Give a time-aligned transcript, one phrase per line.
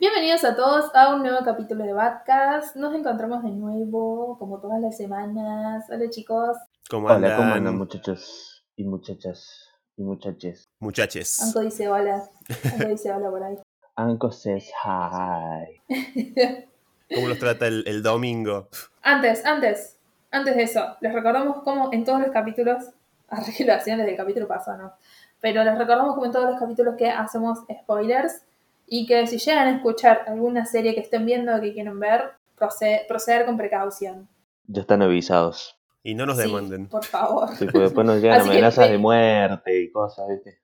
[0.00, 2.74] Bienvenidos a todos a un nuevo capítulo de Badcast.
[2.74, 5.84] Nos encontramos de nuevo, como todas las semanas.
[5.90, 6.56] Hola chicos.
[6.88, 7.36] ¿Cómo Hola, andan?
[7.36, 9.68] ¿cómo andan muchachos y muchachas
[9.98, 10.70] y muchaches?
[10.78, 11.42] Muchaches.
[11.42, 12.26] Anko dice hola.
[12.72, 13.58] Anko dice hola por ahí.
[13.96, 15.82] Anko says hi.
[17.14, 18.70] ¿Cómo los trata el, el domingo?
[19.02, 19.98] antes, antes,
[20.30, 22.84] antes de eso, les recordamos como en todos los capítulos,
[23.28, 24.92] arre que lo hacían desde el capítulo pasado, ¿no?
[25.40, 28.46] Pero les recordamos como en todos los capítulos que hacemos spoilers
[28.92, 32.32] y que si llegan a escuchar alguna serie que estén viendo o que quieren ver,
[32.56, 34.28] proceder, proceder con precaución.
[34.66, 35.78] Ya están avisados.
[36.02, 36.88] Y no nos Sí, demanden.
[36.88, 37.48] por favor.
[37.56, 40.58] Sí, porque después nos llegan que, amenazas de muerte y cosas, ¿viste?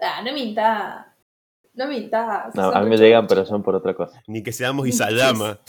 [0.00, 1.06] Ah, no mintas.
[1.74, 2.54] No mintas.
[2.56, 4.20] No, a mí me llegan, pero son por otra cosa.
[4.26, 5.60] Ni que seamos Isayama.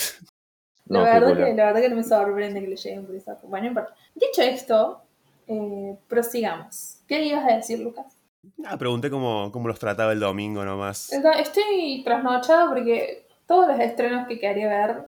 [0.87, 3.15] La, No, verdad qué que, la verdad que no me sorprende que le lleguen por
[3.15, 3.37] esa.
[3.43, 3.93] Bueno, no importa.
[4.15, 5.01] Dicho esto,
[5.47, 6.97] eh, prosigamos.
[7.07, 8.17] ¿Qué ibas a decir, Lucas?
[8.65, 11.11] Ah, pregunté cómo, cómo los trataba el domingo nomás.
[11.11, 15.05] Estoy trasnochada porque todos los estrenos que quería ver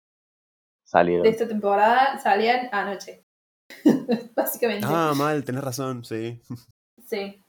[0.92, 3.24] de esta temporada salían anoche.
[4.36, 4.86] Básicamente.
[4.88, 6.40] Ah, mal, tenés razón, sí.
[7.04, 7.42] Sí.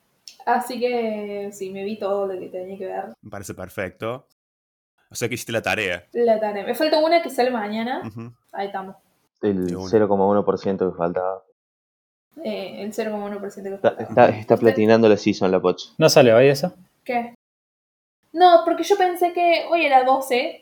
[0.45, 3.13] Así que sí, me vi todo lo que tenía que ver.
[3.21, 4.27] Me parece perfecto.
[5.09, 6.07] O sea que hiciste la tarea.
[6.13, 6.65] La tarea.
[6.65, 8.01] Me falta una que sale mañana.
[8.53, 8.95] Ahí estamos.
[9.41, 9.89] El De una.
[9.89, 11.43] 0,1% que faltaba.
[12.43, 14.27] Eh, el 0,1% que Está, faltaba.
[14.27, 15.89] está, está platinando la season la pocha.
[15.97, 16.73] ¿No sale hoy eso?
[17.03, 17.33] ¿Qué?
[18.33, 20.61] No, porque yo pensé que hoy era 12,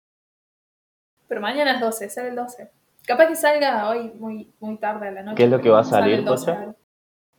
[1.27, 2.69] pero mañana es 12, sale el 12.
[3.05, 5.35] Capaz que salga hoy muy, muy tarde a la noche.
[5.37, 6.45] ¿Qué es lo que va a salir, el 12.
[6.51, 6.75] Pocha?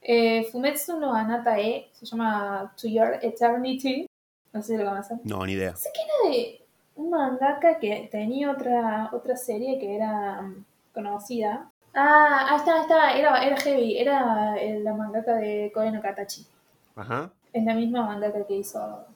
[0.02, 4.06] Eh, Fumetsu no Anata E, se llama To Your Eternity.
[4.52, 5.20] No sé si lo conocen.
[5.24, 5.74] No, ni idea.
[5.76, 6.60] Sé que era de
[6.96, 11.70] un mangaka que tenía otra, otra serie que era mm, conocida.
[11.98, 16.46] Ah, ahí está, ahí está, era, era heavy, era la mangaka de Koe no Katachi.
[16.94, 17.30] Ajá.
[17.52, 19.06] Es la misma mangaka que hizo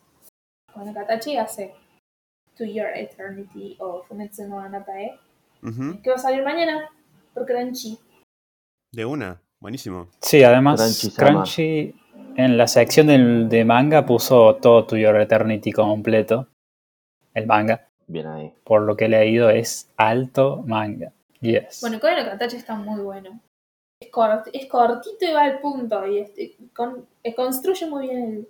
[0.73, 1.75] Koe Katachi hace
[2.57, 5.19] To Your Eternity o Fumetsu no Anatae,
[5.63, 6.01] Ujú.
[6.03, 6.89] que va a salir mañana
[7.35, 7.99] por Crunchy.
[8.93, 9.41] De una.
[9.61, 10.09] Buenísimo.
[10.23, 11.13] Sí, además.
[11.17, 11.95] Crunchy
[12.37, 16.47] en la sección del- de manga puso todo To Your Eternity completo.
[17.35, 17.89] El manga.
[18.07, 18.53] Bien ahí.
[18.65, 21.13] Por lo que he leído es alto manga.
[21.41, 21.81] Yes.
[21.81, 23.41] Bueno, Koe no Katachi está muy bueno.
[24.03, 28.23] Es, cort- es cortito y va al punto y este, con- eh, construye muy bien
[28.25, 28.49] el,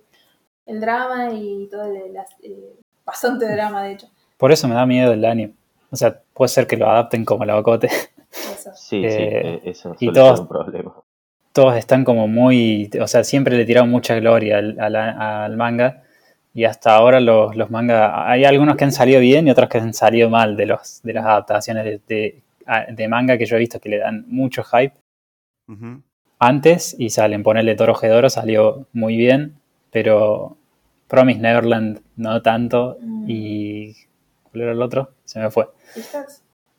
[0.75, 2.75] el drama y todo el, las- eh,
[3.05, 4.07] bastante drama de hecho.
[4.37, 5.53] Por eso me da miedo el anime.
[5.91, 7.87] O sea, puede ser que lo adapten como la bocote.
[7.87, 8.71] Eso.
[8.75, 10.93] Sí, sí, Eh, eh, eso y suele todos- ser un problema.
[11.53, 12.89] Todos están como muy.
[13.01, 16.03] O sea, siempre le tiraron mucha gloria al, al- al manga.
[16.53, 18.11] Y hasta ahora los, los mangas.
[18.15, 21.13] Hay algunos que han salido bien y otros que han salido mal de, los, de
[21.13, 22.41] las adaptaciones de, de-
[22.89, 24.93] de manga que yo he visto que le dan mucho hype.
[26.39, 27.43] Antes y salen.
[27.43, 29.55] Ponerle Toro Gedoro salió muy bien,
[29.91, 30.57] pero
[31.07, 32.97] Promise Neverland no tanto.
[33.01, 33.25] Mm.
[33.29, 33.95] Y.
[34.43, 35.11] ¿Cuál era el otro?
[35.23, 35.69] Se me fue.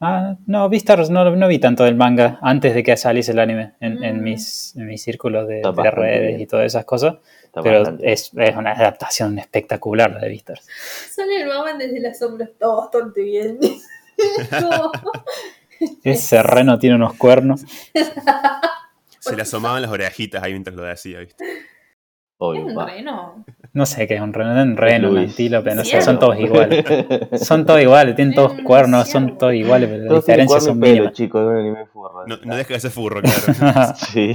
[0.00, 3.74] Ah, no, Beastars no, no vi tanto del manga antes de que saliese el anime
[3.78, 4.22] en, en Mm.
[4.24, 5.62] mis, en mis círculos de,
[5.92, 6.40] redes bien.
[6.40, 7.14] y todas esas cosas.
[7.44, 10.66] Está pero es, es una adaptación espectacular la de Beastars.
[11.14, 13.58] Sale el mamá desde las sombras, todo bastante bien.
[16.02, 17.64] Ese reno tiene unos cuernos.
[19.18, 21.44] Se le asomaban las orejitas ahí mientras lo decía, ¿viste?
[22.50, 23.44] Es un reno.
[23.72, 26.84] No sé qué es un reno, un reno, un antílope, no sé, son todos iguales.
[27.40, 31.18] Son todos iguales, tienen todos cuernos, son todos iguales, pero las diferencias son mínimas.
[31.18, 31.30] es.
[31.30, 33.94] No, no deja de ser furro, claro.
[34.12, 34.34] Sí,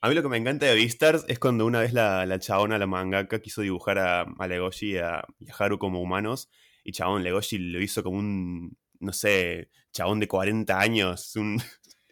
[0.00, 2.78] A mí lo que me encanta de Beastars es cuando una vez la, la chabona,
[2.78, 6.48] la mangaka, quiso dibujar a, a Legoshi y a, y a Haru como humanos.
[6.84, 11.34] Y chabón, Legoshi lo hizo como un, no sé, chabón de 40 años.
[11.36, 11.60] Un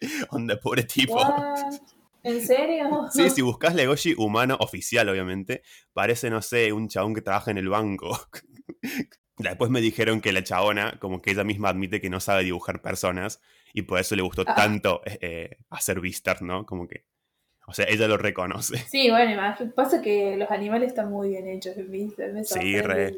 [0.31, 1.15] onda pobre tipo.
[1.17, 1.75] What?
[2.25, 3.07] ¿En serio?
[3.11, 5.63] Sí, si buscas Legoshi humano, oficial obviamente,
[5.93, 8.19] parece, no sé, un chabón que trabaja en el banco.
[9.39, 12.83] Después me dijeron que la chabona, como que ella misma admite que no sabe dibujar
[12.83, 13.41] personas
[13.73, 14.55] y por eso le gustó Ah.
[14.57, 16.67] tanto eh, eh, hacer Beastars, ¿no?
[16.67, 17.05] Como que,
[17.69, 18.79] o sea, ella lo reconoce.
[18.79, 19.41] Sí, bueno.
[19.77, 22.33] Pasa que los animales están muy bien hechos, ¿viste?
[22.33, 23.15] Me Sí, re.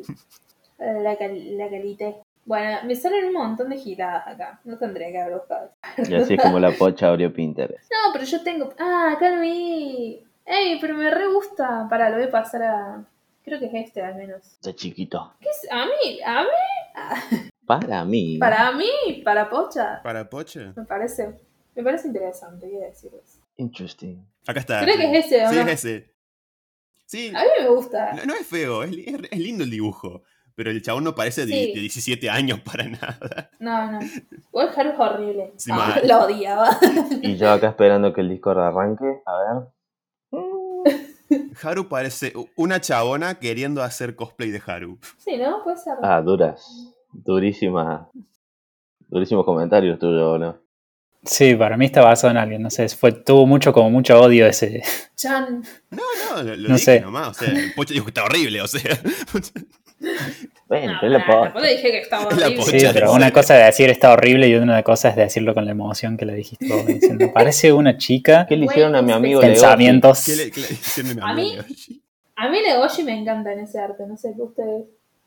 [0.79, 2.17] La, cal- la calidad.
[2.51, 4.61] Bueno, me salen un montón de giradas acá.
[4.65, 5.71] No tendría que haber buscado.
[5.99, 7.89] Y así es como la pocha abrió Pinterest.
[7.93, 8.75] No, pero yo tengo.
[8.77, 10.21] Ah, acá lo vi.
[10.45, 11.87] Ey, pero me re gusta.
[11.89, 13.05] Para, lo voy a pasar a.
[13.45, 14.59] Creo que es este al menos.
[14.63, 15.33] De chiquito.
[15.41, 15.69] ¿Qué es?
[15.71, 16.21] ¿A mí?
[16.27, 17.51] ¿A mí?
[17.67, 18.37] Para mí.
[18.39, 19.23] ¿Para mí?
[19.25, 20.01] ¿Para Pocha?
[20.03, 20.73] ¿Para Poche?
[20.75, 21.39] Me parece.
[21.77, 23.39] Me parece interesante, quiero decirles.
[23.59, 24.17] Interesting.
[24.49, 24.81] Acá está.
[24.83, 25.63] Creo que es ese, ¿o Sí, no?
[25.63, 26.11] es ese.
[27.07, 28.13] Sí, A mí me gusta.
[28.15, 28.91] no, no es feo, es-
[29.31, 30.25] es lindo el dibujo.
[30.55, 31.73] Pero el chabón no parece de, Sí.
[31.75, 33.51] de 17 años para nada.
[33.59, 33.99] No, no.
[34.51, 35.53] Igual Haru es horrible.
[35.57, 36.69] Sí, Ah, lo odiaba.
[37.23, 39.23] Y yo acá esperando que el Discord arranque.
[39.27, 39.69] A ver.
[41.63, 44.99] Haru parece una chabona queriendo hacer cosplay de Haru.
[45.19, 45.63] Sí, ¿no?
[45.63, 45.95] Puede ser.
[46.03, 46.93] Ah, duras.
[47.13, 48.09] Durísimas.
[49.09, 50.57] Durísimos comentarios tuyos, ¿no?
[51.25, 54.47] Sí, para mí está basado en alguien, no sé, fue, tuvo mucho, como mucho odio
[54.47, 54.83] ese.
[55.17, 55.63] Chan.
[55.91, 56.03] No,
[56.35, 57.01] no, lo, lo No dije sé.
[57.01, 57.29] nomás.
[57.29, 58.99] O sea, el Pocho dijo que está horrible, o sea.
[60.69, 62.57] Bueno, No, la tampoco dije que estaba horrible.
[62.57, 62.79] pocha.
[62.79, 65.73] Sí, pero una cosa es decir está horrible y una cosa es decirlo con la
[65.73, 69.41] emoción que le dijiste vos, diciendo, parece una chica, ¿Qué le hicieron a mi amigo
[69.41, 70.25] pensamientos.
[70.25, 71.65] ¿Qué le, qué le hicieron a A mi mí- amigo?
[72.37, 74.85] A mí Legoshi me encanta en ese arte, no sé, ustedes.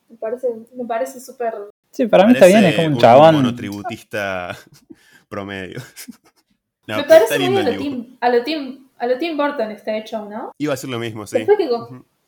[0.10, 1.54] Me parece, me parece súper.
[1.92, 3.36] Sí, para mí está bien, es como un chabón.
[3.36, 4.58] monotributista
[5.30, 5.80] promedio.
[6.88, 7.78] No, me parece muy a lo.
[7.78, 10.52] Tim, a, lo Tim, a lo Tim Burton está hecho, ¿no?
[10.58, 11.38] Iba a ser lo mismo, sí.
[11.38, 11.70] Después, que,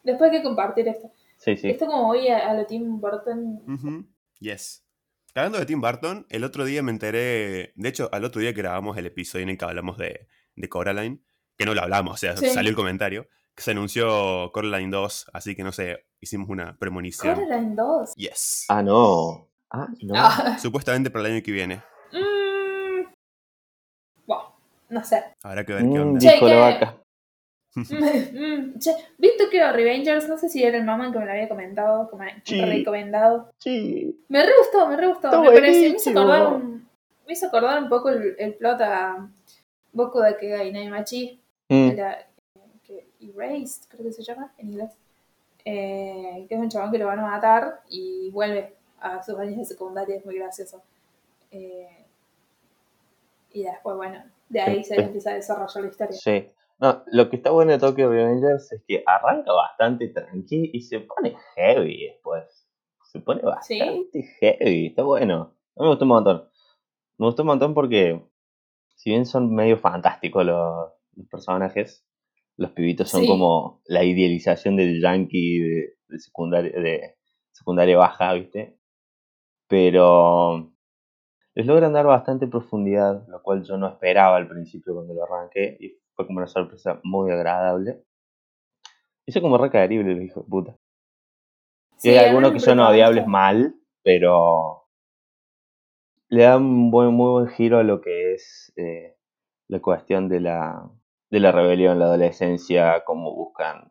[0.04, 1.12] después hay que compartir esto.
[1.46, 1.70] Sí, sí.
[1.70, 3.62] Esto como voy a, a lo Tim Burton.
[3.68, 4.06] ujú,
[4.40, 4.84] Yes.
[5.36, 7.72] Hablando de Tim Burton, el otro día me enteré.
[7.76, 10.70] De hecho, al otro día que grabamos el episodio en el que hablamos de, de
[10.70, 11.22] Coraline,
[11.58, 12.50] que no lo hablamos, o sea, Sí.
[12.50, 17.36] salió el comentario, que se anunció Coraline 2, así que no sé, hicimos una premonición.
[17.36, 18.16] Coraline 2.
[18.16, 18.66] Yes.
[18.70, 19.48] Ah, no.
[19.70, 20.14] Ah, no.
[20.18, 21.82] Ah, Supuestamente para el año que viene.
[22.12, 23.14] mm,
[24.26, 24.56] bueno,
[24.90, 25.24] no sé.
[25.44, 26.20] Habrá que ver qué Mm, onda.
[26.32, 26.95] Dijo la vaca.
[27.76, 30.30] Mm, che, ¿Vi Tokyo Revengers?
[30.30, 32.62] No sé si era el mamá que me lo había comentado, que me Sí.
[32.62, 33.52] recomendado.
[33.58, 34.18] Sí.
[34.30, 35.28] Me re gustó, me re gustó.
[35.28, 36.90] Está me, pareció, me, hizo acordar un,
[37.28, 39.28] me hizo acordar un poco el, el plot a
[39.92, 42.28] Boku de Kegai Naimachi, Mm, era,
[42.84, 44.92] que Erased, creo que se llama en inglés.
[45.66, 49.58] Eh, que es un chabón que lo van a matar y vuelve a sus años
[49.58, 50.84] de secundaria, es muy gracioso.
[51.50, 52.06] Eh,
[53.52, 56.18] y después, bueno, de ahí se empieza a desarrollar la historia.
[56.18, 56.48] Sí.
[56.80, 61.00] No, lo que está bueno de Tokyo Revengers es que arranca bastante tranqui y se
[61.00, 62.68] pone heavy después.
[63.04, 63.80] Se pone Sí.
[63.80, 64.88] bastante heavy.
[64.88, 65.56] Está bueno.
[65.78, 66.50] A mí me gustó un montón.
[67.18, 68.22] Me gustó un montón porque,
[68.96, 72.06] si bien son medio fantásticos los, los personajes,
[72.58, 73.28] los pibitos son Sí.
[73.28, 77.16] como la idealización del yankee de, de secundaria, de
[77.52, 78.78] secundaria baja, ¿viste?
[79.68, 80.74] Pero
[81.56, 85.78] les logran dar bastante profundidad, lo cual yo no esperaba al principio cuando lo arranqué
[85.80, 88.04] y fue como una sorpresa muy agradable.
[89.26, 90.78] Hice como re creíble el hijo de puta.
[91.98, 94.88] Sí, Y hay algunos que son odiables mal, pero
[96.30, 99.16] le dan un buen, muy buen giro a lo que es eh,
[99.68, 100.90] la cuestión de la,
[101.30, 103.90] de la rebelión, la adolescencia, cómo buscan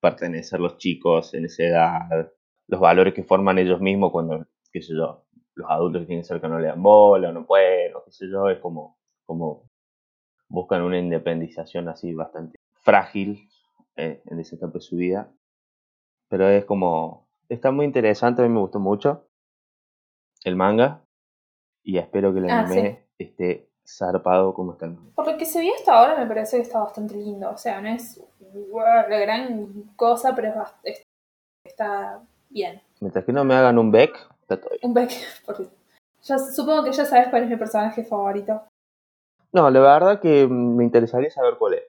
[0.00, 2.32] pertenecer los chicos en esa edad,
[2.66, 5.24] los valores que forman ellos mismos cuando, qué sé yo,
[5.54, 8.26] los adultos que tienen cerca no le dan bola o no pueden, o qué sé
[8.30, 9.67] yo, es como, como
[10.48, 13.48] buscan una independización así bastante frágil
[13.96, 15.30] eh, en esa etapa de su vida.
[16.28, 19.24] Pero es como, está muy interesante, a mí me gustó mucho
[20.44, 21.02] el manga
[21.82, 25.12] y espero que el Ah, anime esté zarpado como está el manga.
[25.14, 27.50] Por lo que se vio hasta ahora me parece que está bastante lindo.
[27.50, 28.20] O sea, no es
[28.70, 30.52] wow, la gran cosa, pero
[30.82, 31.02] es-
[31.64, 32.80] está bien.
[33.00, 34.80] Mientras que no me hagan un Beck, está todo bien.
[34.82, 35.10] Un Beck,
[35.46, 35.68] porque
[36.22, 38.62] ya, supongo que ya sabes cuál es mi personaje favorito.
[39.52, 41.82] No, la verdad que me interesaría saber cuál es.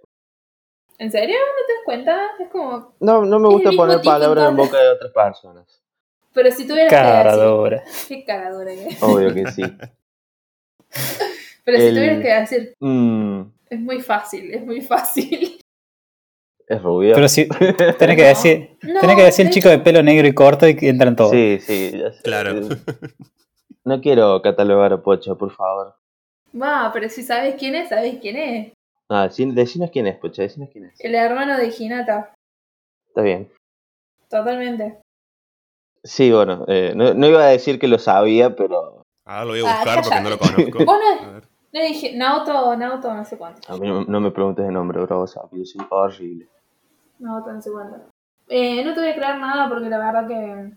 [0.97, 1.35] ¿En serio?
[1.37, 2.21] ¿No te das cuenta?
[2.39, 2.93] Es como...
[2.99, 5.81] No, no me gusta poner palabras en boca de otras personas.
[6.33, 7.81] Pero si tuvieras que decir...
[8.07, 9.03] Qué cara dura que es.
[9.03, 9.63] Obvio que sí.
[11.63, 12.73] Pero si tuvieras que decir...
[12.79, 15.59] Mm, Es muy fácil, es muy fácil.
[16.67, 17.15] es rubio.
[17.15, 17.47] Pero si
[17.97, 20.75] tenés que decir, No, tenés que decir el chico de pelo negro y corto y
[20.75, 21.31] que entran todos.
[21.31, 22.21] Sí, sí, ya sé.
[22.23, 22.59] Claro.
[23.85, 25.95] No quiero catalogar a Pocho, por favor.
[26.53, 28.73] Va, pero si sabes quién es, sabes quién es.
[29.09, 30.99] Ah, decinos quién es, Pocho, decinos quién es.
[30.99, 32.33] El hermano de Hinata.
[33.07, 33.51] Está bien.
[34.29, 34.99] Totalmente.
[36.03, 39.59] Sí, bueno, eh, no, no iba a decir que lo sabía, pero Ahora lo voy
[39.61, 40.85] a Ah, buscar porque no lo conozco.
[40.85, 41.47] Vos no, ver.
[41.73, 43.71] no dije Naoto, Naoto no sé cuánto.
[43.71, 46.47] a mí no, no me preguntes de nombre, bro, sapo, yo soy horrible.
[47.19, 48.09] Naoto no sé cuánto.
[48.47, 50.71] Eh, no te voy a creer nada porque la verdad que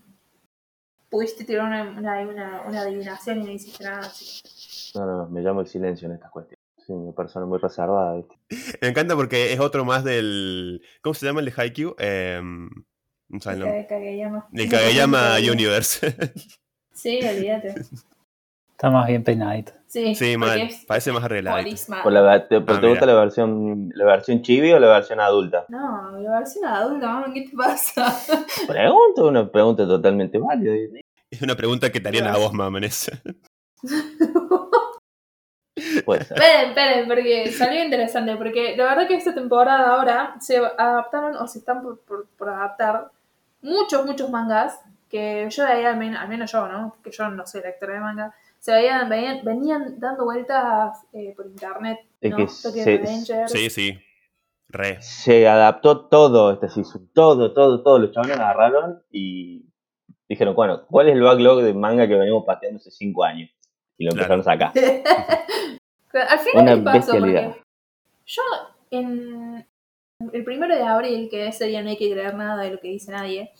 [1.09, 3.99] pudiste tirar una, una, una, una adivinación y no hiciste nada.
[3.99, 4.41] Así.
[4.95, 6.59] No, no, no, me llamo el silencio en estas cuestiones.
[6.85, 8.35] Soy una persona muy reservada, ¿viste?
[8.81, 10.81] Me encanta porque es otro más del.
[11.01, 11.95] ¿Cómo se llama el de Haikyuu?
[11.97, 12.41] Eh,
[13.29, 13.79] no sé el nombre.
[13.81, 14.47] El Kageyama.
[14.53, 16.15] El Kageyama Universe.
[16.95, 17.73] Sí, olvídate.
[18.69, 19.71] Está más bien peinadito.
[19.87, 20.61] Sí, sí, porque mal.
[20.61, 21.57] es Parece más arreglado.
[21.57, 22.03] buenísima.
[22.03, 25.19] ¿Por la, te, pero Ah, ¿te gusta la versión, la versión chibi o la versión
[25.19, 25.65] adulta?
[25.69, 28.15] No, la versión adulta, mamá, ¿qué te pasa?
[28.67, 30.73] Pregunto, una pregunta totalmente válida.
[31.31, 33.09] Es una pregunta que te harían a vos, mamones.
[33.81, 34.03] Puede
[36.35, 41.47] Esperen, esperen, porque salió interesante, porque la verdad que esta temporada ahora se adaptaron o
[41.47, 43.09] se están por, por- por adaptar
[43.61, 46.95] muchos, muchos mangas que yo veía, al menos, al menos yo, ¿no?
[47.03, 51.45] Que yo no soy lectora de manga, se veían, veían- venían dando vueltas eh, por
[51.45, 52.37] internet, Es ¿no?
[52.37, 53.47] que se-.
[53.47, 53.99] Sí, sí.
[54.69, 54.99] Re.
[55.03, 57.07] se adaptó todo este season.
[57.13, 57.99] Todo, todo, todo.
[57.99, 59.65] Los chavales agarraron y
[60.27, 63.51] dijeron, bueno, ¿cuál es el backlog de manga que venimos pateando hace 5 años?
[63.97, 64.35] Y lo Claro.
[64.35, 64.71] empezaron a sacar.
[66.11, 67.11] Pero Al final, Una ¿qué pasó?
[67.17, 67.55] Porque
[68.25, 68.41] yo,
[68.91, 69.67] en
[70.31, 72.87] el primero de abril, que ese día no hay que creer nada de lo que
[72.89, 73.51] dice nadie,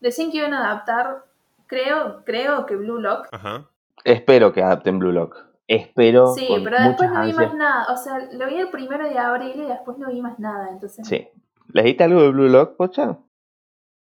[0.00, 1.24] decían que iban a adaptar,
[1.66, 3.28] creo, creo que Blue Lock.
[3.32, 3.68] Ajá.
[4.04, 5.36] Espero que adapten Blue Lock.
[5.68, 6.34] Espero.
[6.34, 7.46] Sí, con pero después no vi ansias.
[7.48, 7.86] más nada.
[7.92, 10.68] O sea, lo vi el primero de abril y después no vi más nada.
[10.70, 11.28] Entonces, Sí.
[11.72, 13.16] ¿Leíste algo de Blue Lock, Pocha?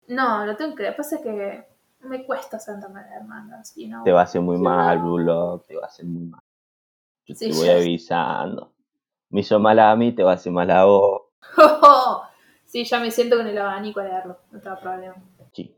[0.08, 0.91] no, lo tengo que.
[0.91, 1.65] Pasa que
[2.05, 3.74] me cuesta sentarme a leer mangas.
[3.75, 4.03] You know?
[4.03, 5.65] Te va a hacer muy mal, Blue Lock.
[5.67, 6.41] Te va a hacer muy mal.
[7.25, 7.75] Yo Sí, te voy ya.
[7.75, 8.71] avisando.
[9.29, 11.21] Me hizo mal a mí, te va a hacer mal a vos.
[12.65, 14.38] sí, ya me siento con el abanico a leerlo.
[14.51, 15.15] No tengo problema.
[15.53, 15.75] Sí.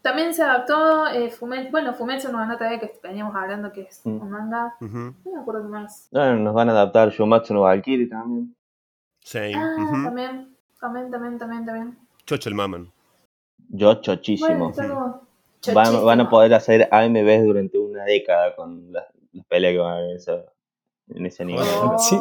[0.00, 4.20] También se adaptó eh, Fumetsu, bueno, Fumetsu no Anata que veníamos hablando que es Mm.
[4.22, 4.74] un manga.
[4.80, 6.08] No me acuerdo qué más.
[6.12, 8.54] Bueno, nos van a adaptar Shumatsu no Valkyrie también.
[9.20, 9.52] Sí.
[9.54, 11.98] Ah, también, también, también, también, también.
[12.24, 12.90] Chocho el maman.
[13.70, 14.72] Yo Bueno, chochísimo.
[14.72, 15.27] como
[15.74, 19.96] Van, a poder hacer AMVs durante una década con las, las peleas que van a
[19.98, 20.44] haber en, esa-
[21.14, 21.64] en ese nivel.
[21.82, 22.16] Oh, Sí.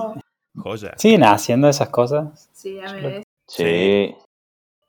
[0.55, 0.93] Joya.
[0.97, 2.49] ¿Siguen haciendo esas cosas?
[2.53, 2.79] Sí.
[3.47, 4.15] Sí, Sí.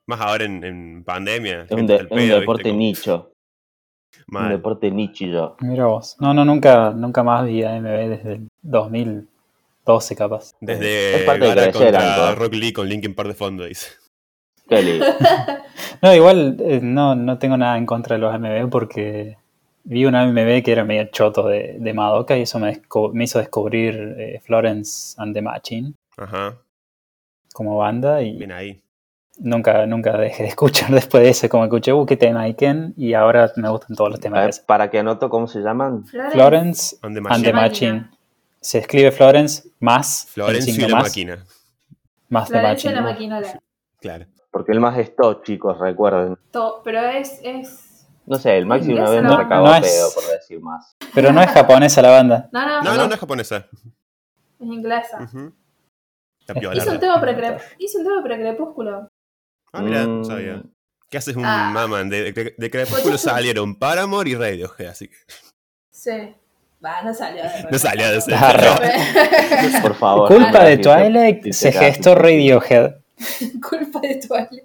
[0.07, 1.63] Más ahora en, en pandemia.
[1.65, 3.31] es un, de- deporte nicho.
[4.33, 5.57] Un deporte nichillo.
[5.61, 6.17] Mira vos.
[6.19, 10.53] No, no, nunca, nunca más vi AMV desde el 2012 capaz.
[10.61, 12.35] Desde Es parte de contra.
[12.35, 13.89] Rock Lee con Linkin Park de fondo, dice.
[16.03, 19.37] No, igual eh, no, no tengo nada en contra de los AMV porque
[19.85, 22.81] vi un AMV que era medio choto de, de Madoka y eso me,
[23.25, 26.57] hizo descubrir eh, Florence and the Machine Ajá.
[27.53, 28.81] como banda y Bien ahí.
[29.39, 32.95] nunca, nunca dejé de escuchar después de eso, como escuché, uh, qué tema hay Ken
[32.97, 36.05] y ahora me gustan todos los temas ver, para que anoto cómo se llaman.
[36.05, 36.33] Florence.
[36.33, 38.11] Florence the and the Machine.
[38.61, 41.45] Se escribe Florence más el Florencio y la más, máquina.
[42.29, 42.95] más the Florencia Machine.
[42.95, 43.09] la ¿no?
[43.09, 43.61] maquinola.
[44.01, 44.27] Claro.
[44.59, 46.37] Porque el más es todo, chicos, recuerden.
[46.51, 48.09] To- Pero es, es.
[48.27, 49.37] No sé, el Maxi una vez ¿no?
[49.37, 50.97] me recabó No a es- pedo por decir más.
[51.15, 52.49] Pero no es japonesa la banda.
[52.51, 53.67] No, no, No, no, no, no es japonesa.
[53.73, 55.19] es inglesa.
[55.23, 56.83] Es- piola.
[56.83, 57.21] Hizo un tema
[57.79, 59.09] hizo un tema para Crepúsculo.
[59.73, 60.63] Ah, mira, no Mm, sabía.
[61.09, 61.71] ¿Qué haces un Ah.
[61.73, 62.09] maman?
[62.11, 65.17] De, de, de Crepúsculo salieron Paramore y Radiohead, así que.
[65.93, 66.35] Sí.
[66.85, 68.35] Va, no salió de No salió de ese.
[68.35, 68.81] Ah,
[69.83, 70.29] Por favor.
[70.29, 72.15] Culpa de Twilight se gestó.
[72.17, 72.97] Radiohead.
[73.69, 74.65] Culpa de Twilight.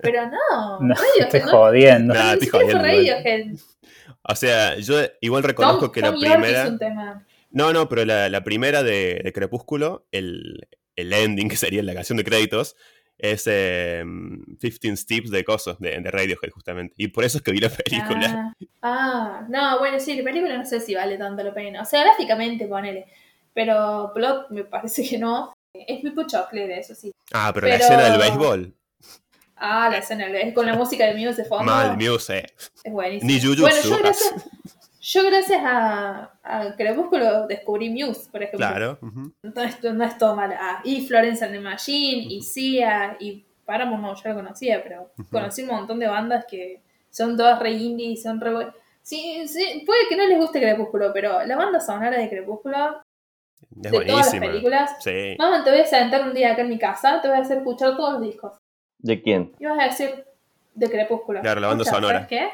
[0.00, 1.46] Pero no, No, Radiohead, estoy ¿no?
[1.48, 2.14] jodiendo.
[2.14, 2.78] Ni estoy jodiendo.
[2.82, 3.46] Radiohead.
[4.22, 6.62] O sea, yo igual reconozco Tom, que Tom la York primera.
[6.62, 7.26] hizo un tema.
[7.50, 11.94] No, no, pero la, la primera de, de Crepúsculo, el, el ending, que sería la
[11.94, 12.76] canción de créditos,
[13.18, 14.04] es eh,
[14.60, 16.94] 15 Steps de Cosos, de, de Radiohead, justamente.
[16.96, 18.54] Y por eso es que vi la película.
[18.82, 21.82] Ah, ah, no, bueno, sí, la película no sé si vale tanto la pena.
[21.82, 23.06] O sea, gráficamente, ponele.
[23.54, 25.52] Pero plot me parece que no.
[25.74, 27.12] Es muy chocolate, eso sí.
[27.32, 28.74] Ah, pero, la Pero- escena del béisbol.
[29.56, 31.64] Ah, la escena es con la música de Muse de fondo.
[31.64, 32.46] Mal, Muse.
[32.82, 33.30] Es buenísimo.
[33.30, 33.62] Ni Jujutsu.
[33.62, 34.34] Bueno, yo gracias,
[35.00, 38.58] yo gracias a, a Crepúsculo descubrí Muse, por ejemplo.
[38.66, 38.98] Claro.
[39.00, 40.52] No es, no es todo mal.
[40.58, 45.12] Ah, y Florence and the Machine, y Sia, y Paramore no, yo lo conocía, pero
[45.30, 48.66] conocí un montón de bandas que son todas re indie y son re
[49.02, 53.00] Sí, sí, puede que no les guste Crepúsculo, pero la banda sonora de Crepúsculo,
[53.70, 54.96] Es de todas las películas.
[55.00, 55.36] Sí.
[55.38, 57.58] Mamá, te voy a sentar un día acá en mi casa, te voy a hacer
[57.58, 58.52] escuchar todos los discos.
[58.98, 59.52] ¿De quién?
[59.58, 60.24] Y vas a decir
[60.74, 61.40] de Crepúsculo.
[61.40, 62.26] Claro, la banda sonora.
[62.26, 62.50] ¿Sabes qué?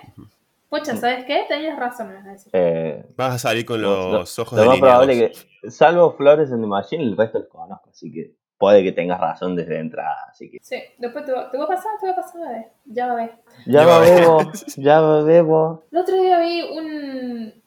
[0.69, 1.45] Pocha, ¿sabes qué?
[1.49, 2.51] Tenías razón, me vas a decir.
[2.53, 6.61] Eh, Vas a salir con Lo- los ojos lo más probable que, salvo Flores en
[6.61, 10.51] The Machine, el resto los conozco, así que puede que tengas razón desde entrada, así
[10.51, 12.67] que Sí, después te, va- te voy a pasar, te voy a pasar a ver.
[12.85, 13.31] Ya va a ver.
[13.67, 14.05] ya Ya va va.
[14.05, 15.85] bebo, ya va bebo.
[15.91, 17.63] El otro día vi un,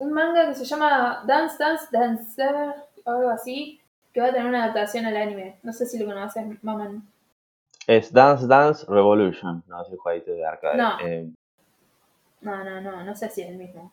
[0.00, 2.54] un manga que se llama Dance Dance Dancer,
[3.04, 3.80] o algo así,
[4.12, 5.58] que va a tener una adaptación al anime.
[5.62, 7.02] No sé si lo conoces, Maman.
[7.86, 10.76] Es Dance Dance Revolution, no es el jueguito de arcade.
[10.76, 10.98] No.
[11.00, 11.28] Eh,
[12.40, 13.92] No, no, no, no sé si es el mismo.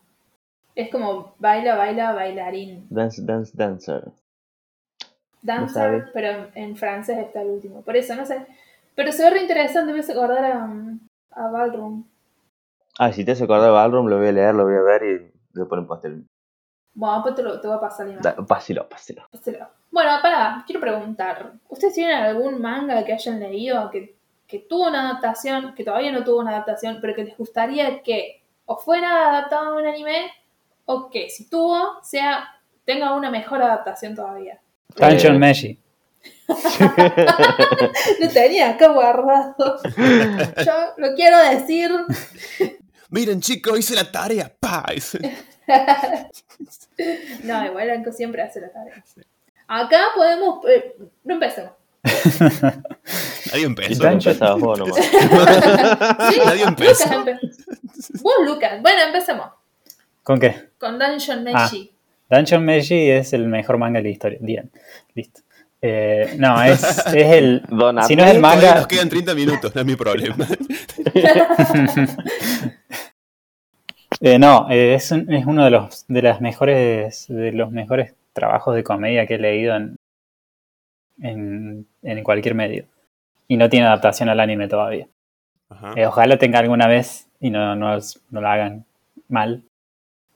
[0.73, 2.87] Es como baila, baila, bailarín.
[2.89, 4.11] dance Dance Dancer.
[5.41, 7.81] Dancer, pero en, francés está el último.
[7.81, 8.45] Por eso, no sé.
[8.95, 10.69] Pero se ve re interesante, me hace acordar a,
[11.31, 12.03] a Ballroom.
[12.99, 15.03] Ah, si te has acordado de Ballroom, lo voy a leer, lo voy a ver
[15.03, 16.25] y pastel.
[16.93, 18.35] Bueno, después te, lo, te voy a pasar la imagen.
[18.37, 19.27] Da- Páselo, páselo.
[19.31, 19.67] Páselo.
[19.91, 21.53] Bueno, pará, quiero preguntar.
[21.69, 24.15] ¿Ustedes tienen algún manga que hayan leído que,
[24.47, 28.41] que tuvo una adaptación, que todavía no tuvo una adaptación, pero que les gustaría que
[28.65, 30.31] o fuera adaptado a un anime,
[30.85, 32.47] o que si tuvo, sea,
[32.85, 34.59] tenga una mejor adaptación todavía?
[34.95, 35.79] Tancho Eh, Meshi.
[38.19, 39.79] Lo tenía acá guardado.
[40.65, 41.91] Yo lo quiero decir.
[43.09, 44.51] Miren, chicos, hice la tarea.
[44.59, 44.85] ¡Pa!
[47.43, 49.03] No, igual Anko siempre hace la tarea.
[49.67, 50.65] Acá podemos.
[50.67, 51.71] eh, no empecemos.
[53.51, 54.07] Nadie empezó.
[54.07, 54.95] Empezabas vos nomás.
[54.95, 57.03] Sí, Nadie empezó.
[57.05, 58.81] Lucas empe- Vos, Lucas.
[58.81, 59.49] Bueno, empecemos.
[60.23, 60.69] ¿Con qué?
[60.77, 61.63] Con Dungeon Ah.
[61.63, 61.91] Meshi.
[62.29, 64.39] Dungeon Meshi es el mejor manga de la historia.
[64.41, 64.71] Bien,
[65.13, 65.41] listo.
[65.81, 67.61] Eh, no, es, es el.
[67.69, 70.35] Don Si no es el manga- nos quedan 30 minutos, no es mi problema.
[74.21, 78.73] Eh, no, es, un- es uno de los de las mejores de los mejores trabajos
[78.73, 79.95] de comedia que he leído en,
[81.21, 82.85] en, en cualquier medio.
[83.47, 85.07] Y no tiene adaptación al anime todavía.
[85.69, 85.93] Ajá.
[85.95, 87.95] Eh, ojalá tenga alguna vez y no, no,
[88.31, 88.85] no lo hagan
[89.27, 89.63] mal.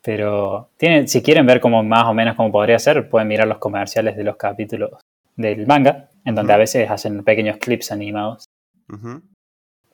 [0.03, 3.57] Pero tiene, si quieren ver cómo más o menos cómo podría ser, pueden mirar los
[3.59, 4.91] comerciales de los capítulos
[5.35, 8.45] del manga, en donde a veces hacen pequeños clips animados.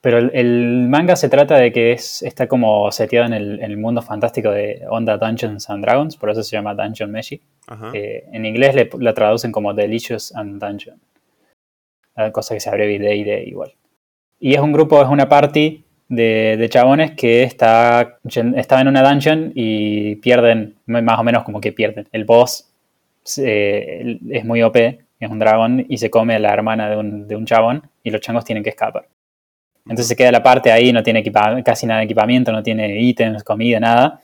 [0.01, 3.71] Pero el, el manga se trata de que es, está como seteado en el, en
[3.71, 7.41] el mundo fantástico de Onda Dungeons and Dragons, por eso se llama Dungeon Meshi.
[7.93, 10.99] Eh, en inglés le, la traducen como Delicious and Dungeon.
[12.15, 13.73] La cosa que se abrevia de D igual.
[14.39, 18.19] Y es un grupo, es una party de, de chabones que está,
[18.55, 22.07] estaba en una dungeon y pierden, más o menos como que pierden.
[22.11, 22.71] El boss
[23.37, 24.77] eh, es muy OP,
[25.19, 28.11] es un dragón y se come a la hermana de un, de un chabón y
[28.11, 29.07] los changos tienen que escapar.
[29.85, 31.23] Entonces se queda la parte ahí, no tiene
[31.63, 34.19] casi nada de equipamiento, no tiene ítems, comida, nada.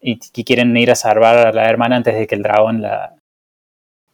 [0.00, 3.16] Y, y quieren ir a salvar a la hermana antes de que el dragón la,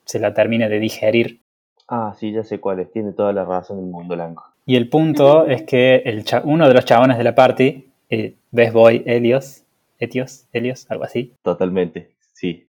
[0.05, 1.41] se la termine de digerir.
[1.89, 2.91] Ah, sí, ya sé cuál es.
[2.91, 4.45] Tiene toda la razón del mundo blanco.
[4.65, 8.35] Y el punto es que el cha- uno de los chabones de la party, eh,
[8.51, 9.63] Best Boy Helios,
[9.99, 12.67] Etios, Helios, algo así, Totalmente, sí.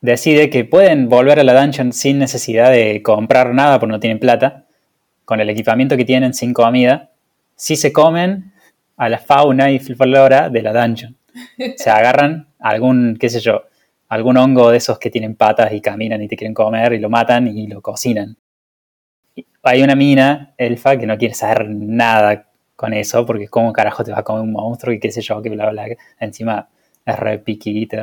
[0.00, 4.18] Decide que pueden volver a la dungeon sin necesidad de comprar nada porque no tienen
[4.18, 4.64] plata,
[5.24, 7.10] con el equipamiento que tienen sin comida,
[7.54, 8.52] si se comen
[8.96, 11.16] a la fauna y flora de la dungeon.
[11.76, 13.64] Se agarran algún, qué sé yo,
[14.08, 17.10] algún hongo de esos que tienen patas y caminan y te quieren comer y lo
[17.10, 18.36] matan y lo cocinan.
[19.62, 24.12] Hay una mina elfa que no quiere saber nada con eso porque cómo carajo te
[24.12, 25.86] va a comer un monstruo y qué sé yo, que bla bla.
[26.18, 26.68] Encima
[27.04, 27.42] es re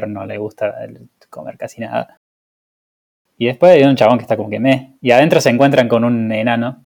[0.07, 2.17] no le gusta el- comer casi nada.
[3.37, 4.95] Y después hay un chabón que está como que me.
[5.01, 6.83] Y adentro se encuentran con un enano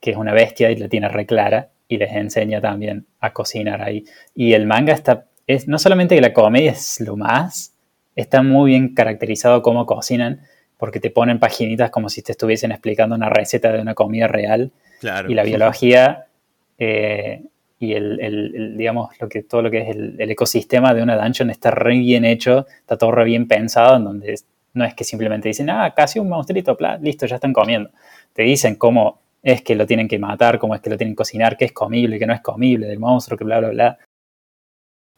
[0.00, 3.82] que es una bestia y la tiene re clara y les enseña también a cocinar
[3.82, 4.04] ahí.
[4.34, 7.74] Y el manga está, es no solamente que la comedia es lo más,
[8.16, 10.40] está muy bien caracterizado cómo cocinan,
[10.78, 14.72] porque te ponen paginitas como si te estuviesen explicando una receta de una comida real
[15.00, 15.30] Claro.
[15.30, 16.26] y la biología
[16.78, 17.42] eh,
[17.80, 21.02] y el, el- el, digamos lo que todo lo que es el, el ecosistema de
[21.02, 24.34] una dungeon está re bien hecho, está todo re bien pensado, en donde
[24.74, 27.90] no es que simplemente dicen, ah, casi un monstruito, pla, listo, ya están comiendo.
[28.34, 31.18] Te dicen cómo es que lo tienen que matar, cómo es que lo tienen que
[31.18, 33.98] cocinar, qué es comible, qué no es comible del monstruo, que bla, bla, bla.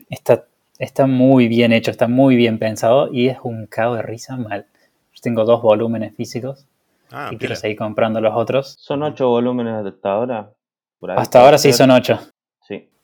[0.09, 0.45] Está,
[0.79, 4.67] está muy bien hecho, está muy bien pensado y es un cago de risa mal.
[5.13, 6.67] Yo tengo dos volúmenes físicos
[7.11, 8.75] Ah, y quiero seguir comprando los otros.
[8.79, 10.51] Son ocho volúmenes hasta ahora.
[11.09, 11.75] Hasta ahora sí ser.
[11.75, 12.19] son ocho.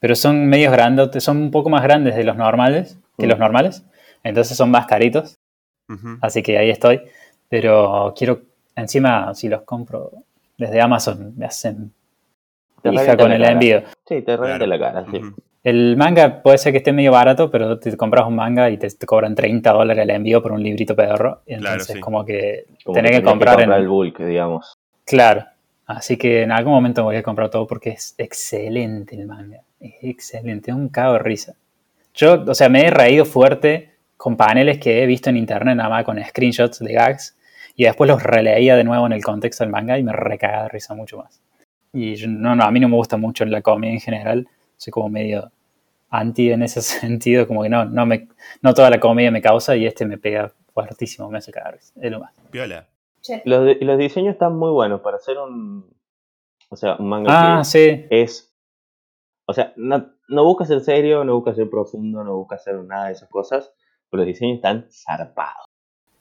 [0.01, 3.31] Pero son medios grandes, son un poco más grandes de los normales, que Mm.
[3.31, 3.85] los normales,
[4.23, 5.37] entonces son más caritos,
[5.89, 6.19] Ujú.
[6.21, 7.01] así que ahí estoy,
[7.49, 8.43] pero quiero,
[8.77, 10.11] encima si los compro
[10.57, 11.93] desde Amazon, me hacen
[12.83, 13.53] Te hija con el cara.
[13.53, 13.83] envío.
[14.07, 14.67] Sí, te revienta Claro.
[14.67, 15.17] la cara, sí.
[15.19, 15.35] Ujú.
[15.65, 18.89] El manga puede ser que esté medio barato, pero te compras un manga y te,
[18.91, 22.01] te cobran 30 dólares el envío por un librito pedorro, entonces sí.
[22.01, 23.73] como que Como tenés que tenías comprar en...
[23.73, 24.75] el bulk, digamos.
[25.05, 25.45] Claro,
[25.87, 29.61] así que en algún momento voy a comprar todo porque es excelente el manga.
[29.81, 31.55] Es excelente, es un cago de risa.
[32.15, 35.89] Yo, o sea, me he reído fuerte con paneles que he visto en internet nada
[35.89, 37.37] más con screenshots de gags
[37.77, 40.69] y después los releía de nuevo en el contexto del manga y me recagaba de
[40.71, 41.41] risa mucho más.
[41.93, 44.91] Y yo- no, no, a mí no me gusta mucho la comedia en general, soy
[44.91, 45.51] como medio
[46.11, 48.27] anti en ese sentido, como que no, no, me,
[48.63, 51.79] no toda la comedia me causa y este me pega fuertísimo, me hace cagar, de
[51.79, 52.33] risa, es lo más.
[52.51, 52.87] Piola.
[53.21, 53.43] Che.
[53.45, 55.85] Los, los diseños están muy buenos para hacer un.
[56.71, 58.48] O sea, un manga Ah, que sí, es.
[59.51, 63.13] O sea, no, busca ser serio, no busca ser profundo, no busca hacer nada de
[63.13, 63.73] esas cosas,
[64.11, 65.65] pero los diseños están zarpados.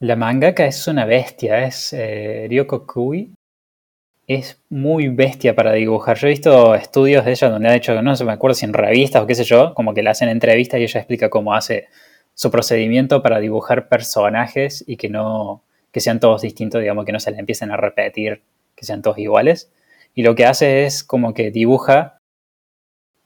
[0.00, 3.34] La mangaka es una bestia, es eh, Ryoko Kui.
[4.26, 6.16] Es muy bestia para dibujar.
[6.16, 8.72] Yo he visto estudios de ella donde ha hecho, no sé, me acuerdo si en
[8.72, 11.88] revistas o qué sé yo, como que le hacen entrevistas y ella explica cómo hace
[12.32, 17.20] su procedimiento para dibujar personajes y que no, que sean todos distintos, digamos, que no
[17.20, 18.42] se le empiecen a repetir,
[18.74, 19.70] que sean todos iguales.
[20.14, 22.17] Y lo que hace es como que dibuja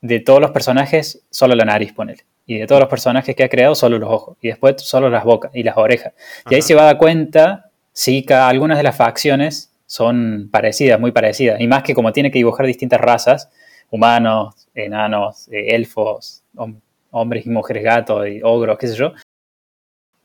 [0.02, 2.24] de todos los personajes solo la nariz, ponele.
[2.44, 4.36] Y de todos los personajes que ha creado, solo los ojos.
[4.42, 6.12] Y después solo las bocas y las orejas.
[6.50, 6.66] Y ahí Ajá.
[6.66, 11.60] se va a dar cuenta si cada, algunas de las facciones son parecidas, muy parecidas.
[11.60, 13.48] Y más que como tiene que dibujar distintas razas,
[13.90, 16.80] humanos, enanos, eh, elfos, hom-
[17.12, 19.12] hombres y mujeres gatos, y ogros, qué sé yo,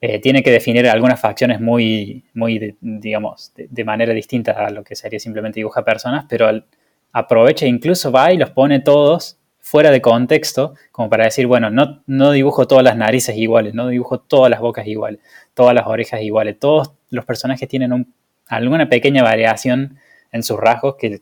[0.01, 4.69] eh, tiene que definir algunas facciones muy, muy de- digamos, de, de manera distinta a
[4.69, 6.65] lo que sería simplemente dibujar personas, pero al-
[7.11, 9.37] aprovecha e incluso va y los pone todos
[9.69, 13.87] fuera de contexto, como para decir, bueno, no, no dibujo todas las narices iguales, no
[13.89, 15.19] dibujo todas las bocas iguales,
[15.53, 18.13] todas las orejas iguales, todos los personajes tienen un-
[18.47, 19.97] alguna pequeña variación
[20.31, 21.19] en sus rasgos que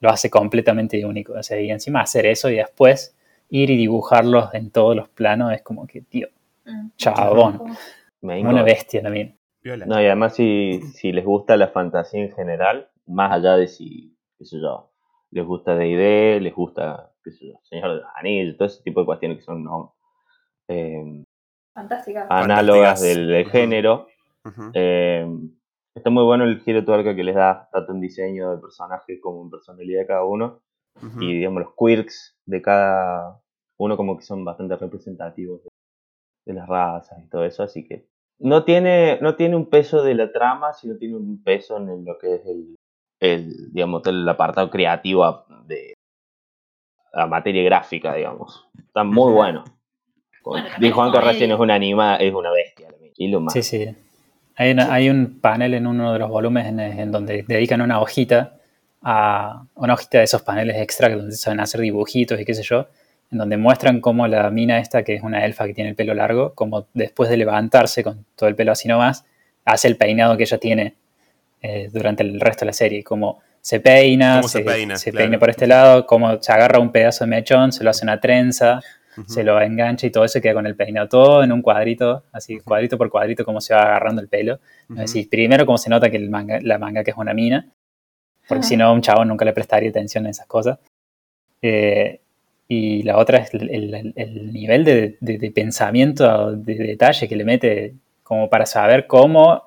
[0.00, 1.32] lo hace completamente único.
[1.32, 3.16] O sea, y encima hacer eso y después
[3.48, 6.28] ir y dibujarlos en todos los planos es como que, tío,
[6.64, 6.88] Mm.
[6.96, 7.60] chabón,
[8.22, 9.36] una bestia también.
[9.88, 14.14] No, y además si, si les gusta la fantasía en general, más allá de si,
[14.38, 14.90] qué sé yo,
[15.32, 19.00] les gusta D&D, les gusta, qué sé yo, Señor de los Anillos, todo ese tipo
[19.00, 19.94] de cuestiones que son no,
[20.68, 21.24] eh,
[21.74, 23.00] análogas Fantásticas.
[23.00, 24.06] del, género.
[24.74, 25.26] Eh,
[25.94, 29.42] está muy bueno el giro tuerca que les da tanto en diseño de personajes como
[29.42, 30.62] en personalidad de cada uno.
[31.18, 33.40] Y digamos los quirks de cada
[33.78, 35.70] uno como que son bastante representativos de,
[36.46, 37.62] de las razas y todo eso.
[37.62, 41.76] Así que no tiene, no tiene un peso de la trama, sino tiene un peso
[41.76, 42.76] en lo que es el,
[43.20, 45.94] el digamos, el apartado creativo de
[47.12, 48.66] la materia gráfica, digamos.
[48.78, 49.64] Está muy bueno.
[50.44, 52.88] Bueno, es Juan recién, es una anima, es una bestia.
[53.16, 53.52] Y lo más.
[53.52, 53.94] Sí, sí.
[54.56, 58.00] Hay, una- hay un panel en uno de los volúmenes en, en donde dedican una
[58.00, 58.56] hojita
[59.02, 62.86] a una hojita de esos paneles extra donde saben hacer dibujitos y qué sé yo,
[63.30, 66.14] en donde muestran cómo la mina esta, que es una elfa que tiene el pelo
[66.14, 69.24] largo, como después de levantarse con todo el pelo así nomás,
[69.64, 70.94] hace el peinado que ella tiene
[71.62, 75.24] eh, durante el resto de la serie, como se peina, Cómo se peina, claro.
[75.24, 78.20] peina por este lado, como se agarra un pedazo de mechón, se lo hace una
[78.20, 78.80] trenza,
[79.26, 82.58] se lo engancha y todo eso queda con el peinado todo en un cuadrito, así
[82.60, 84.60] cuadrito por cuadrito, como se va agarrando el pelo.
[84.98, 87.66] Así, primero, como se nota que el manga, la manga que es una mina,
[88.48, 90.78] porque si no, un chabón nunca le prestaría atención a esas cosas.
[91.62, 92.20] Eh,
[92.68, 97.36] y la otra es el, el- el nivel de, de- de pensamiento, de detalle que
[97.36, 99.64] le mete, como para saber cómo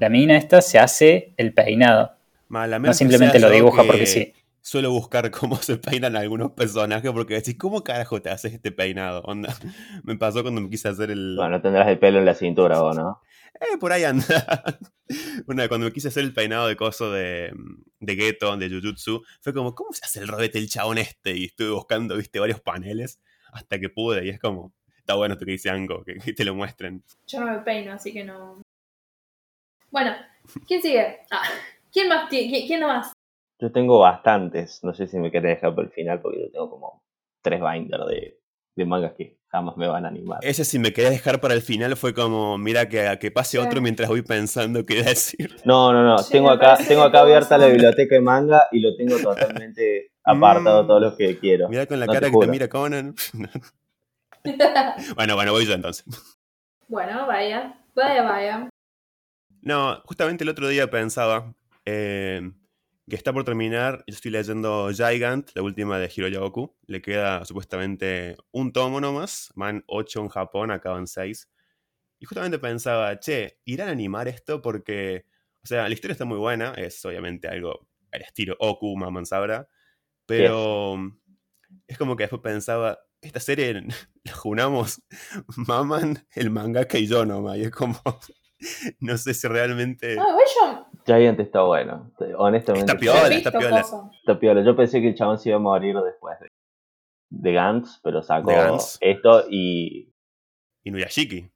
[0.00, 2.12] la mina esta se hace el peinado.
[2.50, 4.32] No simplemente lo dibuja que porque sí.
[4.60, 9.22] Suelo buscar cómo se peinan algunos personajes porque decís, ¿cómo carajo te haces este peinado?
[9.22, 9.56] Onda,
[10.04, 11.36] me pasó cuando me quise hacer el...
[11.36, 13.22] Bueno, no tendrás el pelo en la cintura o no.
[13.60, 14.64] Eh, por ahí anda.
[15.46, 17.52] Una, cuando me quise hacer el peinado de coso de,
[18.00, 21.36] de Geto, de Jujutsu, fue como, ¿cómo se hace el robete el chabón este?
[21.36, 23.20] Y estuve buscando, viste, varios paneles
[23.52, 24.26] hasta que pude.
[24.26, 27.02] Y es como, está bueno esto que dice Ango, que, que te lo muestren.
[27.26, 28.60] Yo no me peino, así que no.
[29.90, 30.14] Bueno,
[30.66, 31.20] ¿quién sigue?
[31.30, 31.42] Ah,
[31.92, 32.28] ¿Quién más?
[32.28, 33.12] ti- ¿Quién, quién más?
[33.58, 36.70] Yo tengo bastantes, no sé si me querés dejar por el final porque yo tengo
[36.70, 37.02] como
[37.42, 38.40] tres binders de,
[38.76, 40.38] de mangas que jamás me van a animar.
[40.42, 43.64] Ese si me quería dejar para el final fue como, mira que, que pase Sí.
[43.64, 45.56] otro mientras voy pensando qué decir.
[45.64, 48.80] No, no, no, Sí, tengo acá, tengo acá todos abierta la biblioteca de manga y
[48.80, 50.86] lo tengo totalmente apartado Mm.
[50.86, 51.68] todo lo que quiero.
[51.68, 52.46] Mira con la No te cara que juro.
[52.46, 53.14] te mira Conan.
[55.16, 56.04] bueno, bueno, voy yo entonces.
[56.88, 57.74] bueno, vaya.
[57.94, 58.68] Vaya, vaya.
[59.62, 61.52] No, justamente el otro día pensaba
[61.84, 62.52] eh,
[63.10, 68.36] que está por terminar, yo estoy leyendo Gigant, la última de Hiroyaoku, le queda supuestamente
[68.52, 71.50] un tomo nomás, van 8 en Japón, acaban 6.
[72.20, 74.62] Y justamente pensaba, che, ¿irán a animar esto?
[74.62, 75.24] Porque,
[75.62, 79.68] o sea, la historia está muy buena, es obviamente algo al estilo Oku, Maman sabrá,
[80.26, 80.96] pero
[81.88, 83.82] es como que después pensaba, esta serie
[84.24, 85.02] la junamos
[85.56, 88.00] Maman, el mangaka y yo nomás, y es como,
[89.00, 90.14] no sé si realmente...
[90.14, 92.92] Yo Giant está bueno, honestamente.
[92.92, 93.82] Está piola, está visto piola.
[93.82, 94.00] cosas.
[94.20, 94.62] Está piola.
[94.62, 96.48] Yo pensé que el chabón se iba a morir después de,
[97.30, 98.52] de Gantz, pero sacó
[99.00, 100.12] esto y,
[100.84, 101.50] Inuyashiki.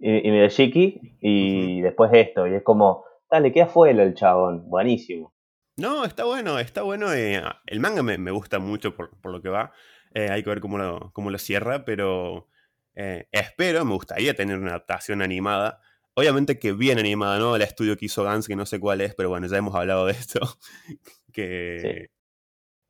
[0.00, 2.46] y, y Midashiki y después esto.
[2.46, 4.68] Y es como, dale, qué afuera el chabón.
[4.68, 5.32] Buenísimo.
[5.76, 7.12] No, está bueno, está bueno.
[7.14, 9.72] eh, el manga me, me gusta mucho por, por lo que va.
[10.14, 12.48] Eh, hay que ver cómo lo, cómo lo cierra, pero
[12.94, 15.80] eh, espero, me gustaría tener una adaptación animada.
[16.18, 17.54] Obviamente que bien animada, ¿no?
[17.54, 20.06] El estudio que hizo Gans, que no sé cuál es, pero bueno, ya hemos hablado
[20.06, 20.40] de esto.
[21.32, 22.10] que,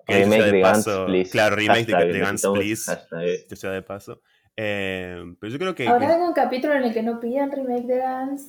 [0.06, 1.30] que dicho Remake sea de Gantz, paso- please.
[1.30, 2.90] Claro, remake de, Hashtag, de necesitamos please.
[2.90, 3.20] hashtag.
[3.42, 4.22] dicho sea de paso.
[4.56, 5.86] Eh, pero yo creo que.
[5.86, 8.46] ¿Habrá que- algún capítulo en el que no pidan remake de Gans?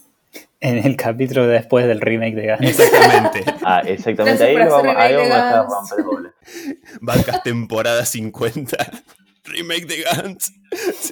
[0.62, 2.64] En el capítulo después del remake de Gantz.
[2.80, 3.44] Exactamente.
[3.66, 4.44] Ah, exactamente.
[4.44, 6.34] Ahí, vamos, ahí vamos a estar romper bolas.
[7.02, 8.78] Vacas temporada 50.
[9.50, 10.52] Remake de Gantz.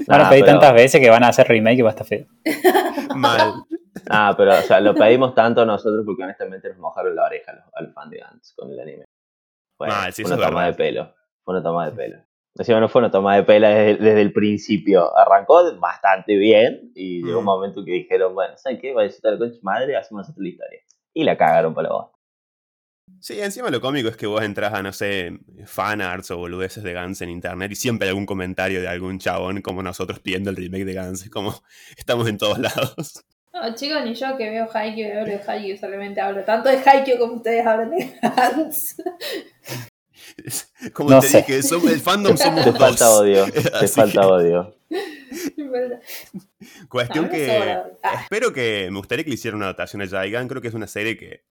[0.08, 1.92] Van a Ah, pedir pero- tantas veces que van a hacer remake y va a
[1.92, 2.26] estar feo.
[3.16, 3.54] Mal.
[4.10, 7.56] Ah, pero o sea, lo pedimos tanto nosotros porque honestamente nos mojaron la oreja a
[7.56, 9.06] los, a los fans de Gantz con el anime.
[9.78, 11.14] Bueno, Mal, sí, fue una toma de pelo.
[11.44, 12.18] Fue una toma de pelo.
[12.56, 15.16] Encima no fue una toma de pelo desde, desde el principio.
[15.16, 17.46] Arrancó bastante bien y llegó un Mm.
[17.46, 18.94] momento que dijeron, bueno, ¿sabes qué?
[18.94, 20.80] Va a concha de madre, hacemos otra historia.
[21.14, 22.12] Y la cagaron para la voz.
[23.20, 26.94] Sí, encima lo cómico es que vos entras a, no sé, fanarts o boludeces de
[26.94, 30.56] Guns en internet y siempre hay algún comentario de algún chabón como nosotros pidiendo el
[30.56, 31.24] remake de Guns.
[31.24, 31.62] Es como,
[31.98, 33.26] estamos en todos lados.
[33.54, 36.78] No, chicos, ni yo que veo Haikyuu y hablo de Haikyuu, solamente hablo tanto de
[36.78, 38.96] Haikyuu como ustedes hablan de Gans.
[40.94, 41.38] Como No te sé.
[41.38, 42.80] dije, somos- el fandom somos Te dos.
[42.80, 43.46] falta odio,
[43.80, 44.76] te falta que- odio.
[46.90, 47.78] Cuestión No, no que.
[48.04, 48.22] Ah.
[48.24, 50.48] espero que me gustaría que le hicieran una adaptación a Jaigan.
[50.48, 51.44] Creo que es una serie que.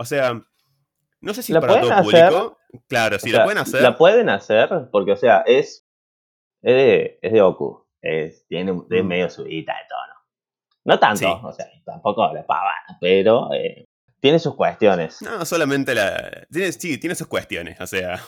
[0.00, 0.40] O sea,
[1.20, 2.28] no sé si ¿La para todo pueden hacer?
[2.32, 2.58] público.
[2.88, 3.82] Claro, si O la pueden hacer.
[3.82, 5.86] La pueden hacer porque, o sea, es,
[6.62, 7.86] es, de, es de Oku.
[8.00, 10.14] Es, tiene, es medio subida de tono.
[10.84, 11.26] No tanto, Sí.
[11.26, 12.46] o sea, tampoco la
[12.98, 13.86] pero eh,
[14.20, 15.20] tiene sus cuestiones.
[15.20, 16.46] No, solamente la.
[16.50, 17.78] Tiene, sí, tiene sus cuestiones.
[17.80, 18.18] O sea,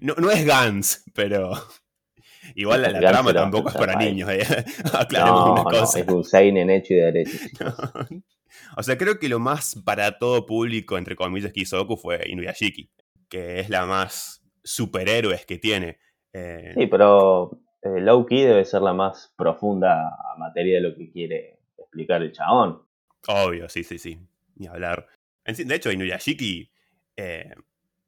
[0.00, 1.52] no, no es Gans, pero.
[2.56, 4.28] Igual la, trama tampoco es para niños.
[4.30, 4.42] eh.
[4.92, 6.00] Aclaremos No, una no, cosa.
[6.00, 7.38] es un seinen hecho y derecho.
[8.76, 12.20] O sea, creo que lo más para todo público, entre comillas, que hizo Goku fue
[12.28, 12.90] Inuyashiki,
[13.28, 15.98] que es la más superhéroes que tiene.
[16.32, 20.94] Eh, Sí, pero eh, Low Key debe ser la más profunda a materia de lo
[20.94, 22.82] que quiere explicar el chabón.
[23.26, 24.18] Obvio, sí, sí, sí.
[24.56, 25.06] Ni hablar.
[25.44, 26.70] De hecho, Inuyashiki,
[27.16, 27.52] eh,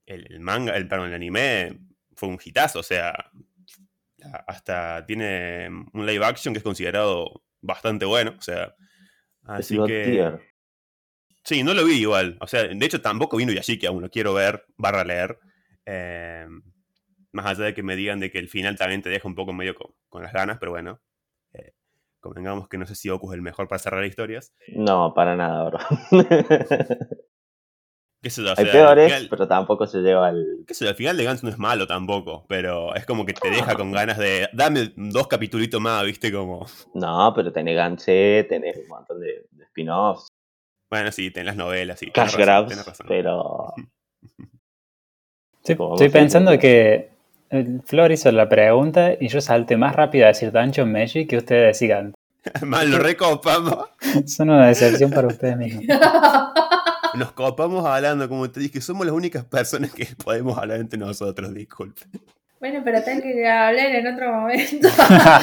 [0.07, 1.78] el, el manga, el, perdón, el anime
[2.14, 3.30] fue un hitazo, o sea,
[4.46, 8.74] hasta tiene un live action que es considerado bastante bueno, o sea,
[9.44, 10.04] así es God que...
[10.04, 10.40] tier.
[11.44, 12.37] Sí, no lo vi igual.
[12.40, 15.38] O sea, de hecho tampoco vi Inuyashiki aún, lo quiero ver, barra leer.
[15.85, 16.46] Eh,
[17.33, 19.52] más allá de que me digan de que el final también te deja un poco
[19.52, 21.00] medio con, con las ganas, pero bueno.
[21.52, 21.72] Eh,
[22.20, 24.54] convengamos que no sé si Goku es el mejor para cerrar historias.
[24.68, 25.78] No, para nada, bro.
[28.25, 30.65] Qué sé yo, o Hay sea, peores, final, pero tampoco se lleva al.
[30.67, 33.35] qué sé yo, al final de Gantz no es malo tampoco, pero es como que
[33.35, 34.49] te deja con ganas de.
[34.55, 36.67] Dame dos capitulitos más, viste, como.
[36.95, 40.29] No, pero tenés Ganché, tenés un montón de, de spin-offs,
[40.91, 42.11] Bueno, sí, ten las novelas, sí.
[42.11, 43.07] cash tenés grabs, tenés razón.
[43.07, 43.75] pero.
[45.59, 46.59] Estoy, Como estoy pensando ¿no?
[46.59, 47.11] que
[47.51, 51.37] el Flor hizo la pregunta y yo salté más rápido a decir Dungeon Magic que
[51.39, 52.15] ustedes decían.
[52.63, 53.89] Mal, lo recopamos.
[54.27, 55.85] Son una decepción para ustedes mismos.
[57.18, 61.55] Nos copamos hablando, como te dije, somos las únicas personas que podemos hablar entre nosotros,
[61.55, 62.03] disculpe.
[62.61, 64.88] bueno, pero tengo que hablar en otro momento.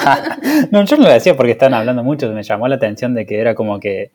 [0.72, 2.30] no, yo no lo decía porque estaban hablando mucho.
[2.32, 4.12] Me llamó la atención de que era como que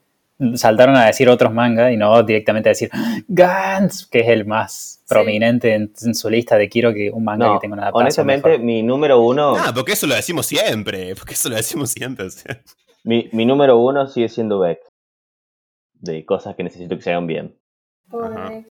[0.55, 2.91] saltaron a decir otros mangas y no directamente a decir
[3.27, 7.47] Gantz, que es el más prominente en, en su lista de quiero que un manga
[7.47, 8.65] No, que tenga una adaptación honestamente, mejor.
[8.65, 9.57] mi número uno.
[9.57, 12.61] Ah, porque eso lo decimos siempre, porque eso lo decimos siempre, o sea.
[13.05, 14.81] Mi, mi número uno sigue siendo Beck.
[16.07, 17.57] De cosas que necesito que se hagan bien.
[18.11, 18.49] Pobre.
[18.49, 18.69] Beck.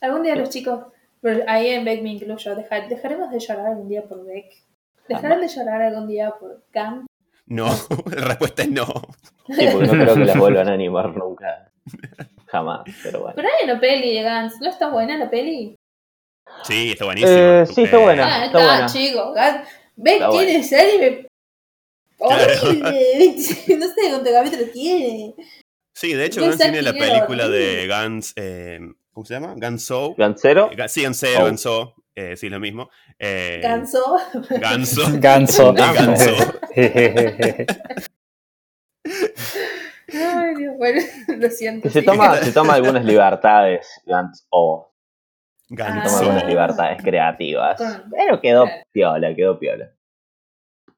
[0.00, 0.86] Algún día los chicos,
[1.20, 4.46] pero ahí en Beck me incluyo, dejar- dejaremos de llorar algún día por Beck.
[5.08, 7.06] ¿Dejarán de llorar algún día por Gam?
[7.46, 7.66] No,
[8.16, 8.86] la respuesta es no.
[9.48, 11.70] Sí, porque no creo que las vuelvan a animar nunca.
[12.46, 13.34] Jamás, pero bueno.
[13.36, 15.76] Pero hay una peli de Gans, ¿no está buena la peli?
[16.64, 17.32] Sí, está buenísimo.
[17.36, 18.24] Eh, sí, está buena.
[18.26, 18.86] Ah, está está, buena.
[18.86, 19.32] chico.
[19.32, 19.68] Gans.
[19.96, 21.26] Beck Está tiene serie
[22.18, 23.34] horrible.
[23.78, 25.34] no sé cuántos capítulos tiene.
[25.98, 28.34] Sí, de hecho, Gans tiene la película de Gans.
[28.36, 28.78] eh,
[29.12, 29.54] ¿Cómo se llama?
[29.56, 30.14] Ganso.
[30.18, 30.70] ¿Gancero?
[30.70, 31.44] Eh, Sí, Gansero, Oh.
[31.46, 31.94] Ganso.
[32.14, 32.90] Eh, sí, lo mismo.
[33.18, 34.18] Eh, Ganso.
[34.60, 35.02] Ganso.
[35.18, 35.72] Ganso.
[35.72, 36.34] Ganso.
[40.12, 41.00] Ay, Dios, bueno,
[41.38, 41.88] lo siento.
[41.90, 42.06] Se sí.
[42.06, 44.92] toma, se toma algunas libertades, Gantz O.
[45.68, 46.18] Se Ah, toma Ganso.
[46.20, 47.80] algunas libertades creativas.
[48.10, 49.92] Pero quedó piola, quedó piola.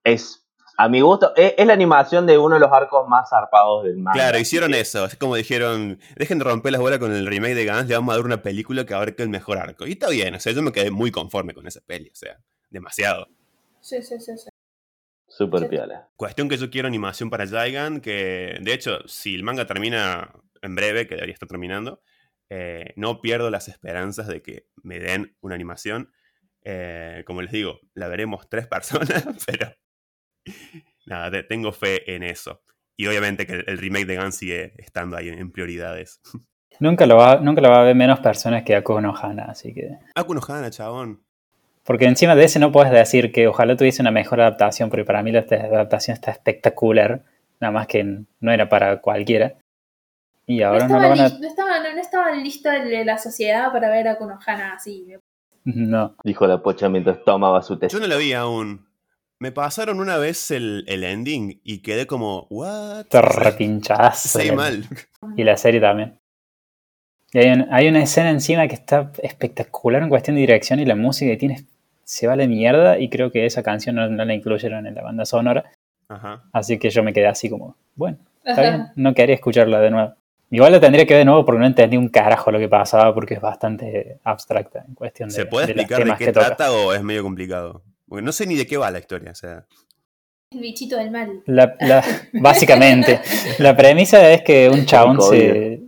[0.04, 0.46] Es,
[0.80, 3.96] a mi gusto, es, es la animación de uno de los arcos más zarpados del
[3.98, 4.12] manga.
[4.12, 5.04] Claro, hicieron eso.
[5.06, 8.12] Es como dijeron, dejen de romper las bolas con el remake de Gans, le vamos
[8.14, 9.86] a dar una película que abarque el mejor arco.
[9.86, 12.38] Y está bien, o sea, yo me quedé muy conforme con esa peli, o sea,
[12.70, 13.26] demasiado.
[13.80, 14.48] Sí, sí, sí, sí.
[15.26, 15.66] Súper Sí.
[15.68, 16.08] piola.
[16.16, 20.74] Cuestión que yo quiero animación para Jaigan, que de hecho, si el manga termina en
[20.76, 22.00] breve, que debería estar terminando,
[22.50, 26.12] eh, no pierdo las esperanzas de que me den una animación.
[26.64, 29.72] Eh, como les digo, la veremos tres personas, pero
[31.06, 32.60] nada, te- tengo fe en eso.
[32.96, 36.20] Y obviamente que el, el remake de Gun sigue estando ahí en, en prioridades.
[36.80, 39.72] nunca, lo va, nunca lo va a ver menos personas que Akuno no Hana, así
[39.74, 39.90] que.
[40.14, 41.22] Akuno Hana, chabón.
[41.84, 45.22] Porque encima de ese no puedes decir que ojalá tuviese una mejor adaptación, porque para
[45.22, 47.24] mí la adaptación está espectacular,
[47.60, 48.04] nada más que
[48.40, 49.56] no era para cualquiera.
[50.46, 51.28] Y No ahora no, estaba, lo van a...
[51.28, 54.74] lis- no, estaba, no, no estaba listo el de la sociedad para ver a Konohana
[54.74, 55.12] así.
[55.64, 56.16] No.
[56.24, 57.88] Dijo la pocha mientras tomaba su té.
[57.90, 58.87] Yo no la vi aún.
[59.40, 63.06] Me pasaron una vez el, el ending y quedé como, ¿what?
[63.06, 64.20] Te repinchás.
[64.20, 64.84] Sí, mal.
[65.36, 66.18] Y la serie también.
[67.32, 70.86] Y hay, un- hay una escena encima que está espectacular en cuestión de dirección y
[70.86, 71.64] la música que tiene
[72.02, 74.94] se va a la mierda y creo que esa canción no, no la incluyeron en
[74.94, 75.70] la banda sonora.
[76.08, 76.42] Ajá.
[76.52, 80.14] Así que yo me quedé así como, bueno, está bien, no quería escucharla de nuevo.
[80.50, 83.12] Igual lo tendría que ver de nuevo porque no entendí un carajo lo que pasaba
[83.14, 85.34] porque es bastante abstracta en cuestión de.
[85.34, 86.46] ¿Se puede de explicar de qué toca.
[86.46, 87.82] trata o es medio complicado?
[88.08, 89.66] Porque no sé ni de qué va la historia, o sea.
[90.50, 91.42] El bichito del mal.
[91.46, 92.02] La- la-
[92.40, 93.20] básicamente,
[93.58, 95.80] la premisa es que un chabón se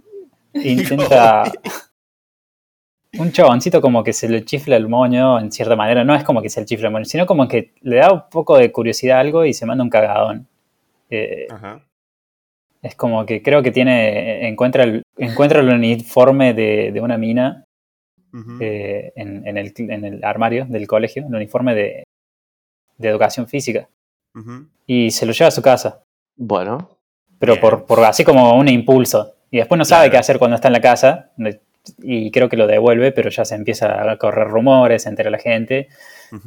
[0.54, 1.50] intenta.
[3.18, 6.04] Un chaboncito como que se le chifla el moño en cierta manera.
[6.04, 8.22] No es como que se le chifla el moño, sino como que le da un
[8.30, 10.46] poco de curiosidad a algo y se manda un cagadón.
[11.08, 11.84] Eh, Ajá.
[12.82, 14.46] es como que creo que tiene.
[14.46, 17.64] Encuentra el, encuentra el uniforme de, de una mina
[18.60, 22.04] eh, en, en el, en el armario del colegio, el uniforme de,
[23.00, 23.88] de educación física.
[24.86, 26.02] Y se lo lleva a su casa.
[26.36, 26.90] Bueno,
[27.38, 27.60] pero Bien.
[27.60, 29.34] por, por así como un impulso.
[29.50, 30.10] Y después no sabe Claro.
[30.12, 31.30] qué hacer cuando está en la casa.
[32.02, 35.38] Y creo que lo devuelve, pero ya se empieza a correr rumores, se entera la
[35.38, 35.88] gente.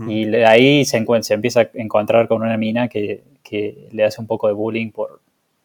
[0.08, 4.06] Y de ahí se, encuentra, se empieza a encontrar con una mina que, que le
[4.06, 5.20] hace un poco de bullying por,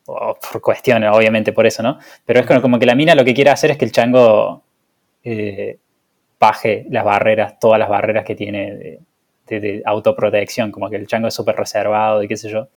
[0.04, 1.98] por, por cuestiones, obviamente por eso, ¿no?
[2.24, 4.62] Pero es como, como que la mina lo que quiere hacer es que el chango
[5.22, 5.78] eh,
[6.40, 9.00] baje las barreras, todas las barreras que tiene de,
[9.48, 12.68] de- de autoprotección, como que el chango es súper reservado y qué sé yo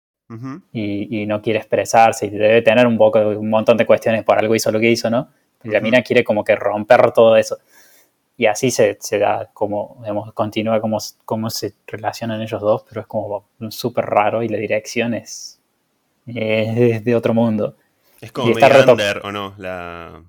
[0.71, 4.37] y, y no quiere expresarse y debe tener un poco un montón de cuestiones por
[4.39, 5.27] algo hizo lo que hizo, ¿no?
[5.63, 7.57] Y la mina quiere como que romper todo eso.
[8.37, 13.01] Y así se, se da como, digamos, continúa cómo, cómo se relacionan ellos dos, pero
[13.01, 15.59] es como súper raro y la dirección es,
[16.25, 17.75] es de otro mundo.
[18.21, 19.53] Es como Y está medio under, ¿o no?
[19.57, 20.21] La,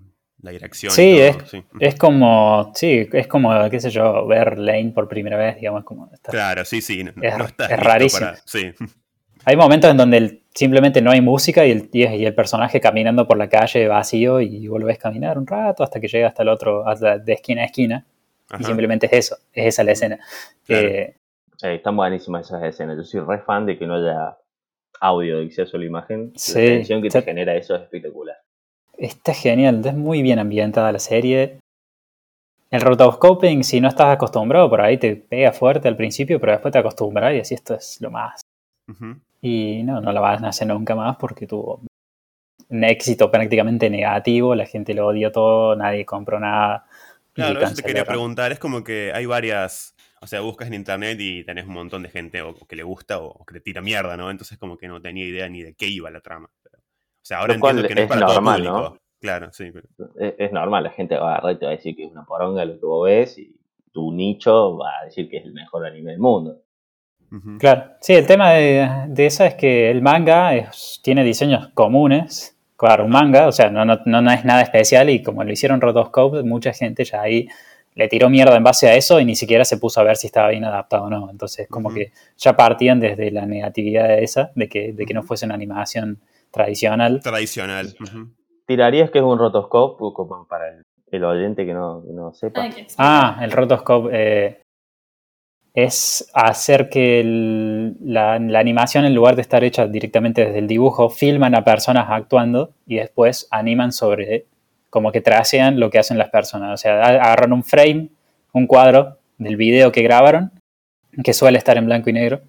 [0.43, 0.93] la dirección.
[0.93, 1.65] y Sí, todo, es- sí.
[1.81, 6.11] Es como, sí, es como, qué sé yo, ver Lane por primera vez, digamos, como
[6.13, 7.03] está- Claro, sí, sí.
[7.05, 8.27] No, Es- no rarísimo.
[8.27, 8.73] para- Sí.
[9.45, 13.27] Hay momentos en donde el- simplemente no hay música y el, y el personaje caminando
[13.27, 16.49] por la calle vacío y volvés a caminar un rato hasta que llega hasta el
[16.49, 18.07] otro, hasta de esquina a esquina.
[18.61, 20.19] Y simplemente es eso, es esa la escena.
[20.67, 20.87] Claro.
[20.89, 21.17] Eh,
[21.63, 22.97] están buenísimas esas escenas.
[22.99, 24.37] Yo soy re fan de que no haya
[25.01, 26.33] audio, de que sea solo imagen.
[26.37, 28.37] Sí, la tensión que te genera eso es espectacular.
[29.07, 31.59] Está genial, es muy bien ambientada la serie.
[32.71, 36.73] El rotoscoping, si no estás acostumbrado, por ahí te pega fuerte al principio, pero después
[36.73, 38.41] te acostumbras y así esto es lo más.
[39.41, 41.83] Y no, no la van a hacer nunca más porque tuvo
[42.69, 46.87] un éxito prácticamente negativo, la gente lo odió todo, nadie compró nada.
[47.35, 48.53] Claro, eso te quería preguntar.
[48.53, 49.95] Es como que hay varias.
[50.21, 53.19] O sea, buscas en internet y tenés un montón de gente o, que le gusta
[53.19, 54.31] o, o que le tira mierda, ¿no?
[54.31, 56.49] Entonces, como que no tenía idea ni de qué iba la trama.
[57.23, 58.95] O sea, ahora entiendo que no es, es para normal, todo público.
[58.95, 59.01] ¿no?
[59.21, 59.71] Claro, sí.
[59.73, 62.05] pero- Es, es normal, la gente va a agarrar y te va a decir que
[62.05, 63.55] es una poronga lo que vos ves y
[63.93, 66.59] tu nicho va a decir que es el mejor anime del mundo.
[67.59, 72.59] Claro, sí, el tema de, de eso es que el manga es- tiene diseños comunes.
[72.77, 75.81] Claro, un manga, o sea, no, no, no es nada especial y como lo hicieron
[75.81, 77.47] Rotoscope, mucha gente ya ahí
[77.95, 80.27] le tiró mierda en base a eso y ni siquiera se puso a ver si
[80.27, 81.31] estaba bien adaptado o no.
[81.31, 85.23] Entonces, como que ya partían desde la negatividad de esa, de que, de que no
[85.23, 86.21] fuese una animación
[86.53, 87.21] tradicional.
[87.23, 87.95] Tradicional.
[88.67, 92.63] ¿Tirarías que es un rotoscope como para el, el oyente que no, no sepa?
[92.63, 94.59] Ay, qué Ah, el rotoscope eh,
[95.75, 100.67] es hacer que el- la, la animación, en lugar de estar hecha directamente desde el
[100.69, 104.47] dibujo, filman a personas actuando y después animan sobre,
[104.91, 106.75] como que trasean lo que hacen las personas.
[106.75, 108.11] O sea, agarran un frame,
[108.53, 110.53] un cuadro del video que grabaron,
[111.25, 112.43] que suele estar en blanco y negro,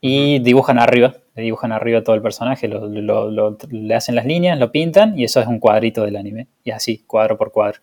[0.00, 4.24] y dibujan arriba, le dibujan arriba todo el personaje, lo- lo- lo- le hacen las
[4.26, 6.46] líneas, lo pintan y eso es un cuadrito del anime.
[6.64, 7.80] Y así, cuadro por cuadro.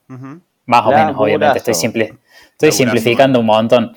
[0.66, 1.58] Más o menos, obviamente.
[1.60, 2.04] Estoy, simple,
[2.52, 3.96] estoy simplificando un montón.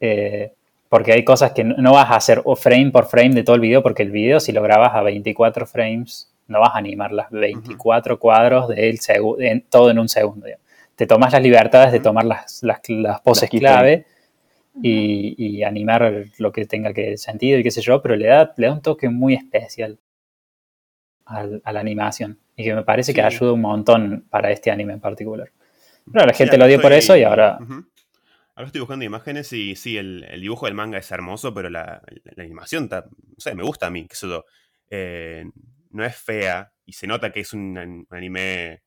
[0.00, 0.52] Eh,
[0.88, 3.60] porque hay cosas que no no vas a hacer frame por frame de todo el
[3.62, 7.30] video, porque el video, si lo grabas a 24 frames, no vas a animar las
[7.30, 10.46] 24 cuadros de él segu- en- todo en un segundo.
[10.46, 10.64] digamos.
[10.94, 14.06] Te tomas las libertades de tomar las, las, las poses clave
[14.82, 18.52] y, y animar lo que tenga que sentido y qué sé yo, pero le da,
[18.56, 19.98] le da un toque muy especial
[21.26, 24.92] al- a la animación y que me parece que ayuda un montón para este anime
[24.94, 25.50] en particular.
[26.12, 27.58] Pero la gente lo dio por eso y ahora.
[28.56, 32.02] Ahora estoy buscando imágenes y sí, el, el dibujo del manga es hermoso, pero la,
[32.36, 33.02] la animación, no
[33.38, 34.44] sé, me gusta a mí, qué sé yo.
[34.90, 35.44] Eh,
[35.90, 38.82] no es fea y se nota que es un, un anime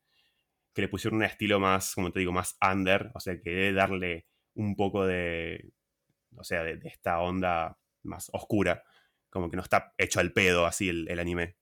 [0.72, 3.72] que le pusieron un estilo más, como te digo, más under, o sea, que debe
[3.74, 5.70] darle un poco de,
[6.36, 8.82] o sea, de, de esta onda más oscura,
[9.30, 11.56] como que no está hecho al pedo así el, el anime.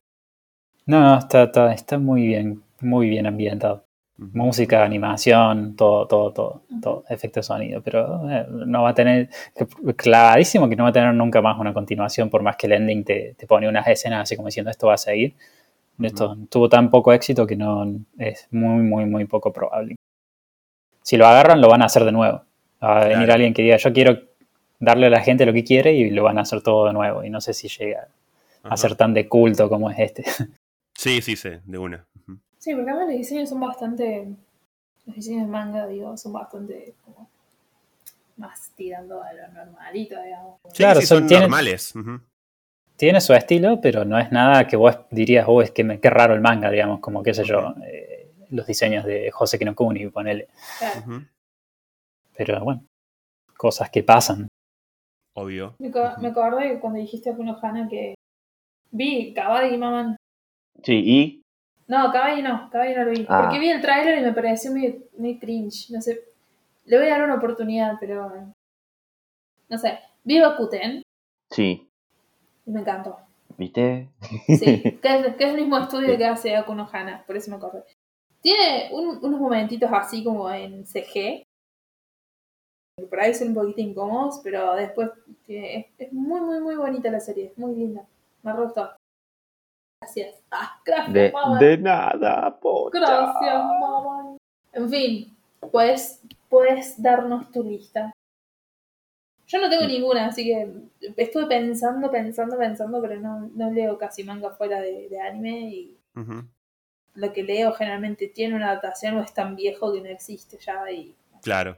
[0.87, 3.85] No, no, está, está, está muy bien, muy bien ambientado.
[4.19, 9.29] Música, animación, todo, todo, todo, todo, efecto de sonido, pero eh, no va a tener,
[9.95, 13.05] clarísimo que no va a tener nunca más una continuación, por más que el ending
[13.05, 15.35] te, te pone unas escenas así como diciendo esto va a seguir.
[16.01, 17.87] Esto tuvo tan poco éxito que no
[18.19, 19.97] es muy, muy, muy poco probable.
[21.03, 22.43] Si lo agarran, lo van a hacer de nuevo.
[22.83, 23.33] Va a venir Claro.
[23.35, 24.19] alguien que diga, yo quiero
[24.79, 27.25] darle a la gente lo que quiere y lo van a hacer todo de nuevo.
[27.25, 28.09] Y no sé si llega
[28.63, 28.75] Ajá.
[28.75, 30.25] a ser tan de culto como es este.
[30.99, 32.07] Sí, sí, sí, de una.
[32.59, 34.29] Sí, porque además los diseños son bastante.
[35.05, 37.29] Los diseños de manga, digo, son bastante como.
[38.39, 40.59] Más tirando a lo normalito, digamos.
[40.73, 41.93] Sí, Claro, sí, son- son tienen- normales.
[42.97, 46.09] Tiene su estilo, pero no es nada que vos dirías, oh, es que me, qué
[46.09, 50.49] raro el manga, digamos, como qué sé yo, eh, los diseños de José Kinokuni, ponele.
[50.79, 51.01] Claro.
[51.01, 51.23] Ujú.
[52.39, 52.83] Pero bueno,
[53.57, 54.49] cosas que pasan.
[55.37, 55.75] Obvio.
[55.79, 58.15] Me, co- me acordé que cuando dijiste a Kuno Hana que.
[58.91, 60.17] Vi Kabaddi Maman.
[60.83, 61.43] Sí, y
[61.89, 63.27] No, Kabaddi no, Kabaddi no lo vi.
[63.29, 63.43] Ah.
[63.43, 65.91] Porque vi el tráiler y me pareció muy, muy cringe.
[65.91, 66.21] No sé.
[66.85, 68.53] Le voy a dar una oportunidad, pero.
[69.69, 69.99] No sé.
[70.25, 71.03] Vi Bakuten
[71.51, 71.89] sí,
[72.67, 73.19] y me encantó.
[73.59, 74.09] ¿viste?
[74.47, 77.57] Sí, que es, que es el mismo estudio que hace Akuno Hana, por eso me
[77.57, 77.85] acordé.
[78.43, 81.46] Tiene un- unos momentitos así como en CG.
[82.99, 85.11] Que Por ahí son un poquito incómodos, pero después
[85.45, 87.47] tiene- es, es muy, muy, muy bonita la serie.
[87.47, 88.07] Es muy linda.
[88.43, 88.91] Me gustó.
[90.01, 90.43] Gracias.
[90.51, 91.59] Ah, gracias, De, mamá.
[91.59, 92.99] de nada, pocha.
[92.99, 94.37] Gracias, mamá.
[94.73, 95.37] En fin,
[95.71, 98.13] puedes, puedes darnos tu lista.
[99.47, 100.69] Yo no tengo ninguna, así que
[101.17, 105.99] estuve pensando, pensando, pensando, pero no, no leo casi manga fuera de, de anime y
[107.15, 110.91] lo que leo generalmente tiene una adaptación o es tan viejo que no existe ya
[110.91, 111.77] y Claro.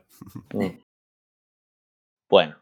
[2.28, 2.56] Bueno,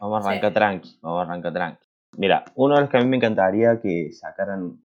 [0.00, 0.28] vamos a Sí.
[0.28, 1.86] arrancar tranqui, vamos a arrancar tranqui.
[2.16, 4.82] Mira, uno de los que a mí me encantaría que sacaran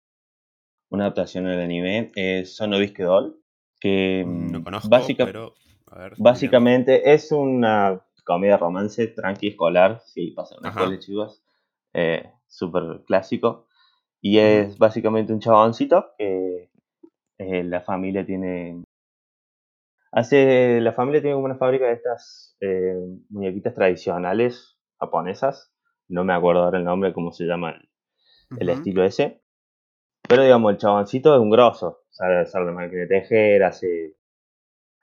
[0.91, 3.41] una adaptación del anime es Sonobisque Doll,
[3.81, 5.55] que Mm, No mm, conozco, básica- pero.
[5.93, 11.43] A ver, básicamente es una comedia romance tranqui escolar, sí, pasa en una escuela chicos,
[11.95, 13.67] eh, súper clásico,
[14.21, 16.71] y es básicamente un chaboncito que
[17.39, 18.85] eh, la familia tiene...
[20.13, 22.95] Hace, la familia tiene como una fábrica de estas eh,
[23.29, 25.73] muñequitas tradicionales japonesas,
[26.09, 27.81] no me acuerdo ahora el nombre, cómo se llama
[28.59, 29.41] el, estilo ese.
[30.29, 32.03] Pero digamos, el chaboncito es un grosso.
[32.11, 34.17] Sabe hacer la máquina de tejer, hace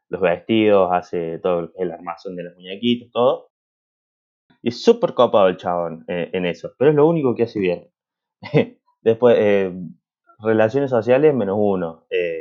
[0.09, 3.51] los vestidos, hace todo el armazón de los muñequitos, todo.
[4.61, 6.73] Y es súper copado el chabón eh, en eso.
[6.77, 7.89] Pero es lo único que hace bien.
[9.01, 9.73] Después, eh,
[10.39, 12.05] relaciones sociales, menos uno.
[12.09, 12.36] Eh,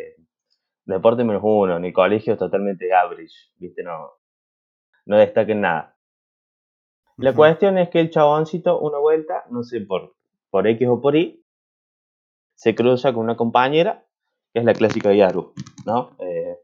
[0.94, 1.78] deporte, menos uno.
[1.78, 3.34] Ni colegio es totalmente average.
[3.56, 3.82] ¿Viste?
[3.82, 4.12] No,
[5.06, 5.96] no destaca en nada.
[7.18, 10.14] La cuestión es que el chaboncito, una vuelta, no sé, por,
[10.50, 11.42] por X o por Y,
[12.54, 14.04] se cruza con una compañera,
[14.52, 15.54] que es la clásica Yaru,
[15.86, 16.10] ¿no?
[16.18, 16.58] Eh,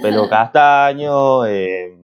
[0.00, 2.00] pelo castaño, eh,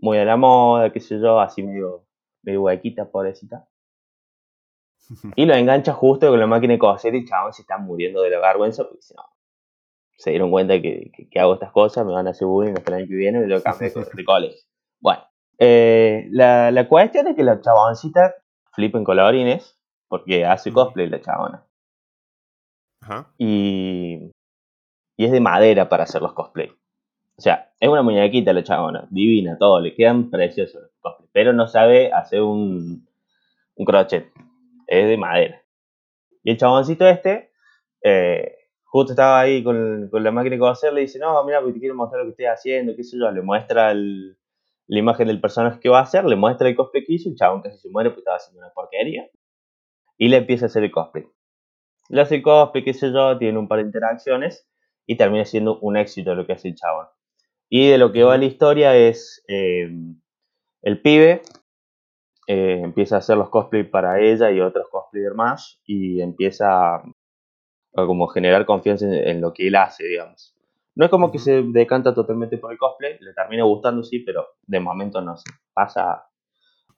[0.00, 2.04] muy a la moda, qué sé yo, así medio,
[2.42, 3.66] medio huequita, pobrecita.
[5.36, 8.20] Y lo engancha justo con la máquina de coser y el chabón se está muriendo
[8.20, 9.24] de la vergüenza porque dice, no,
[10.18, 12.90] se dieron cuenta que, que- que hago estas cosas, me van a hacer bullying hasta
[12.92, 14.60] el año que viene, tengo que cambiar de, co- de colegio.
[15.00, 15.22] Bueno,
[15.58, 18.34] eh, la, la cuestión es que la chaboncita
[18.72, 21.64] flipa en colorines porque hace cosplay la chabona.
[23.00, 23.32] Ajá.
[23.38, 24.30] Y,
[25.16, 26.68] y es de madera para hacer los cosplay.
[27.36, 31.52] O sea, es una muñequita la chabona, divina, todo, le quedan preciosos los cosplay, pero
[31.52, 33.06] no sabe hacer un,
[33.76, 34.32] un crochet,
[34.88, 35.62] es de madera.
[36.42, 37.52] Y el chaboncito este,
[38.02, 38.56] eh,
[38.88, 41.80] justo estaba ahí con, con la máquina de coser, le dice, no, mira, porque te
[41.80, 44.36] quiero mostrar lo que estoy haciendo, qué sé yo, le muestra el-
[44.88, 47.36] la imagen del personaje que va a hacer, le muestra el cosplay que hizo, el
[47.36, 49.28] chabón casi se muere porque estaba haciendo una porquería,
[50.18, 51.26] y le empieza a hacer el cosplay.
[52.10, 54.68] Le hace el cosplay, qué sé yo, tiene un par de interacciones,
[55.06, 57.06] y termina siendo un éxito lo que hace el chabón.
[57.70, 59.90] Y de lo que va la historia es eh,
[60.82, 61.42] el pibe
[62.46, 67.02] eh, empieza a hacer los cosplay para ella y otros cosplayers más y empieza
[67.94, 70.54] a como generar confianza en, en lo que él hace, digamos.
[70.94, 74.46] No es como que se decanta totalmente por el cosplay, le termina gustando sí, pero
[74.66, 76.26] de momento no se pasa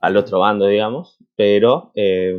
[0.00, 2.38] al otro bando, digamos, pero eh,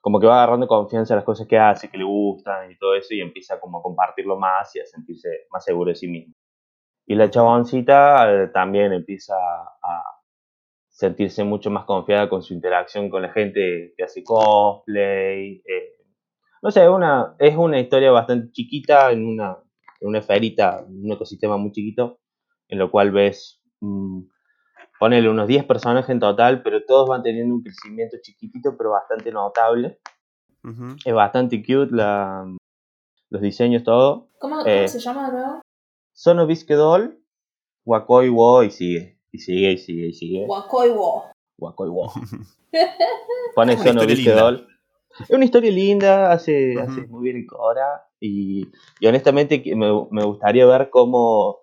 [0.00, 2.94] como que va agarrando confianza en las cosas que hace, que le gustan y todo
[2.94, 6.34] eso y empieza como a compartirlo más y a sentirse más seguro de sí mismo.
[7.06, 10.04] Y la chaboncita eh, también empieza a
[10.88, 15.62] sentirse mucho más confiada con su interacción con la gente que hace cosplay.
[15.66, 16.03] eh.
[16.64, 19.58] No sé, una, es una historia bastante chiquita en una,
[20.00, 22.20] en una esferita, un ecosistema muy chiquito,
[22.68, 24.20] en lo cual ves, mm,
[24.98, 29.30] ponele unos 10 personajes en total, pero todos van teniendo un crecimiento chiquitito, pero bastante
[29.30, 30.00] notable.
[31.04, 32.46] Es bastante cute la,
[33.28, 34.30] los diseños, todo.
[34.38, 34.88] ¿Cómo, cómo Eh.
[34.88, 35.60] se llama de nuevo?
[36.14, 37.22] Sono Doll,
[37.84, 39.20] Wakoi Wo y sigue.
[39.30, 40.46] Y sigue, y sigue, y sigue.
[40.48, 41.24] Wakoiwo.
[41.58, 42.10] Wakoi Wo.
[43.54, 44.00] Pone Sono.
[44.06, 44.73] Doll.
[45.20, 48.04] Es una historia linda, hace, hace muy bien el Cora.
[48.20, 48.68] Y,
[49.00, 51.60] y honestamente que me, me gustaría ver cómo.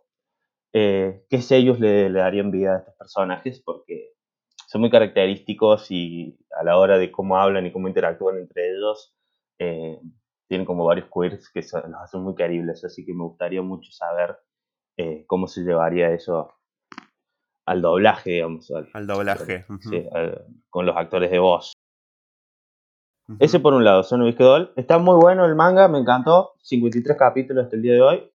[0.74, 4.14] eh, qué sellos le, le darían vida a estos personajes, porque
[4.68, 9.14] son muy característicos y a la hora de cómo hablan y cómo interactúan entre ellos,
[9.60, 10.00] eh,
[10.48, 13.92] tienen como varios queers que son- los hacen muy queribles, así que me gustaría mucho
[13.92, 14.38] saber
[14.98, 16.54] eh, cómo se llevaría eso
[17.66, 19.66] al doblaje, digamos, al- Al doblaje.
[19.70, 21.74] ujú, sí, al- con los actores de voz.
[23.40, 24.74] Ese por un lado, Son Doll.
[24.76, 26.54] Está muy bueno el manga, me encantó.
[26.64, 28.32] 53 capítulos hasta el día de hoy.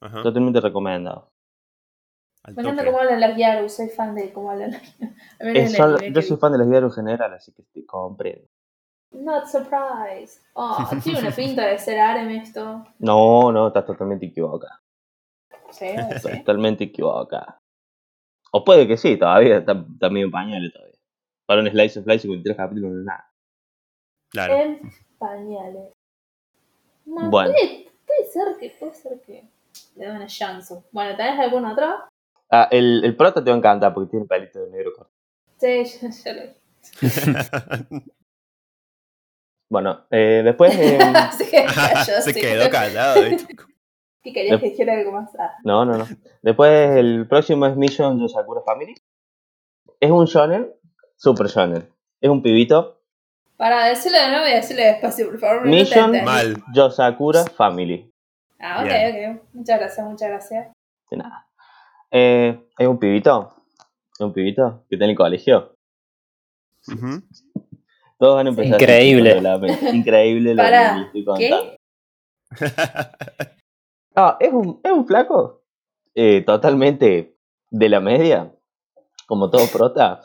[0.00, 1.30] Ajá, Totalmente recomendado.
[2.46, 5.12] Me encanta cómo hablan las Yaru, soy fan de cómo hablan las Yaru.
[5.40, 8.46] Eh, yo soy fan de las guías en general, así que te comprendo.
[9.12, 10.42] Not surprised.
[10.54, 12.84] Oh, tiene una pinta de ser harem esto.
[12.98, 14.80] No, no, estás totalmente equivocada.
[15.70, 15.86] Sí,
[16.20, 16.38] sí.
[16.38, 17.60] totalmente equivocada.
[18.52, 20.96] O puede que sí, todavía está, está medio pañales todavía.
[21.46, 23.29] Para un Slice of Life 53 capítulos no es nada.
[24.30, 24.54] Claro.
[24.56, 24.80] En
[25.18, 25.92] pañales.
[27.04, 27.52] No, Bueno.
[27.52, 29.44] puede, puede ser que, puede ser que
[29.96, 30.74] le den una chance.
[30.92, 31.86] Bueno, ¿tenés algún otro?
[32.50, 35.12] Ah, el, el prota te va a encantar porque tiene pelito de negro corto.
[35.58, 38.00] Sí, ya, ya lo vi.
[39.72, 40.74] Bueno, eh, después.
[40.76, 40.98] eh,
[41.36, 42.40] Se sí.
[42.40, 43.22] quedó callado.
[43.22, 43.56] ¿viste?
[44.22, 45.30] ¿Qué querías que dijera algo más?
[45.38, 46.06] Ah, no, no, no.
[46.42, 48.94] Después el próximo es Mission Yosakura Family.
[50.00, 50.74] Es un shonen,
[51.16, 51.88] super shonen.
[52.20, 52.99] Es un pibito.
[53.60, 55.56] Para decirlo de nuevo y decirlo despacio, por favor.
[55.56, 56.24] no te Mission.
[56.24, 56.56] Mal.
[56.72, 58.10] Yosakura Family.
[58.58, 59.36] Ah, ok, Bien.
[59.36, 59.42] ok.
[59.52, 60.68] Muchas gracias, muchas gracias.
[61.10, 61.46] De nada.
[62.10, 63.54] Eh, es un pibito.
[64.14, 65.74] Es un pibito que está en el colegio.
[68.18, 69.34] Todos van a empezar a Increíble.
[69.34, 69.60] de la.
[69.92, 71.50] Increíble lo Pará, que estoy ¿qué?
[71.50, 71.76] contando.
[74.16, 75.62] Ah, es un, es un flaco
[76.16, 77.36] eh, totalmente
[77.70, 78.52] de la media,
[79.26, 80.22] como todo prota.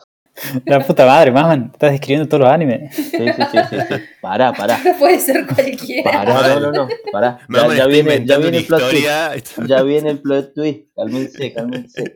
[0.65, 1.69] La puta madre, man.
[1.73, 2.95] Estás describiendo todos los animes.
[2.95, 3.95] Sí, sí, sí, sí, sí.
[4.21, 4.77] Pará, pará.
[4.83, 6.11] No puede ser cualquiera.
[6.11, 6.87] Pará, no, no, no.
[7.11, 7.39] Pará.
[7.49, 9.05] Ya, viene, ya viene el plot twist.
[9.35, 9.67] historia.
[9.77, 10.87] Ya viene el plot twist.
[10.95, 12.15] Cálmense, cálmense.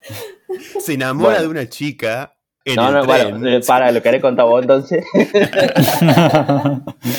[0.80, 1.42] Se enamora Bueno.
[1.42, 3.40] de una chica en No, el no, tren.
[3.40, 5.04] bueno, eh, para, lo querés contar vos entonces.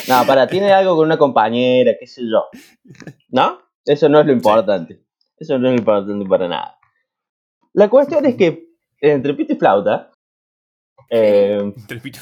[0.07, 2.45] No, para, tiene algo con una compañera, qué sé yo.
[3.30, 3.60] ¿No?
[3.86, 5.01] Eso no es lo importante.
[5.38, 6.78] Eso no es lo importante para nada.
[7.74, 8.70] La cuestión es que
[9.01, 10.12] entre pito y flauta,
[11.10, 12.20] eh, pito-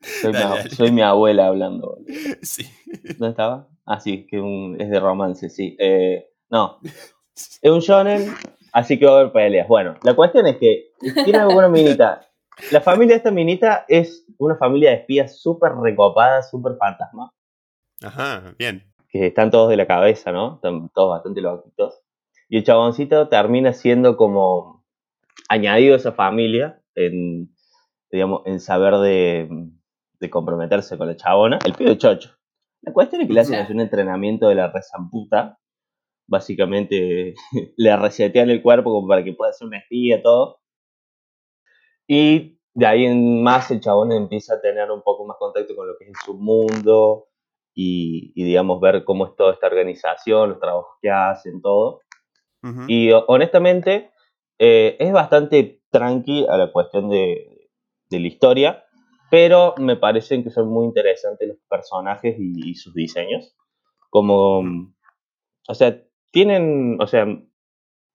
[0.00, 0.70] soy, Dale, mi, dale.
[0.70, 1.98] soy mi abuela hablando.
[2.42, 2.66] Sí.
[3.18, 3.68] ¿Dónde estaba?
[3.86, 5.76] Ah, sí, que un- es de romance, sí.
[5.78, 6.78] Eh, no,
[7.34, 8.32] es un shonen,
[8.72, 9.68] así que va a haber peleas.
[9.68, 10.90] Bueno, la cuestión es que
[11.24, 12.26] tiene algo con una minita.
[12.70, 17.32] La familia de esta minita es una familia de espías súper recopada, súper fantasma.
[18.02, 18.84] Ajá, bien.
[19.08, 20.56] que están todos de la cabeza, ¿no?
[20.56, 22.00] Están todos bastante loquitos.
[22.48, 24.81] Y el chaboncito termina siendo como
[25.48, 27.54] añadido a esa familia en,
[28.10, 29.48] digamos, en saber de,
[30.20, 31.58] de comprometerse con la chabona.
[31.64, 32.30] El pibe chocho.
[32.82, 35.58] La cuestión es que le hacen hacer un entrenamiento de la rezamputa.
[36.26, 37.34] Básicamente
[37.76, 40.60] le resetean el cuerpo como para que pueda ser una espía, todo.
[42.06, 45.86] Y de ahí en más el chabón empieza a tener un poco más contacto con
[45.86, 47.28] lo que es el submundo
[47.74, 52.00] y, y, digamos ver cómo es toda esta organización, los trabajos que hacen, todo.
[52.62, 52.82] Ujú.
[52.88, 54.11] Y ho- honestamente
[54.58, 57.68] eh, es bastante tranqui a la cuestión de,
[58.10, 58.84] de la historia,
[59.30, 63.56] pero me parecen que son muy interesantes los personajes y, y sus diseños.
[64.10, 64.94] Como, mm,
[65.68, 65.98] o sea,
[66.30, 67.26] tienen, o sea,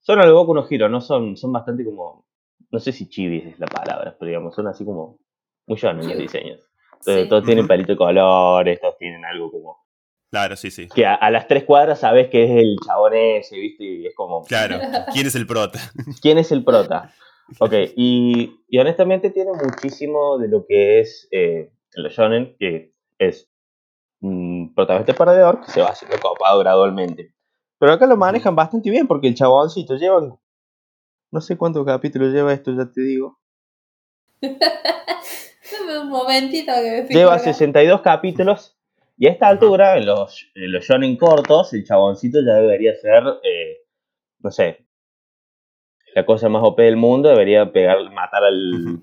[0.01, 1.01] son algo con unos giros, ¿no?
[1.01, 2.25] Son, son bastante como,
[2.71, 5.19] no sé si chivis es la palabra, pero digamos, son así como
[5.65, 6.61] muy shonen los diseños.
[6.99, 7.11] Sí.
[7.11, 7.69] Eh, Todos tienen Ujú.
[7.69, 9.86] pelito de colores, todos tienen algo como
[10.29, 10.87] Claro, sí, sí.
[10.93, 13.83] que a, a las tres cuadras sabes que es el chabón ese, ¿viste?
[13.83, 14.77] Y es como, Claro.
[15.13, 15.79] ¿Quién es el prota?
[16.21, 17.13] ¿quién es el prota?
[17.59, 23.49] Ok, y, y honestamente tiene muchísimo de lo que es eh, los shonen, que es
[24.19, 27.33] un protagonista perdedor que se va haciendo copado gradualmente.
[27.79, 30.37] Pero acá lo manejan bastante bien porque el chaboncito lleva,
[31.31, 33.39] no sé cuántos capítulos lleva esto, ya te digo.
[34.41, 37.43] Dame un momentito que me Lleva acá.
[37.45, 38.76] 62 capítulos
[39.17, 43.23] y a esta altura, en los, en los shonen cortos, el chaboncito ya debería ser,
[43.43, 43.77] eh,
[44.39, 44.85] no sé,
[46.15, 48.99] la cosa más OP del mundo, debería pegar, matar al,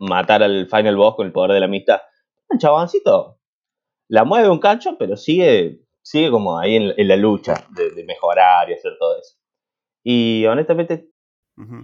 [0.00, 2.00] matar al final boss con el poder de la amistad.
[2.48, 3.38] El chaboncito
[4.08, 8.04] la mueve un cacho, pero sigue, sigue como ahí en, en la lucha de, de
[8.04, 9.36] mejorar y hacer todo eso.
[10.02, 11.10] Y honestamente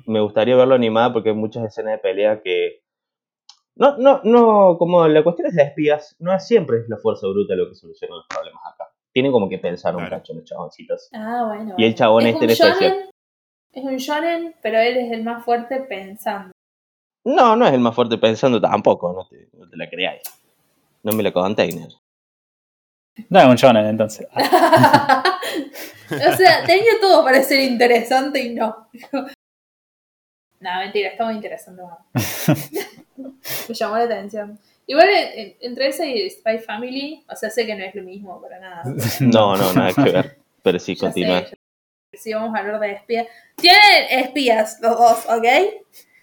[0.07, 2.84] me gustaría verlo animado porque hay muchas escenas de pelea que.
[3.77, 7.27] No, no, no, como la cuestión es de espías, no es siempre es la fuerza
[7.27, 8.91] bruta lo que soluciona los problemas acá.
[9.13, 11.09] Tienen como que pensar un cacho los chaboncitos.
[11.13, 11.75] Ah, bueno.
[11.77, 12.79] Y el chabón Es este un en especial.
[12.81, 13.11] shonen,
[13.73, 16.53] Es un shonen, pero él es el más fuerte pensando.
[17.25, 20.23] No, no es el más fuerte pensando tampoco, no te, no te la creáis.
[21.03, 21.89] No me la container.
[23.29, 24.27] No es un shonen, entonces.
[24.35, 28.89] o sea, tenía todo para ser interesante y no.
[30.61, 31.83] No, mentira, está muy interesante.
[33.69, 34.59] Me llamó la atención.
[34.87, 38.41] Igual en- entre esa y Spy Family, o sea, sé que no es lo mismo
[38.41, 38.83] para nada.
[39.21, 40.39] No, no, nada que ver.
[40.63, 41.45] Pero sí, continúa.
[42.13, 43.27] Sí, vamos a hablar de espías.
[43.57, 45.47] Tienen espías los dos, ¿ok?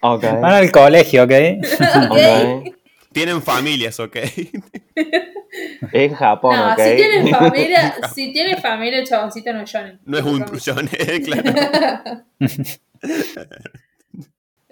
[0.00, 0.22] Ok.
[0.40, 1.32] Van al colegio, ¿ok?
[2.10, 2.74] ok.
[3.12, 4.16] Tienen familias, ¿ok?
[5.92, 6.78] Es Japón, No, ok.
[6.80, 10.00] si tienen familia, si tiene familia, el chaboncito no es Shonen.
[10.06, 10.88] No es un trullón,
[11.24, 12.24] claro.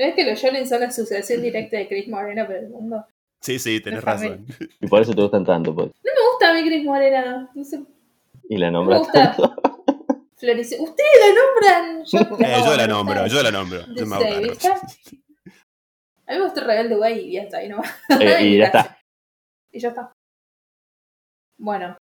[0.00, 3.06] ¿Ves que los Shonen son la sucesión directa de Chris Morena por el mundo?
[3.42, 4.46] Sí, sí, tenés razón.
[4.80, 5.88] Y por eso te gustan tanto, pues.
[5.88, 7.50] No me gusta a mí Chris Morena.
[7.54, 7.82] No sé,
[8.48, 9.36] Y la me nombras gusta.
[9.36, 9.56] tanto.
[10.38, 10.78] Florice.
[10.80, 12.04] Ustedes la nombran.
[12.06, 13.80] Yo, Eh, yo la no, nombro, yo la nombro.
[13.94, 14.16] Yo me.
[16.26, 17.90] A mí me gusta Rebelde Way y ya está, ahí nomás.
[18.20, 18.98] Eh, y ya está.
[19.72, 20.12] Y ya está.
[21.58, 21.98] Bueno.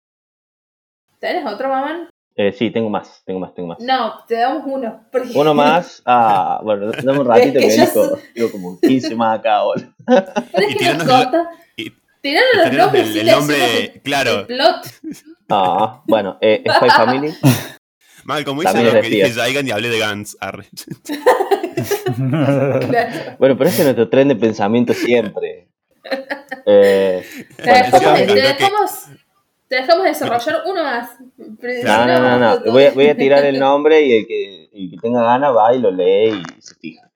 [1.19, 2.09] ¿Tenés otro, mamán?
[2.36, 3.79] Eh, sí, tengo más, tengo más, tengo más.
[3.79, 5.03] No, te damos uno.
[5.11, 6.01] porque- Uno más.
[6.05, 9.61] Ah, bueno, dame un ratito Es que que ya digo, digo como 15 más acá,
[9.63, 9.88] boludo.
[10.05, 11.49] Pero es que nos corta.
[11.75, 11.91] y
[12.34, 14.39] los nombres el- el nombre, claro.
[14.41, 14.88] El plot.
[15.49, 17.34] Ah, bueno, eh, Spy Family.
[18.23, 19.31] Mal, como dice También lo que dije.
[19.31, 19.99] Jaigan y hablé de.
[19.99, 20.63] Claro.
[23.38, 25.67] Bueno, pero ese es nuestro tren de pensamiento siempre.
[26.65, 27.23] Eh,
[27.63, 29.22] Bueno, me
[29.74, 31.19] te, dejamos, desarrollar uno más.
[31.38, 32.71] No, no, no, no.
[32.71, 35.74] Voy a, voy a tirar el nombre y el que, el que tenga ganas va
[35.76, 37.09] y lo lee y se fija.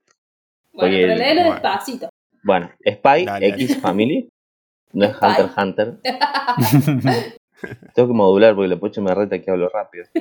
[0.74, 1.54] Bueno, Oye, pero léelo bueno.
[1.54, 2.10] despacito.
[2.44, 3.48] Bueno, Spy Dale.
[3.50, 4.30] X Family.
[4.94, 5.28] No es Spy.
[5.28, 7.38] Hunter x Hunter.
[7.94, 10.06] Tengo que modular porque la pocha me reta que hablo rápido.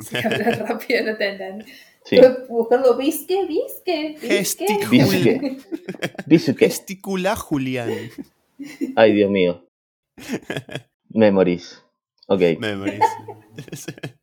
[0.00, 1.64] Si hablas rápido no te entiendo.
[2.04, 2.16] Sí.
[2.96, 5.58] Bisque, bisque, bisque.
[6.28, 6.58] Gesticula.
[6.58, 7.90] Gesticula, Julián.
[8.96, 9.66] Ay, Dios mío.
[11.10, 11.84] Memories.
[12.28, 12.40] Ok.
[12.58, 13.04] Memories.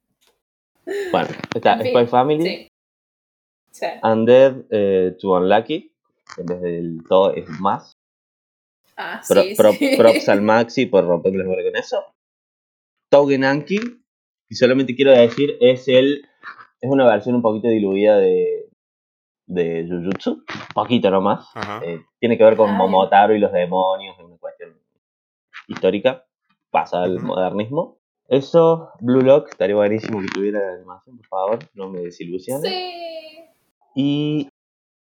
[1.12, 2.44] Bueno, está En fin, Spy Family.
[2.46, 2.68] Sí.
[3.72, 3.86] Sí.
[4.04, 5.92] Undead eh, to Unlucky.
[6.38, 7.92] En vez del todo es más.
[8.96, 9.98] Ah, Pro- sí, pro- sí.
[9.98, 12.06] Props al Maxi por romperme los con eso.
[13.12, 13.80] Tougenanki.
[14.50, 16.26] Y solamente quiero decir, es el.
[16.80, 18.70] Es una versión un poquito diluida de.
[19.46, 20.44] De Jujutsu.
[20.74, 21.48] Poquito nomás.
[21.84, 24.18] Eh, tiene que ver con Momotaro y los demonios.
[24.18, 24.78] Es una cuestión
[25.68, 26.26] histórica.
[26.72, 27.26] Pasa al Ujú.
[27.28, 27.98] modernismo.
[28.28, 31.60] Eso, Blue Lock, estaría buenísimo que tuviera la animación, por favor.
[31.74, 32.70] No me desilusiones.
[32.70, 32.94] Sí.
[33.96, 34.50] Y,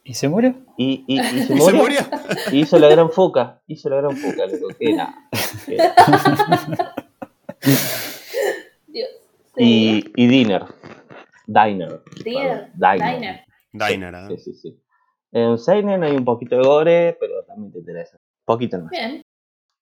[0.04, 0.54] ¿Y se murió?
[0.78, 1.82] y, y, y se ¿Y se murió.
[1.82, 2.00] murió?
[2.52, 3.62] Y hizo la gran foca.
[3.68, 4.68] Hizo la gran foca, loco.
[4.78, 5.16] Que nada.
[8.88, 9.10] Dios.
[9.58, 10.66] Y, y Dinner.
[11.48, 12.02] Diner.
[12.24, 12.72] Dinner.
[12.80, 13.46] perdón, Diner.
[13.72, 14.28] Diner, ¿ah?
[14.30, 14.80] Sí, sí, sí.
[15.32, 18.18] En Seinen hay un poquito de gore, pero también te interesa.
[18.46, 18.90] Poquito más.
[18.92, 19.22] Bien.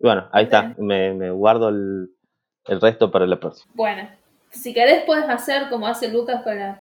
[0.03, 0.75] Bueno, ahí está.
[0.77, 2.09] Me, me guardo el,
[2.65, 3.71] el resto para la próxima.
[3.73, 4.09] Bueno,
[4.51, 6.79] si querés puedes hacer como hace Lucas con, la,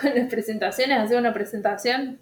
[0.00, 2.18] con las presentaciones, hacer una presentación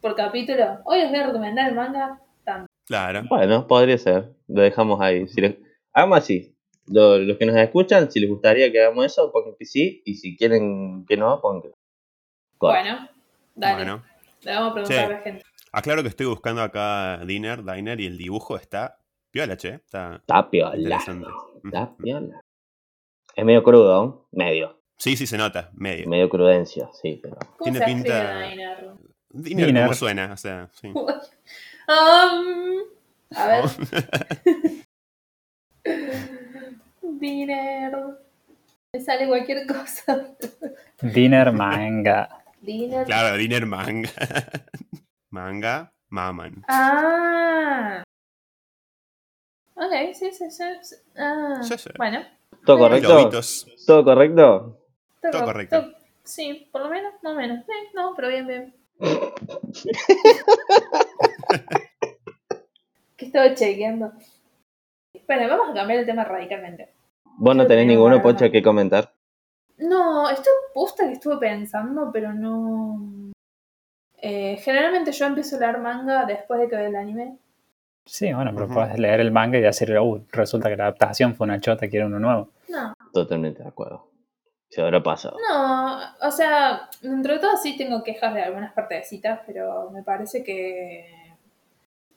[0.00, 0.80] por capítulo.
[0.84, 2.20] Hoy les voy a recomendar el manga.
[2.44, 2.66] Tanto.
[2.86, 3.22] Claro.
[3.28, 4.34] Bueno, podría ser.
[4.48, 5.26] Lo dejamos ahí.
[5.28, 5.56] Si les-
[5.94, 6.54] Hagamos así.
[6.88, 10.02] Lo- los que nos escuchan, si les gustaría que hagamos eso, pongan que sí.
[10.04, 11.74] Y si quieren que no, pongan que no.
[12.58, 13.08] Bueno,
[13.54, 13.76] dale.
[13.76, 14.02] Bueno.
[14.42, 15.04] Le vamos a preguntar Sí.
[15.04, 15.42] a la gente.
[15.72, 18.98] Aclaro que estoy buscando acá Diner, Diner y el dibujo está
[19.34, 19.74] piola, che.
[19.74, 20.96] Está Está piola.
[21.64, 22.40] Está piola.
[23.34, 24.28] Es medio crudo.
[24.30, 24.80] Medio.
[24.96, 25.70] Sí, sí, se nota.
[25.74, 26.08] Medio.
[26.08, 27.36] Medio crudencia, sí, pero.
[27.58, 28.92] ¿Cómo Tiene se pinta- Diner?
[29.30, 29.82] Diner, Diner.
[29.82, 30.32] ¿cómo suena?
[30.32, 30.92] O sea, sí.
[31.86, 32.80] Um,
[33.36, 33.64] a ver.
[37.02, 37.92] Diner.
[38.94, 40.30] Me sale cualquier cosa.
[41.02, 42.28] Dinner manga.
[42.62, 43.04] Diner.
[43.04, 44.08] Claro, Diner manga.
[45.30, 46.64] manga, maman.
[46.68, 48.02] Ah.
[49.76, 50.64] Ok, sí, sí, sí.
[50.82, 50.96] sí.
[51.16, 51.90] Ah, Sí, sí.
[51.96, 52.20] Bueno.
[52.64, 53.08] ¿Todo correcto?
[53.14, 53.66] Lobitos.
[53.86, 54.78] ¿Todo correcto?
[55.20, 55.80] Todo Todo correcto.
[55.82, 57.58] todo- Sí, por lo menos, más o menos.
[57.68, 58.74] Eh, no, pero bien, bien.
[63.16, 64.12] ¿Qué estaba chequeando?
[65.26, 66.92] Bueno, vamos a cambiar el tema radicalmente.
[67.36, 68.52] ¿Vos no Creo tenés que ninguno, no, Pocha, no.
[68.52, 69.12] que comentar?
[69.78, 73.32] No, esto posta que estuve pensando, pero no.
[74.16, 77.38] Eh, generalmente yo empiezo a leer manga después de que veo el anime.
[78.06, 78.74] Sí, bueno, pero Ujú.
[78.74, 82.06] puedes leer el manga y decir, uh, resulta que la adaptación fue una chota, quiero
[82.06, 82.50] uno nuevo.
[82.68, 84.08] No, Totalmente de acuerdo.
[84.68, 85.36] Se habrá pasado.
[85.48, 90.42] no, o sea, dentro de todo sí tengo quejas de algunas partecitas, pero me parece
[90.42, 91.32] que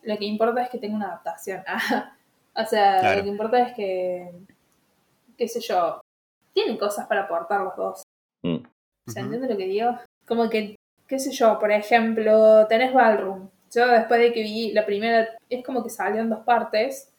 [0.03, 1.63] lo que importa es que tenga una adaptación.
[1.67, 2.15] Ah,
[2.55, 3.17] o sea, Claro.
[3.19, 4.31] lo que importa es que,
[5.37, 6.01] qué sé yo,
[6.53, 8.03] tienen cosas para aportar los dos.
[8.43, 8.57] Mm.
[9.07, 9.19] ¿Se Ujú.
[9.19, 9.95] entiende lo que digo?
[10.27, 10.75] Como que,
[11.07, 13.49] qué sé yo, por ejemplo, tenés Ballroom.
[13.73, 17.13] Yo después de que vi la primera, es como que salió en dos partes,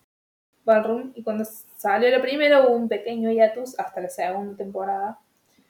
[0.64, 5.18] Ballroom, y cuando salió la primera hubo un pequeño hiatus hasta la segunda temporada.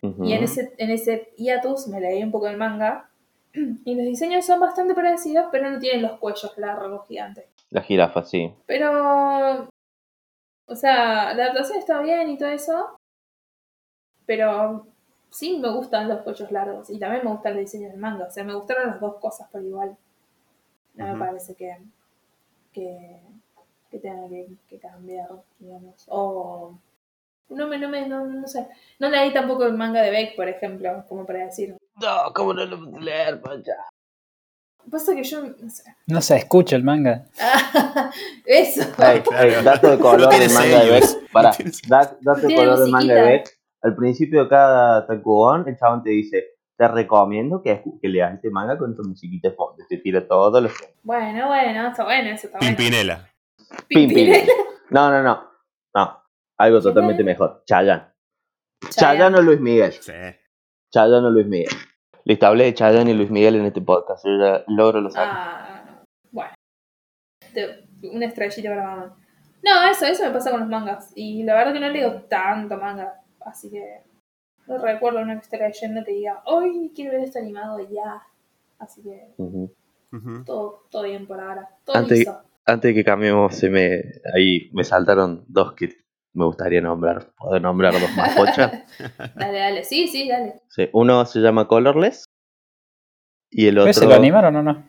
[0.01, 3.09] Y en ese, en ese hiatus me leí un poco el manga.
[3.85, 7.47] Y los diseños son bastante parecidos, pero no tienen los cuellos largos gigantes.
[7.71, 8.55] La jirafa, sí.
[8.67, 9.69] Pero.
[10.67, 12.97] O sea, la adaptación está bien y todo eso.
[14.27, 14.87] Pero
[15.31, 16.91] sí me gustan los cuellos largos.
[16.91, 18.27] Y también me gusta el diseño del manga.
[18.27, 19.97] O sea, me gustaron las dos cosas por igual.
[20.99, 21.77] No me parece que.
[22.73, 23.17] que.
[23.91, 26.05] que tenga que, que cambiar, digamos.
[26.09, 26.77] O.
[27.51, 28.67] No me, no me, no, no sé.
[28.99, 31.77] No leí tampoco el manga de Beck, por ejemplo, como para decir.
[31.95, 33.73] No, ¿cómo no lo puedo leer, Pancha?
[34.91, 35.85] Pasa que yo, no sé.
[36.07, 37.25] No se escucha el manga.
[38.45, 38.83] Eso.
[38.97, 40.91] Dato de color del manga de.
[40.91, 41.05] Beck.
[41.55, 41.83] Sellos.
[41.89, 43.23] dato de color del manga de.
[43.23, 43.59] Beck.
[43.83, 48.51] Al principio de cada tacubón, el chabón te dice: Te recomiendo que, que leas este
[48.51, 49.85] manga con tu musiquita de fondo.
[49.89, 50.71] Te tira todo lo
[51.03, 52.77] Bueno, bueno, está bueno, eso está bueno.
[52.77, 53.29] Pimpinela.
[53.89, 54.45] Pimpinela.
[54.91, 55.51] No, no, no.
[55.93, 56.23] No.
[56.57, 57.65] Algo totalmente mejor.
[57.67, 58.05] Chayanne.
[58.91, 59.93] Chayanne o Luis Miguel.
[59.93, 60.13] Sí.
[60.91, 61.75] Chayanne o Luis Miguel.
[62.25, 64.25] Listo, hablé de Chayanne y Luis Miguel en este podcast.
[64.25, 65.31] Yo ya logro lo saco.
[65.35, 66.53] Ah, bueno.
[68.05, 69.17] Una estrellita para mamá.
[69.63, 71.13] No, eso, eso me pasa con los mangas.
[71.17, 73.21] Y la verdad que no leo tanto manga.
[73.41, 74.05] Así que
[74.69, 78.23] no recuerdo una que esté leyendo que diga, hoy quiero ver esto animado ya.
[78.79, 79.35] Así que
[80.45, 81.69] todo, todo bien por ahora.
[81.85, 82.29] Todo Antes-.
[82.65, 84.03] Antes de que cambiemos, se me,
[84.35, 85.97] ahí me saltaron dos que
[86.35, 87.33] me gustaría nombrar.
[87.35, 88.85] ¿Puedo nombrar dos más, Pocha?
[89.35, 89.85] Dale, dale.
[89.85, 90.61] Sí, sí, dale.
[90.69, 92.27] Sí, uno se llama Colorless.
[93.51, 93.91] Y el otro.
[93.91, 94.88] ¿Ese lo animaron o no?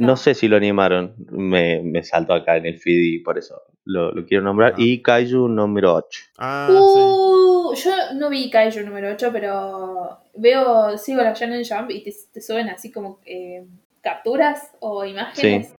[0.00, 1.14] No sé si lo animaron.
[1.30, 4.72] Me, me saltó acá en el feed y por eso lo, lo quiero nombrar.
[4.72, 4.80] Ajá.
[4.82, 6.20] Y Kaiju número 8.
[6.38, 7.00] Ah, sí.
[7.00, 12.12] Uh, yo no vi Kaiju número 8, pero veo, sigo la Shonen Jump y te,
[12.32, 13.64] te suben así como eh,
[14.00, 15.74] capturas o imágenes.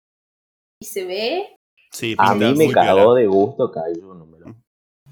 [0.81, 1.57] Y se ve.
[1.93, 4.55] Sí, A mí me cagó de gusto Kaiju número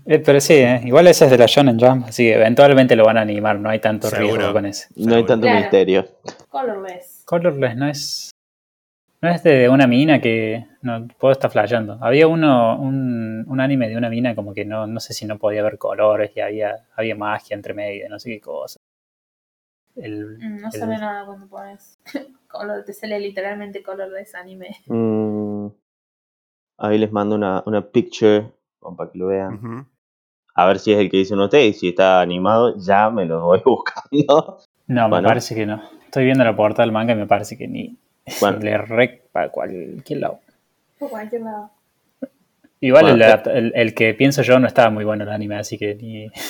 [0.07, 3.05] Eh, pero sí, eh, igual ese es de la Shonen Jump, así que eventualmente lo
[3.05, 4.35] van a animar, no hay tanto Seguro.
[4.37, 4.87] riesgo con ese.
[4.97, 5.61] No hay tanto Claro.
[5.61, 6.07] misterio.
[6.49, 7.23] Colorless.
[7.27, 8.31] Colorless no es.
[9.21, 10.67] No es de una mina que.
[10.83, 11.99] No puedo estar flasheando.
[12.01, 15.39] Había uno, un, un anime de una mina como que no, no sé si no
[15.39, 18.79] podía ver colores y había, había magia entre medio, no sé qué cosa.
[19.97, 21.99] El, Mm, no el- sale nada cuando pones
[22.49, 24.69] color, te sale literalmente Colorless anime.
[24.87, 25.67] Mm,
[26.79, 28.53] ahí les mando una, una picture
[28.97, 29.89] para que lo vean.
[30.55, 31.77] A ver si es el que dicen ustedes.
[31.77, 34.59] Y si está animado, ya me lo voy buscando.
[34.87, 35.83] No, me parece que no.
[36.05, 37.99] Estoy viendo la portada del manga y me parece que ni.
[38.41, 38.59] Bueno.
[38.61, 40.41] Le rec para cualquier lado.
[40.99, 41.71] Por cualquier lado.
[42.81, 45.79] Igual Bueno, el, el- el que pienso yo no estaba muy bueno el anime, así
[45.79, 46.27] que ni.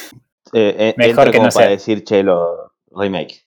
[0.54, 1.68] Eh, eh, Mejor entra que como no para sea.
[1.68, 3.44] decir Chelo remake.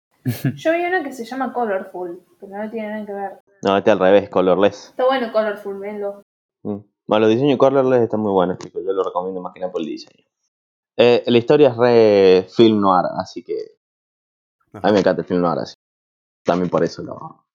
[0.54, 3.32] Yo vi una que se llama Colorful, pero no tiene nada que ver.
[3.64, 4.90] No, este al revés, colorless.
[4.90, 6.22] Está bueno Colorful, venlo.
[6.62, 6.76] Mm.
[7.08, 8.84] Bueno, los diseños colorless están muy buenos, chicos.
[8.86, 10.24] Yo lo recomiendo más que nada por el diseño.
[10.96, 13.56] Eh, la historia es re film noir, así que
[14.74, 15.74] a mí me encanta el film noir, así.
[16.44, 17.46] También por eso lo,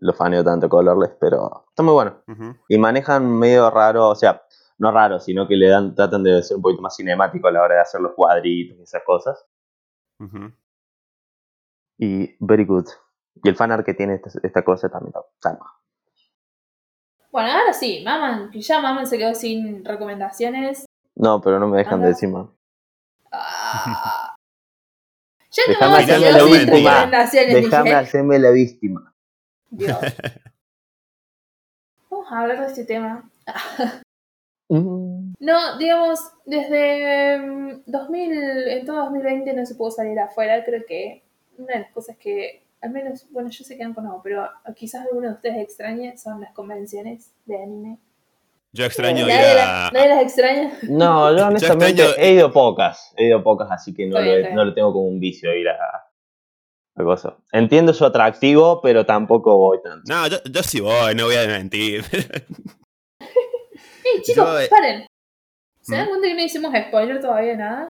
[0.00, 2.22] lo faneo tanto colorless, pero está muy bueno.
[2.68, 4.42] Y manejan medio raro, o sea,
[4.78, 7.62] no raro, sino que le dan, tratan de ser un poquito más cinemático a la
[7.62, 9.44] hora de hacer los cuadritos y esas cosas.
[11.98, 12.86] Y very good.
[13.42, 15.58] Y el fanart que tiene esta, esta cosa también está.
[17.30, 20.86] Bueno, ahora sí, Maman, que ya Maman se quedó sin recomendaciones.
[21.14, 22.48] No, pero no me dejan de decir más.
[23.32, 24.34] Ah.
[25.50, 26.90] Ya Déjame Maman se hacerme quedó la sin víctima.
[26.90, 29.14] recomendaciones, Déjame hacerme la víctima.
[29.70, 29.98] Dios.
[32.10, 33.30] Vamos a hablar de este tema.
[34.68, 34.68] Mm.
[35.40, 40.62] No, digamos, desde mm, 2000, en todo 2020 no se pudo salir afuera.
[40.64, 41.22] Creo que
[41.56, 44.46] una de las cosas que, al menos, bueno, yo sé que no conozco, pero
[44.76, 47.98] quizás alguno de ustedes extrañe son las convenciones de anime.
[48.72, 49.54] Yo extraño ir ¿Nadie, a.
[49.54, 50.72] la- nadie las extraña?
[50.82, 53.14] No, yo honestamente extraño- he ido pocas.
[53.16, 56.07] He ido pocas, así que no, lo, no lo tengo como un vicio ir a,
[57.52, 60.02] Entiendo su atractivo, pero tampoco voy tanto.
[60.06, 62.04] No, yo, yo sí voy, no voy a mentir.
[63.20, 65.06] ¡Ey, chicos, Yo, eh, paren!
[65.80, 66.08] ¿Se dan ¿Mm?
[66.08, 67.88] cuenta que no hicimos spoiler todavía nada?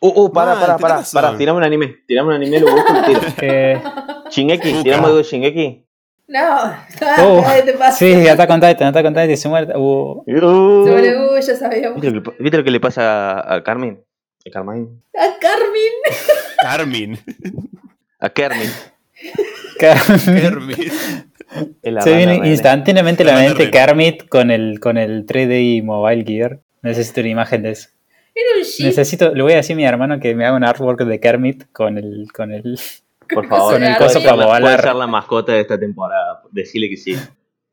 [0.00, 1.20] Uh, uh, para, para, para, razón.
[1.22, 1.96] para, tirame un anime.
[2.06, 3.20] Tirame un anime, lo busco y lo tiro.
[3.42, 3.82] Eh,
[4.30, 5.86] Shingeki, tirame algo de Shingeki.
[6.28, 7.98] No, uh, ¿qué te pasa?
[7.98, 9.76] sí, Attack on Titan, Attack on Titan se muere.
[9.76, 10.86] Uh, Uh.
[10.86, 12.00] Se pone, uy, ya sabíamos.
[12.00, 14.02] ¿Viste, lo que, viste lo que le pasa a, a Carmen?
[14.46, 14.88] A Carmine.
[15.14, 15.92] A Carmen.
[16.62, 17.18] Carmin.
[18.22, 18.28] A.
[18.30, 18.70] Kermit.
[21.82, 22.48] La se viene René.
[22.48, 23.70] instantáneamente la La mente.
[23.70, 26.60] Kermit con el, con el 3D Mobile Gear.
[26.82, 27.90] Necesito una imagen de eso.
[28.34, 28.84] Era un ship.
[28.86, 31.64] Necesito, le voy a decir a mi hermano que me haga un artwork de Kermit
[31.72, 32.78] con el, con el,
[33.28, 34.80] Por favor, con el coso para ser la, puede volar.
[34.82, 36.40] ser la mascota de esta temporada.
[36.50, 37.16] Decirle que sí.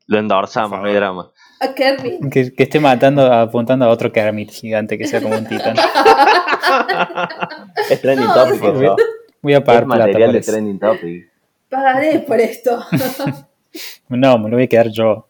[0.06, 1.30] Lo endorsamos, Por no hay drama.
[1.60, 2.28] A Carmen.
[2.30, 5.76] Que, que esté matando, apuntando a otro Kermit gigante que sea como un titán.
[7.90, 8.96] Es trending No, topic, eso.
[9.42, 10.52] Voy a Es pagar plata material por de eso.
[10.52, 11.30] trending topic.
[11.68, 12.84] Pagaré por esto.
[14.08, 15.28] No, me lo voy a quedar yo.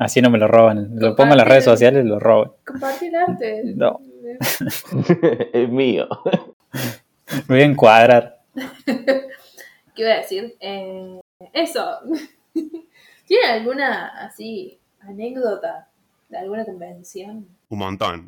[0.00, 0.90] Así no me lo roban.
[0.96, 2.50] Lo pongo en las redes sociales y lo roban.
[2.66, 3.62] Compartir arte.
[3.76, 4.00] No.
[5.52, 6.08] es mío.
[7.48, 8.40] Me voy a encuadrar.
[8.84, 10.56] ¿Qué iba a decir?
[10.58, 11.20] Eh,
[11.52, 12.00] eso.
[13.24, 15.86] ¿Tiene alguna así anécdota
[16.28, 17.46] de alguna convención?
[17.70, 18.26] Un montón.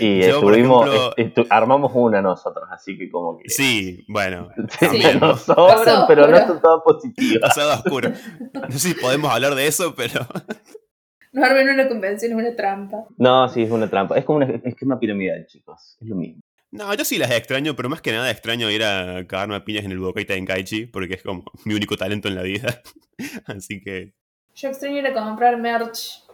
[0.00, 4.48] Y Yo, estuvimos, ejemplo- est- estu- armamos una nosotros, así que como que Sí, bueno.
[4.80, 5.02] Sí.
[5.20, 7.40] nos sobran, pero no son todas positivas.
[7.54, 8.10] Pasado oscuro.
[8.52, 10.26] No sé si podemos hablar de eso, pero.
[11.32, 13.04] No armen una convención, es una trampa.
[13.16, 14.18] No, sí, es una trampa.
[14.18, 15.96] Es como un esquema piramidal, chicos.
[16.00, 16.40] Es lo mismo.
[16.72, 19.84] No, yo sí las extraño, pero más que nada extraño ir a cagarme a piñas
[19.84, 22.82] en el Budokai Tenkaichi, porque es como mi único talento en la vida.
[23.46, 24.12] Así que,
[24.56, 26.24] Yo extraño ir a comprar merch.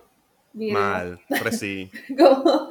[0.56, 1.20] Mal.
[1.28, 1.90] Re sí.
[2.18, 2.68] Como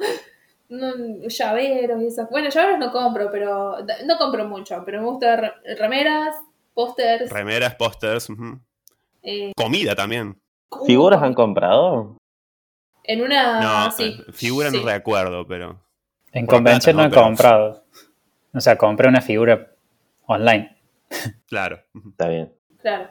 [0.68, 0.92] no,
[1.28, 2.28] llaveros y esas.
[2.30, 3.76] Bueno, llaveros no compro, pero.
[4.04, 6.34] No compro mucho, pero me gusta re- remeras,
[6.74, 7.30] pósters.
[7.30, 8.28] Remeras, pósters.
[9.22, 10.38] eh, Comida también.
[10.86, 12.16] ¿Figuras han comprado?
[13.04, 13.60] En una.
[13.60, 14.16] No, sí.
[14.26, 14.80] eh, figura sí.
[14.82, 15.80] no recuerdo, pero.
[16.32, 17.08] En convención no ¿no?
[17.08, 17.84] he Pero- comprado.
[18.52, 19.72] O sea, compré una figura
[20.26, 20.76] online.
[21.46, 21.80] Claro.
[22.10, 22.52] Está bien.
[22.80, 23.08] Claro.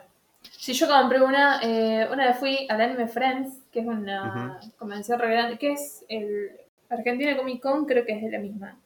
[0.65, 5.19] Si yo compré una, eh, una vez fui al Anime Friends, que es una convención
[5.19, 6.49] re grande, que es el
[6.89, 8.81] Argentina Comic Con, creo que es de la misma,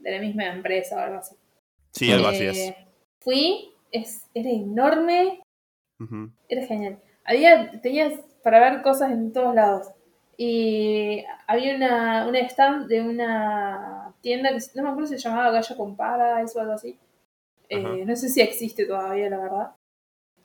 [0.00, 1.36] de la misma empresa o algo así.
[1.92, 2.58] Sí, algo así es.
[2.58, 2.76] Eh,
[3.20, 5.40] Fui, es, era enorme,
[6.48, 6.98] era genial.
[7.22, 9.86] Había, tenías para ver cosas en todos lados.
[10.36, 15.52] Y había una, una stand de una tienda que no me acuerdo si se llamaba
[15.52, 16.98] Gallo con Paradise o algo así.
[17.68, 19.76] Eh, no sé si existe todavía, la verdad.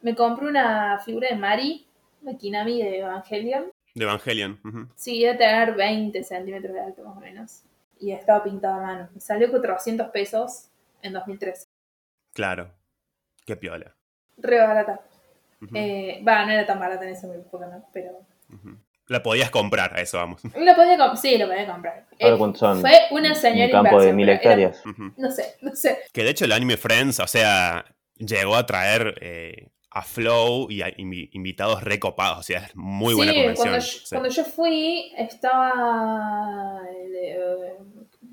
[0.02, 1.88] Me compré una figura de Mari,
[2.22, 3.72] una Kinami de Evangelion.
[3.96, 4.60] De Evangelion.
[4.64, 4.88] ujú.
[4.96, 7.64] Sí, debe tener 20 centímetros de alto más o menos.
[8.00, 9.10] Y estaba pintada a mano.
[9.14, 10.68] Me salió 400 pesos
[11.02, 11.66] en 2013.
[12.34, 12.70] Claro.
[13.46, 13.96] Qué piola.
[14.38, 15.02] Re barata.
[15.74, 17.84] Eh, Va, no era tan barata en esa época, ¿no?
[17.92, 18.12] Pero.
[19.08, 20.44] La podías comprar, a eso vamos.
[20.44, 22.06] Lo podía sí, lo podía comprar.
[22.20, 22.36] Eh.
[22.38, 24.84] Fue una señora Un campo de mil era- hectáreas.
[25.16, 26.00] No sé, no sé.
[26.14, 27.86] Que de hecho el anime Friends, o sea,
[28.16, 32.40] llegó a traer eh, a Flow y a invi- invitados recopados.
[32.40, 33.68] O sea, es muy buena sí, convención.
[33.70, 34.06] cuando yo, Sí.
[34.10, 36.82] cuando yo fui estaba...
[36.90, 37.76] eh,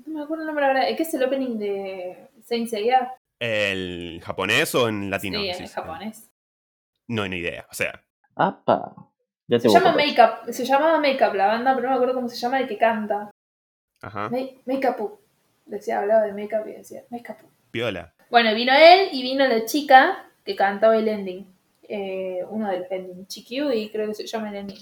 [0.05, 0.95] no me acuerdo el nombre ahora.
[0.95, 3.13] ¿Qué es el opening de Saint Seiya?
[3.39, 5.39] ¿El japonés o en latino?
[5.41, 5.67] sí, en sí.
[5.67, 6.29] japonés.
[7.07, 7.67] No, ni idea.
[7.69, 8.01] O sea,
[8.35, 8.93] ¡Apa!
[9.47, 12.27] Ya Se llama busco, Makeup, se llamaba Makeup la banda, pero no me acuerdo cómo
[12.29, 13.29] se llama el que canta.
[14.01, 14.29] ajá.
[14.29, 15.19] Ma- Makeup.
[15.65, 17.37] Decía, hablaba de Makeup y decía Makeup.
[17.71, 18.13] Piola.
[18.29, 21.45] Bueno, vino él y vino la chica que cantaba el ending.
[21.87, 24.73] Eh, uno de los endings, Chikyu, y creo que se llama el.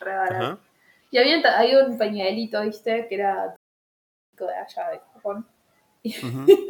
[0.00, 0.44] Re barato.
[0.44, 0.58] Ajá.
[1.10, 3.06] Y había, había un pañuelito, ¿viste?
[3.08, 3.56] Que era
[4.46, 5.46] de allá de Japón.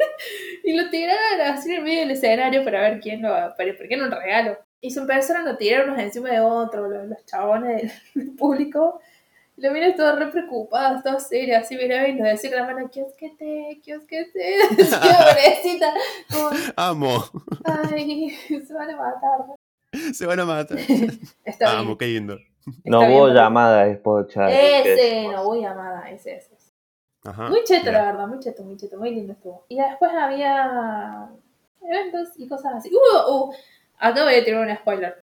[0.63, 3.87] Y lo tiraron así en el medio del escenario para ver quién lo para, porque
[3.89, 4.57] era un regalo.
[4.81, 7.91] Y se empezaron a tirar unos encima de otros, los, los chabones del,
[8.25, 8.99] del público.
[9.57, 12.89] Y la mina estaba re preocupada, estaba seria, así miraba y nos decía la mano,
[12.89, 15.93] kiosquete, kiosquete, pobrecita,
[16.31, 17.25] como, Amo.
[17.65, 19.55] ay, se van a matar.
[20.13, 20.77] Se van a matar.
[21.45, 21.97] Está Amo, bien.
[21.97, 22.37] qué lindo.
[22.83, 24.49] No hubo bien, llamada es pocha.
[24.49, 26.53] Ese, no voy a amada, ese, ese.
[26.55, 26.71] ese.
[27.23, 27.49] Ajá.
[27.49, 27.99] Muy cheto, Mira.
[28.05, 29.65] la verdad, muy cheto, muy cheto, muy lindo estuvo.
[29.69, 31.29] Y después había
[31.81, 32.91] eventos y cosas así.
[32.93, 33.53] Uh, uh,
[33.97, 35.19] acá voy a tirar un spoiler.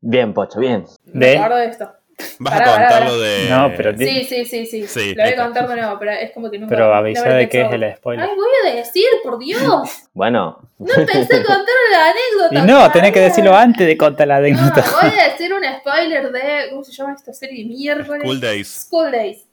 [0.00, 0.84] Bien, Pocho, bien.
[1.04, 1.36] Me ¿De?
[1.38, 1.92] acuerdo de esto.
[2.38, 3.22] Vas Pará, a pará, contarlo pará.
[3.28, 3.48] de.
[3.50, 4.86] No, pero Sí, sí, sí, sí.
[4.86, 6.74] Sí, Lo voy a contar de nuevo, pero es como que nunca.
[6.74, 8.28] Pero avisa de qué es el spoiler.
[8.28, 9.62] Ay, voy a decir, por Dios.
[10.12, 12.64] Bueno, No pensé contar la anécdota.
[12.64, 14.84] Y no, tenés que decirlo antes de contar la No, anécdota.
[15.02, 16.70] voy a decir un spoiler de.
[16.70, 17.64] ¿Cómo se llama esta serie?
[17.64, 18.22] Miércoles.
[18.24, 18.86] Cool Days.
[18.88, 19.46] School Days.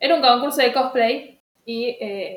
[0.00, 2.36] Era un concurso de cosplay y eh,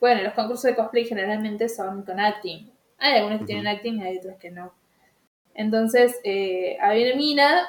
[0.00, 2.70] bueno, los concursos de cosplay generalmente son con acting.
[2.98, 4.72] Hay algunos que tienen acting y hay otros que no.
[5.54, 7.68] Entonces, eh, había una mina.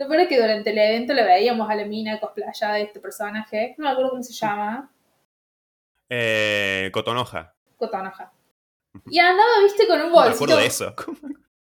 [0.00, 3.00] Lo peor es que durante el evento le veíamos a la mina cosplayada de este
[3.00, 3.74] personaje.
[3.76, 4.90] No me acuerdo cómo se llama.
[6.08, 7.54] Eh, Cotonoja.
[7.76, 8.32] Cotonoja.
[9.10, 10.34] Y andaba, viste, con un No me bolsito.
[10.36, 10.94] acuerdo de eso.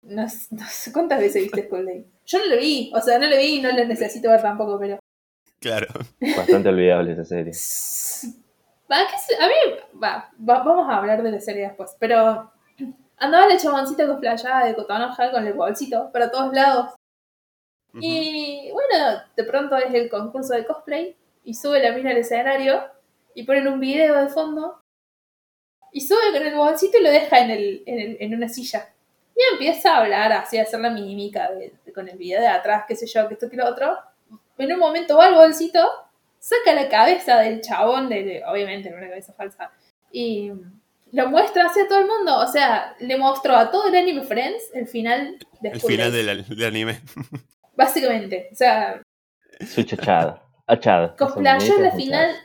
[0.08, 2.06] No, sé- no sé cuántas veces viste School Days.
[2.28, 4.78] Yo no lo vi, o sea, no lo vi y no lo necesito ver tampoco,
[4.80, 5.00] pero.
[5.60, 5.88] Claro.
[6.38, 7.52] bastante olvidable esa serie.
[8.92, 9.54] Va, que se- a mí,
[10.04, 12.52] va, va- vamos a hablar de la serie después, pero
[13.18, 16.94] andaba la chaboncita cosplayada de Cotonoja con el bolsito para todos lados.
[18.02, 22.84] Y bueno, de pronto es el concurso de cosplay y sube la mina al escenario
[23.34, 24.82] y ponen un video de fondo
[25.92, 28.90] y sube con el bolsito y lo deja en, el, en, el- en una silla.
[29.36, 32.48] Y empieza a hablar, así a hacer la mímica de- de- con el video de
[32.48, 33.98] atrás, qué sé yo, que esto que lo otro.
[34.58, 35.86] En un momento va al bolsito,
[36.40, 39.72] saca la cabeza del chabón, de, de- obviamente era una cabeza falsa,
[40.12, 40.52] y
[41.12, 42.38] lo muestra hacia todo el mundo.
[42.40, 46.30] O sea, le mostró a todo el anime Friends el final de El final del
[46.66, 47.02] anime.
[47.76, 48.50] Básicamente.
[48.52, 49.02] O sea,
[49.66, 50.42] Su chachada.
[50.68, 51.16] Achada.
[51.16, 52.36] cosplayó la final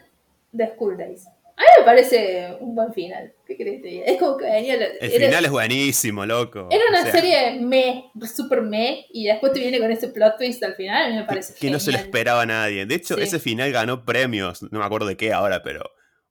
[0.53, 1.27] de School Days.
[1.27, 3.35] A mí me parece un buen final.
[3.47, 4.05] ¿Qué crees que te diga?
[4.07, 4.77] Es como que venía.
[4.79, 6.69] la- El era, final es buenísimo, loco.
[6.71, 10.39] era una O sea, serie me, super me, y después te viene con ese plot
[10.39, 11.05] twist al final.
[11.07, 12.87] A mí me parece que no se lo esperaba a nadie.
[12.87, 13.23] De hecho, Sí.
[13.23, 15.83] ese final ganó premios, no me acuerdo de qué ahora, pero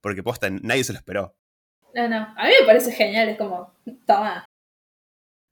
[0.01, 1.35] porque posta, nadie se lo esperó.
[1.93, 2.17] No, no.
[2.37, 3.29] A mí me parece genial.
[3.29, 3.73] Es como,
[4.07, 4.45] toma.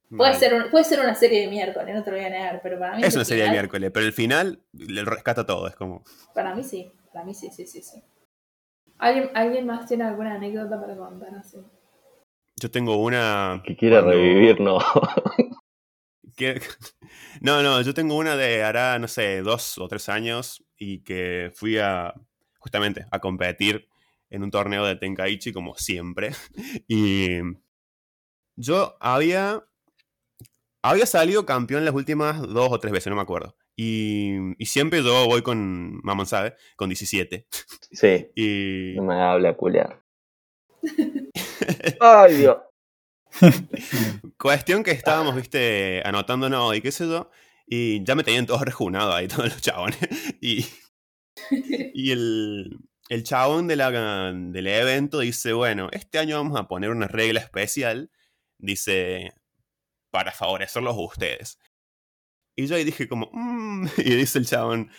[0.09, 2.59] Puede ser, un- puede ser una serie de miércoles, no te lo voy a negar,
[2.63, 3.03] pero para mí.
[3.03, 6.03] Es una serie de miércoles, pero el final le rescata todo, es como...
[6.33, 6.91] Para mí sí.
[7.11, 8.01] Para mí sí, sí, sí, sí.
[8.99, 11.57] ¿Alguien, ¿Alguien más tiene alguna anécdota para contar así?
[12.55, 13.61] Yo tengo una...
[13.65, 14.79] Que quiera cuando- revivir, no.
[16.35, 16.61] que-
[17.41, 21.51] No, no, yo tengo una de hará, no sé, dos o tres años y que
[21.53, 22.13] fui a,
[22.59, 23.87] justamente, a competir
[24.29, 26.31] en un torneo de Tenkaichi, como siempre.
[26.87, 27.39] Y
[28.55, 29.63] yo había,
[30.89, 33.55] había salido campeón las últimas dos o tres veces, no me acuerdo.
[33.75, 37.47] Y, y siempre yo voy con, mamón sabe, con 17.
[37.91, 40.01] Sí, Y no me habla culiar.
[41.99, 42.57] Ay, Dios.
[44.37, 47.29] cuestión que estábamos, viste, anotándonos y qué sé yo.
[47.67, 49.97] Y ya me tenían todos rejunados ahí, todos los chabones.
[50.41, 50.65] Y,
[51.93, 52.79] y el,
[53.09, 53.91] el chabón de la,
[54.33, 58.11] del evento dice, bueno, este año vamos a poner una regla especial,
[58.57, 59.33] dice,
[60.11, 61.59] para favorecerlos a ustedes.
[62.55, 64.89] Y yo ahí dije como, "Mm", y dice el chabón,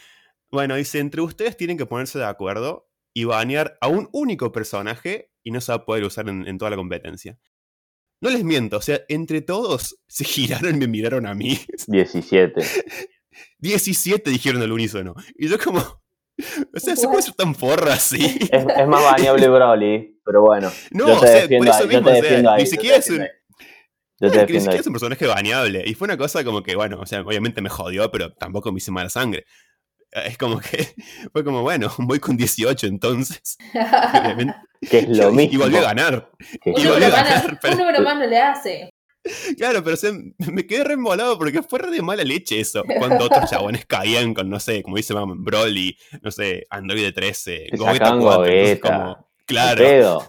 [0.51, 5.31] bueno, dice, entre ustedes tienen que ponerse de acuerdo y banear a un único personaje
[5.43, 7.39] y no se va a poder usar en, en toda la competencia.
[8.21, 11.59] No les miento, o sea, entre todos se giraron y me miraron a mí.
[11.87, 12.63] 17.
[13.59, 15.15] 17 dijeron al unísono.
[15.37, 15.81] Y yo como...
[16.73, 18.25] O sea, se puede ser tan porra así.
[18.25, 20.71] Es, es más baneable Broly, pero bueno.
[20.93, 22.63] No, yo o te sea, defiendo por eso mismo, te o sea, ahí.
[22.63, 23.29] ni siquiera es un- ahí.
[24.21, 25.85] Yo te ni siquiera es un personaje baneable.
[25.87, 28.79] Y fue una cosa como que, bueno, o sea, obviamente me jodió, pero tampoco me
[28.79, 29.45] hice mala sangre.
[30.11, 30.95] Es como que,
[31.33, 33.57] fue como, bueno, voy con 18 entonces.
[34.89, 35.55] Que es lo Y- mismo.
[35.55, 36.31] Y volví a ganar.
[36.65, 38.91] un, Y número volví a más, ganar, pero- un número más no le hace.
[39.59, 40.13] Claro, pero o sea,
[40.53, 42.83] me quedé re embolado porque fue re de mala leche eso.
[42.99, 47.67] Cuando otros chabones caían con, no sé, como dice mamá, Broly, no sé, Android 13,
[47.71, 48.47] Te Gogeta sacaban 4.
[48.47, 48.97] entonces Gogeta.
[49.03, 50.27] como, claro,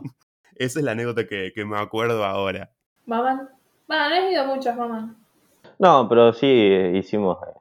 [0.55, 2.71] esa es la anécdota que, que me acuerdo ahora.
[3.05, 3.47] Mamá.
[3.91, 5.15] Va, no he ido muchas, mamá.
[5.79, 6.47] No, pero sí
[6.93, 7.59] hicimos eh,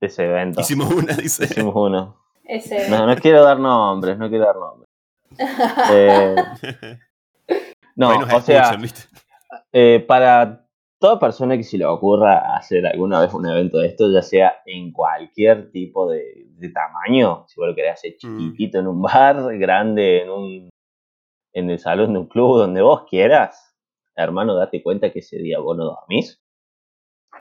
[0.00, 0.60] ese evento.
[0.60, 1.44] Hicimos una, dice.
[1.44, 2.16] Hicimos uno.
[2.44, 2.88] Ese.
[2.90, 4.88] No, no quiero dar nombres, no quiero dar nombres.
[5.92, 6.36] Eh,
[7.96, 8.76] no, o sea,
[9.72, 10.66] eh, para
[10.98, 14.56] toda persona que se le ocurra hacer alguna vez un evento de esto, ya sea
[14.66, 18.38] en cualquier tipo de, de tamaño, si vos lo querés hacer Mm.
[18.38, 20.70] chiquitito en un bar, grande en un
[21.54, 23.71] en el salón de un club, donde vos quieras,
[24.16, 26.40] hermano, date cuenta que ese día vos no dormís.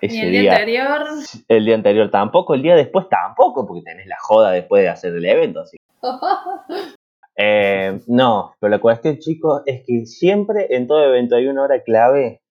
[0.01, 1.01] Ese el día día, anterior.
[1.47, 5.13] el día anterior tampoco, el día después tampoco, porque tenés la joda después de hacer
[5.15, 5.78] el evento, así
[7.38, 11.82] Eh, no, pero la cuestión, chicos, es que siempre en todo evento hay una hora
[11.82, 12.41] clave,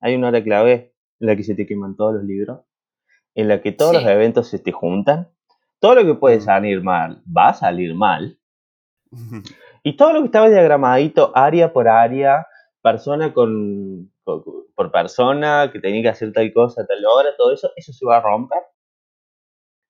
[0.00, 2.60] hay una hora clave en la que se te queman todos los libros,
[3.34, 4.02] en la que todos Sí.
[4.02, 5.28] los eventos se te juntan,
[5.80, 6.40] todo lo que puede Mm.
[6.40, 8.38] salir mal va a salir mal,
[9.84, 12.46] y todo lo que estaba diagramadito, área por área,
[12.84, 14.44] persona con, con-
[14.76, 18.18] por persona, que tenía que hacer tal cosa tal hora, todo eso, eso se va
[18.18, 18.60] a romper.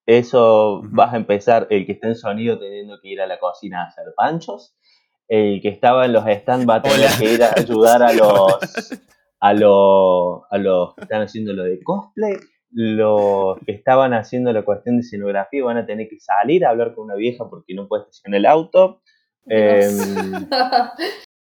[0.06, 3.82] Eso vas a empezar, el que está en sonido teniendo que ir a la cocina
[3.82, 4.76] a hacer panchos.
[5.28, 7.16] El que estaba en los stands va a tener Hola.
[7.18, 8.52] que ir a ayudar a los,
[9.40, 12.36] a los, a los que están haciendo lo de cosplay.
[12.70, 16.94] Los que estaban haciendo la cuestión de escenografía van a tener que salir a hablar
[16.94, 19.00] con una vieja porque no puede estacionar el auto.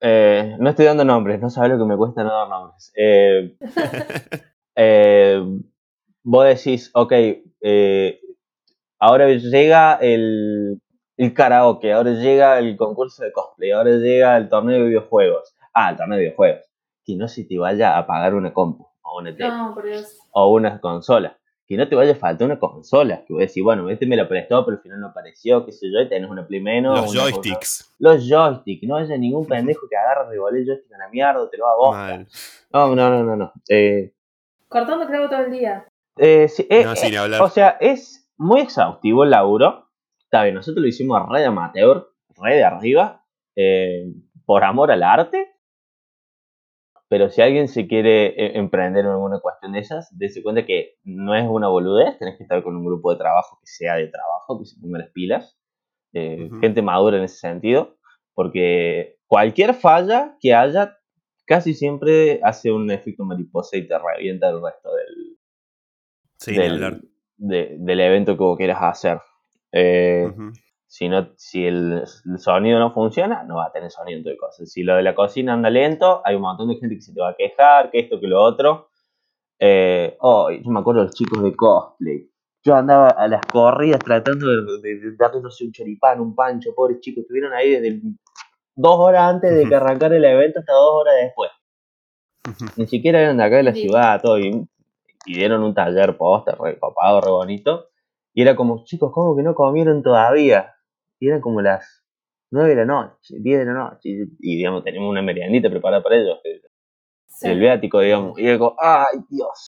[0.00, 2.92] Eh, no estoy dando nombres, no sabes lo que me cuesta no dar nombres.
[2.96, 3.56] Eh,
[4.76, 5.42] eh,
[6.22, 7.12] vos decís, ok,
[7.60, 8.20] eh,
[8.98, 10.80] ahora llega el,
[11.16, 15.54] el karaoke, ahora llega el concurso de cosplay, ahora llega el torneo de videojuegos.
[15.74, 16.64] Ah, el torneo de videojuegos.
[17.04, 19.74] Que no se te vaya a pagar una compu o una tele no,
[20.32, 21.39] o una consola.
[21.70, 23.22] Que no te vaya a faltar una consola.
[23.24, 25.86] Que vos decís, bueno, este me lo prestó, pero al final no apareció, qué sé
[25.88, 26.96] yo, y tenés una Play menos.
[27.00, 27.94] Los cosa- joysticks.
[28.00, 28.82] Los joysticks.
[28.88, 31.76] No haya ningún pendejo que agarre, revole el joystick a la mierda, te lo haga
[31.76, 31.96] vos.
[31.96, 32.26] Mal.
[32.72, 33.36] No, no, no, no.
[33.36, 33.52] no.
[33.68, 34.12] Eh,
[34.68, 35.86] Cortando clavo todo el día.
[36.16, 37.40] eh, sí, eh, No, eh, sin hablar.
[37.40, 39.86] o sea, es muy exhaustivo el laburo.
[40.24, 44.12] Está bien, nosotros lo hicimos re de amateur, re de arriba, eh,
[44.44, 45.52] por amor al arte.
[47.10, 50.94] Pero si alguien se quiere eh, emprender en alguna cuestión de esas, dése cuenta que
[51.02, 54.06] no es una boludez, tenés que estar con un grupo de trabajo que sea de
[54.06, 55.58] trabajo, que se ponga las pilas,
[56.12, 57.96] eh, gente madura en ese sentido,
[58.32, 60.96] porque cualquier falla que haya
[61.46, 65.36] casi siempre hace un efecto mariposa y te revienta el resto del,
[66.38, 66.80] Sí, del,
[67.38, 69.18] de- del evento que vos quieras hacer.
[69.72, 70.32] Eh.
[70.92, 74.34] Si no, si el, el sonido no funciona, no va a tener sonido en todo
[74.38, 74.72] cosas.
[74.72, 77.20] Si lo de la cocina anda lento, hay un montón de gente que se te
[77.20, 78.88] va a quejar, que esto, que lo otro.
[79.60, 82.28] Eh, oh, yo me acuerdo de los chicos de cosplay.
[82.64, 86.34] Yo andaba a las corridas tratando de, de- de darle, no sé, un choripán, un
[86.34, 88.02] pancho, pobres chicos, estuvieron ahí desde el-
[88.74, 91.50] dos horas antes de que arrancara el evento hasta dos horas después.
[92.76, 93.82] Ni siquiera eran de acá de la Sí.
[93.82, 94.38] ciudad, todo.
[94.40, 94.66] Y,
[95.26, 97.86] y dieron un taller posta, re copado, re bonito.
[98.34, 100.74] Y era como, chicos, ¿cómo que no comieron todavía?
[101.20, 102.02] Y eran como las
[102.50, 104.00] 9 de la noche, 10 de la noche.
[104.08, 106.40] Y, y, digamos, teníamos una meriendita preparada para ellos.
[106.44, 106.62] El,
[107.26, 107.48] Sí.
[107.48, 108.38] el viático, digamos.
[108.38, 109.68] Y como, ¡ay, Dios!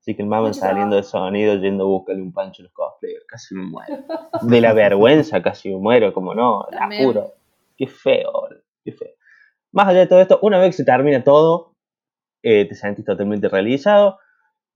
[0.00, 3.24] Así que el Mucho saliendo de sonido, yendo a buscarle un pancho a los cosplayers.
[3.26, 4.04] Casi me muero.
[4.42, 7.32] De la vergüenza casi me muero, como no, la juro.
[7.76, 9.14] Qué feo, boludo, qué feo.
[9.72, 11.72] Más allá de todo esto, una vez que se termina todo,
[12.42, 14.18] eh, te sentís totalmente realizado.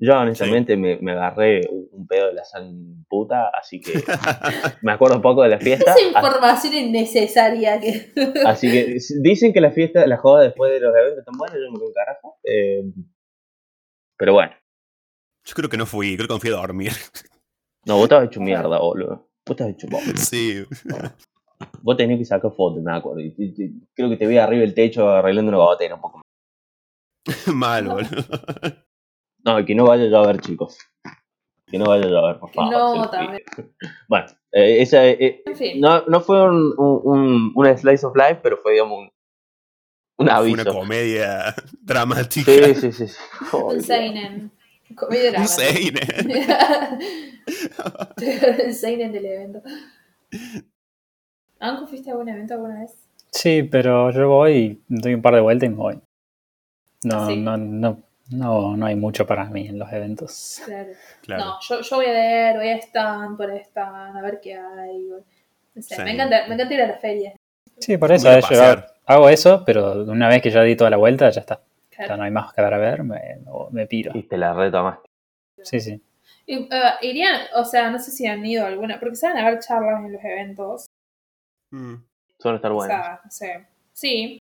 [0.01, 3.92] Yo honestamente me, me agarré un, pedo de la san puta, así que
[4.82, 5.90] me acuerdo poco de la fiesta.
[5.92, 8.12] Esa información innecesaria que.
[8.46, 11.70] Así que dicen que la fiesta, la joda después de los eventos están buenas, yo
[11.72, 12.38] me quedo un carajo.
[12.44, 12.84] eh,
[14.16, 14.53] pero bueno,
[15.44, 16.92] Yo creo que no fui, creo que me fui a dormir.
[17.84, 19.28] no, vos estabas hecho mierda, boludo.
[19.46, 20.16] Vos estabas hecho boludo.
[20.16, 20.64] Sí.
[21.82, 23.20] Vos tenías que sacar fotos, me acuerdo.
[23.20, 26.22] y- y- y creo que te vi arriba del techo arreglando una gotera un poco.
[27.53, 28.09] Mal, boludo.
[29.45, 30.78] No, que no vaya a llover, chicos.
[31.66, 32.72] Que no vaya a llover, por favor.
[32.72, 33.43] no, también.
[34.09, 35.80] Bueno, eh, esa, eh, En fin.
[35.80, 39.11] no, no fue un, un, un- una slice of life, pero fue, digamos, un,
[40.18, 40.62] un Fue aviso.
[40.62, 42.51] una comedia dramática.
[42.53, 43.09] Sí, sí, sí.
[43.09, 43.16] sí.
[43.57, 44.51] Un Seinen.
[44.97, 45.70] Comedia Un dramática.
[45.70, 46.30] seinen.
[48.66, 49.62] el Seinen del evento.
[51.61, 52.93] ¿Anco fuiste a algún evento alguna vez?
[53.30, 56.01] Sí, pero yo voy, doy un par de vueltas y me voy.
[57.05, 57.36] No, Sí.
[57.36, 60.61] no, no, no, no hay mucho para mí en los eventos.
[60.64, 60.91] Claro.
[61.22, 61.45] Claro.
[61.45, 65.09] No, yo, yo voy a ver, voy a stand por stand, a ver qué hay.
[65.74, 66.03] No sé, Sí.
[66.03, 67.35] me, encanta, me encanta ir a la feria.
[67.79, 70.97] Sí, por eso eh, yo hago eso, pero una vez que ya di toda la
[70.97, 71.61] vuelta, ya está.
[71.93, 72.16] Ya Claro.
[72.18, 73.39] no hay más que ver a ver, me,
[73.70, 74.12] me piro.
[74.14, 75.09] Y te la retomaste.
[75.62, 76.01] Sí, sí.
[76.47, 80.05] Y, eh, irían, o sea, no sé si han ido alguna, porque saben haber charlas
[80.05, 80.87] en los eventos.
[81.70, 81.95] Mm.
[82.39, 83.05] Suelen estar O buenas.
[83.05, 83.66] sea, no sé.
[83.93, 84.38] Sí.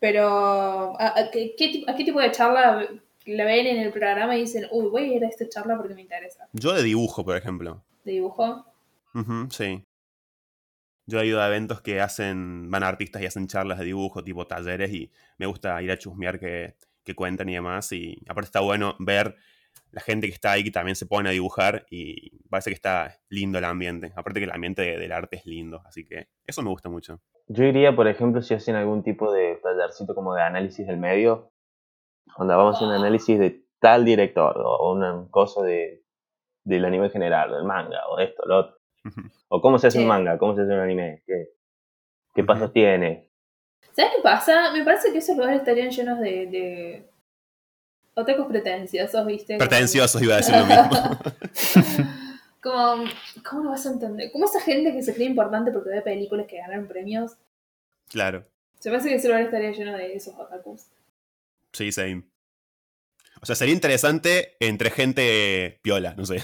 [0.00, 2.86] Pero, ¿a, a qué, qué tipo- a qué tipo de charla
[3.26, 5.94] la ven en el programa y dicen, uy, voy a ir a esta charla porque
[5.94, 6.48] me interesa?
[6.52, 7.82] Yo de dibujo, por ejemplo.
[8.04, 8.64] ¿De dibujo?
[9.14, 9.82] Ujú, sí.
[11.06, 14.46] Yo he ido a eventos que hacen, van artistas y hacen charlas de dibujo, tipo
[14.46, 16.74] talleres, y me gusta ir a chusmear que,
[17.04, 17.92] que cuentan y demás.
[17.92, 19.36] Y aparte está bueno ver
[19.92, 23.18] la gente que está ahí que también se pone a dibujar y parece que está
[23.28, 24.12] lindo el ambiente.
[24.16, 27.20] Aparte que el ambiente de- del arte es lindo, así que eso me gusta mucho.
[27.48, 31.52] Yo iría, por ejemplo, si hacen algún tipo de tallercito como de análisis del medio,
[32.36, 36.02] donde vamos a hacer un análisis de tal director, o una cosa de,
[36.64, 38.76] del anime general, del manga, o esto, lo otro.
[39.48, 40.02] O cómo se hace Sí.
[40.02, 41.50] un manga, cómo se hace un anime, qué,
[42.34, 43.30] qué pasos tiene.
[43.92, 44.72] ¿Sabes qué pasa?
[44.72, 47.08] Me parece que esos lugares estarían llenos de, de
[48.16, 49.56] otakus pretenciosos, ¿viste?
[49.58, 51.18] Pretenciosos iba a decir lo mismo.
[52.62, 53.04] Como,
[53.48, 54.32] ¿cómo lo vas a entender?
[54.32, 57.36] Como esa gente que se cree importante porque ve películas que ganaron premios.
[58.10, 58.44] claro.
[58.80, 60.82] Se me hace que ese lugar estaría lleno de esos otakus.
[61.72, 62.24] Sí, same.
[63.40, 66.42] O sea, sería interesante entre gente piola, no sé.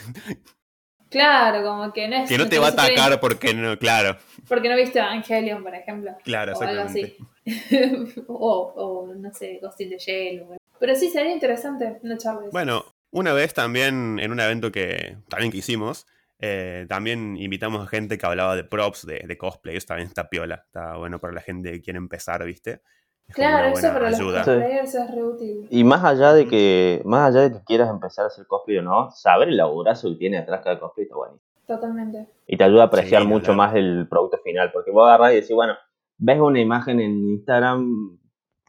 [1.10, 2.28] Claro, como que no es.
[2.28, 4.16] Que no te va a creen- atacar porque no, claro,
[4.48, 6.16] Porque no viste Evangelion, por ejemplo.
[6.24, 7.16] claro, o algo exactamente.
[7.46, 8.24] así.
[8.28, 8.72] o,
[9.08, 10.42] o, no sé, Ghost in the Shell.
[10.42, 12.48] o- Pero sí, sería interesante una charla.
[12.50, 16.08] Bueno, una vez también en un evento que también que hicimos,
[16.40, 20.28] eh, también invitamos a gente que hablaba de props, de, de cosplay, eso también está
[20.28, 22.80] piola, está bueno para la gente que quiere empezar, ¿viste?
[23.28, 24.38] Es Claro, eso para ayuda.
[24.38, 25.66] los cosplayers es re útil.
[25.70, 28.82] Y más allá de que, más allá de que quieras empezar a hacer cosplay o
[28.82, 31.48] no, saber el laburazo que tiene atrás cada cosplay está buenísimo.
[31.64, 32.26] Totalmente.
[32.48, 33.58] Y te ayuda a apreciar Sí, mucho claro.
[33.58, 35.74] más el producto final, porque vos agarrás y decís, bueno,
[36.18, 38.18] ves una imagen en Instagram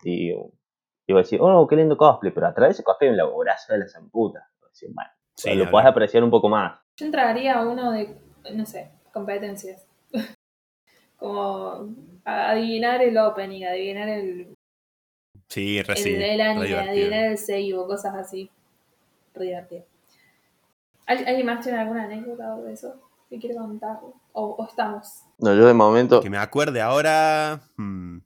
[0.04, 0.32] y,
[1.14, 3.74] y vos decís, oh, qué lindo cosplay, pero atrás de ese cosplay hay un laburazo
[3.74, 4.50] de la zamputa.
[4.74, 6.80] Decís, Bueno, Sí, lo podés apreciar un poco más.
[6.98, 8.18] Yo entraría a uno de,
[8.54, 9.86] no sé, competencias.
[11.18, 11.90] Como
[12.26, 14.54] a- adivinar el opening, adivinar el,
[15.48, 18.50] Sí, re el, el anime, adivinar el seibo, cosas así.
[19.34, 19.86] Re divertido.
[21.06, 22.96] ¿Al- ¿Alguien más tiene alguna anécdota de eso
[23.30, 24.00] que quiere contar?
[24.34, 25.24] O, o estamos.
[25.40, 27.60] No, yo de momento, Que me acuerde ahora...
[27.78, 28.20] hmm,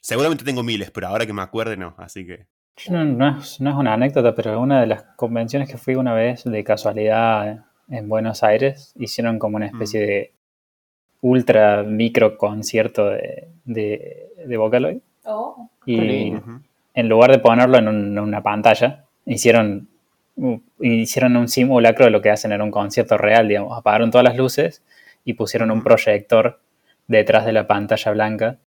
[0.00, 2.46] Seguramente tengo miles, pero ahora que me acuerde no, así que...
[2.88, 6.14] No, no es, no es una anécdota, pero una de las convenciones que fui una
[6.14, 10.32] vez de casualidad en Buenos Aires, hicieron como una especie de
[11.20, 14.98] ultra micro concierto de, de, de Vocaloid.
[15.24, 16.32] Oh, Y
[16.94, 19.88] en lugar de ponerlo en, un- en una pantalla, hicieron
[20.36, 23.76] uh, hicieron un simulacro de lo que hacen en un concierto real, digamos.
[23.76, 24.82] Apagaron todas las luces
[25.24, 26.60] y pusieron un proyector
[27.06, 28.58] detrás de la pantalla blanca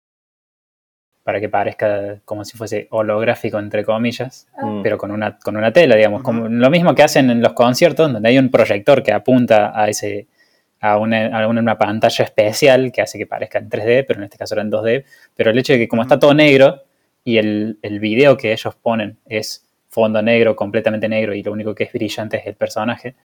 [1.23, 4.81] para que parezca como si fuese holográfico, entre comillas, Ah.
[4.83, 6.21] pero con una, con una tela, digamos.
[6.21, 9.87] Como lo mismo que hacen en los conciertos, donde hay un proyector que apunta a
[9.89, 10.27] ese
[10.81, 14.37] a una, a una- pantalla especial que hace que parezca en 3D, pero en este
[14.37, 15.05] caso era en 2D.
[15.33, 16.83] Pero el hecho de que como está todo negro
[17.23, 21.73] y el, el video que ellos ponen es fondo negro, completamente negro, y lo único
[21.73, 23.15] que es brillante es el personaje,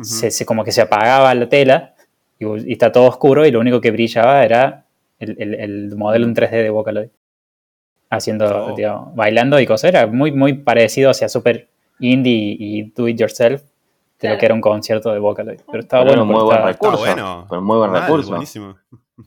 [0.00, 1.94] se, se- como que se apagaba la tela
[2.38, 4.84] y, y está todo oscuro y lo único que brillaba era
[5.22, 7.08] el, el- el modelo en 3D de Vocaloid.
[8.10, 8.74] Haciendo, Oh.
[8.76, 9.88] digamos, bailando y cosas.
[9.88, 11.68] Era muy, muy parecido hacia super
[11.98, 13.68] indie y do it yourself de
[14.18, 14.34] Claro.
[14.34, 15.60] lo que era un concierto de Vocaloid.
[15.66, 16.26] Pero estaba Pero bueno.
[16.32, 16.98] muy buen estaba- recurso.
[16.98, 17.46] bueno.
[17.48, 18.28] Pero muy buen Mal, recurso.
[18.30, 18.76] buenísimo.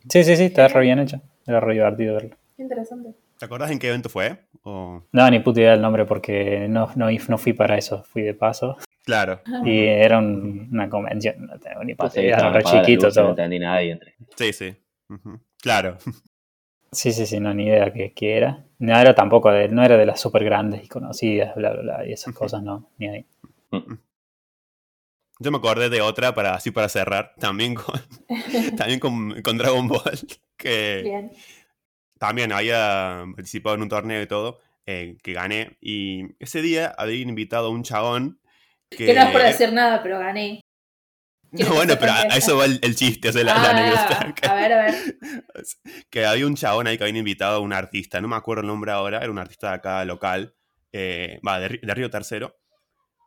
[0.10, 1.20] Sí, sí, sí, estaba re bien hecho.
[1.48, 2.36] Era re divertido verlo.
[2.58, 3.16] Interesante.
[3.40, 4.38] ¿Te acordás en qué evento fue?
[4.64, 8.22] O- No, ni puta idea del nombre porque no, no, no fui para eso, fui
[8.22, 8.78] de paso.
[9.04, 9.42] Claro.
[9.66, 13.06] Y era un- una convención, no tengo ni puta Pasé que idea, estaban re chiquito
[13.08, 13.30] luces, No todo.
[13.32, 13.82] entendí nada.
[14.36, 14.76] Sí, sí.
[15.10, 15.40] Ujú.
[15.66, 15.98] Claro.
[16.92, 18.64] Sí, sí, sí, no, ni idea qué, qué era.
[18.78, 22.08] No era tampoco de, no era de las super grandes y conocidas, bla, bla, bla,
[22.08, 23.26] y esas cosas no, ni ahí.
[25.40, 28.00] Yo me acordé de otra para así para cerrar, también con,
[28.78, 30.20] también con, con Dragon Ball,
[30.56, 31.32] que Bien.
[32.20, 35.78] también había participado en un torneo y todo, eh, que gané.
[35.82, 38.40] Y ese día había invitado a un chabón
[38.88, 39.08] que...
[39.08, 40.62] Que no es por decir nada, pero gané.
[41.60, 44.36] No, bueno, pero a, a eso va el, el chiste, o sea, la, la anécdota.
[44.44, 44.95] Ah, a ver, a ver.
[46.10, 48.68] que había un chabón ahí que había invitado a un artista, no me acuerdo el
[48.68, 50.56] nombre ahora, era un artista de acá local,
[50.91, 52.57] eh, va, de, de Río Tercero.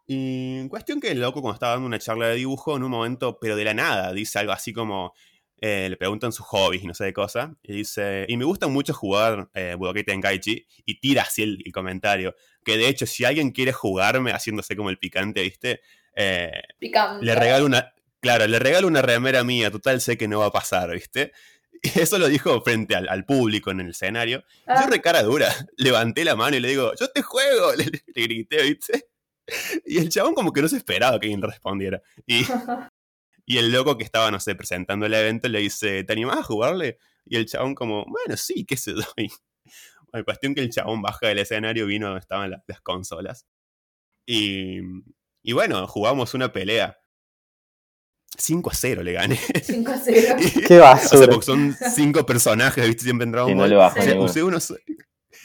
[0.07, 3.39] Y cuestión que el loco cuando estaba dando una charla de dibujo, en un momento,
[3.39, 5.13] pero de la nada, dice algo así como,
[5.61, 8.69] eh, le preguntan sus hobbies y no sé de cosa, y dice, y me gusta
[8.69, 12.35] mucho jugar eh, Budokai Tenkaichi, y tira así el, el comentario,
[12.65, 15.81] que de hecho si alguien quiere jugarme haciéndose como el picante, ¿viste?
[16.15, 17.25] Eh, Picante.
[17.25, 17.93] le regalo una.
[18.21, 21.33] Claro, le regalo una remera mía, total sé que no va a pasar, ¿viste?
[21.81, 24.43] Y eso lo dijo frente al, al público en el escenario.
[24.67, 27.85] Ah, Yo re cara dura, levanté la mano y le digo, yo te juego, le,
[27.85, 29.09] le grité, ¿viste?
[29.87, 32.03] Y el chabón como que no se esperaba que alguien respondiera.
[32.27, 32.45] Y,
[33.47, 36.43] y el loco que estaba, no sé, presentando el evento le dice, ¿te animás a
[36.43, 36.99] jugarle?
[37.25, 39.03] Y el chabón como, bueno, sí, qué sé yo.
[39.17, 39.29] Y,
[40.11, 43.47] bueno, cuestión que el chabón baja del escenario, vino donde estaban la- las consolas.
[44.27, 44.81] Y,
[45.43, 46.99] y bueno, jugamos una pelea.
[48.37, 49.37] 5 a 0 le gané.
[49.63, 50.37] 5 a 0.
[50.67, 51.27] ¡Qué O sea, basura!
[51.29, 53.05] porque son cinco personajes, ¿viste?
[53.05, 54.75] Siempre en Dragon Y no le bajo O sea, usé unos-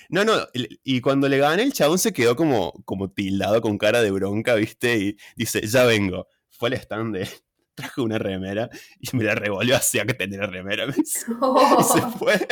[0.09, 4.01] No, no, y cuando le gané, el chabón se quedó como, como tildado con cara
[4.01, 4.97] de bronca, ¿viste?
[4.97, 6.27] Y dice, ya vengo.
[6.51, 7.27] Fue al stand de.
[7.75, 8.69] Trajo una remera
[8.99, 10.85] y me la revolvió hacia que tenía la remera.
[10.85, 10.93] me.
[10.97, 12.47] Y se fue.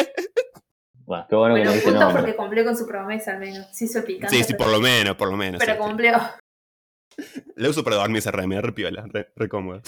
[1.05, 2.21] Bueno, qué bueno que Bueno, no dice punto nombre.
[2.23, 3.67] porque cumplió con su promesa al menos.
[3.73, 4.35] Sí hizo picante.
[4.35, 5.59] Sí, sí, pero, por lo menos, por lo menos.
[5.59, 5.85] pero sí, sí.
[5.87, 6.17] cumplió.
[7.57, 9.81] Le uso para dormir esa remera, re piola, re, re cómoda.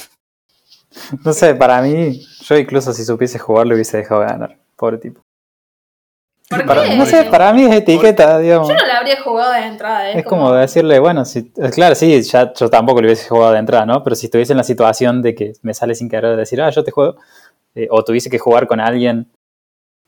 [1.25, 4.57] No sé, para mí, yo incluso si supiese jugar lo hubiese dejado ganar.
[4.75, 5.21] Pobre tipo.
[6.49, 6.97] ¿Por Para- qué?
[6.97, 8.67] no sé, para mí es etiqueta, digamos.
[8.67, 10.09] Yo no la habría jugado de entrada.
[10.11, 13.53] Es, Es como decirle, bueno, si, eh, claro, sí, ya yo tampoco lo hubiese jugado
[13.53, 14.03] de entrada, ¿no?
[14.03, 16.83] Pero si estuviese en la situación de que me sale sin querer decir, ah, yo
[16.83, 17.15] te juego,
[17.75, 19.31] eh, o tuviese que jugar con alguien,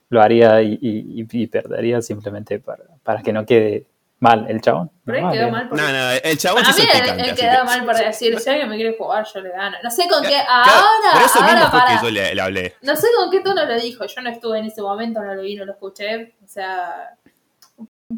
[0.09, 3.85] lo haría y, y- y- y perdería simplemente para, para que no quede
[4.19, 4.89] mal el chabón.
[5.05, 5.83] Pero Normal, quedó mal porque...
[5.83, 7.23] No, no, el chabón Para se mí hizo él, picante.
[7.23, 9.77] él así queda que- mal para decir, si alguien me quiere jugar, yo le gano.
[9.83, 10.29] No sé con qué...
[10.29, 11.99] Claro, Ahora, Por eso ahora, mismo fue para.
[11.99, 12.75] que yo le, le hablé.
[12.81, 14.05] No sé con qué tono lo dijo.
[14.05, 16.35] Yo no estuve en ese momento, no lo vi, no lo escuché.
[16.43, 17.11] O sea,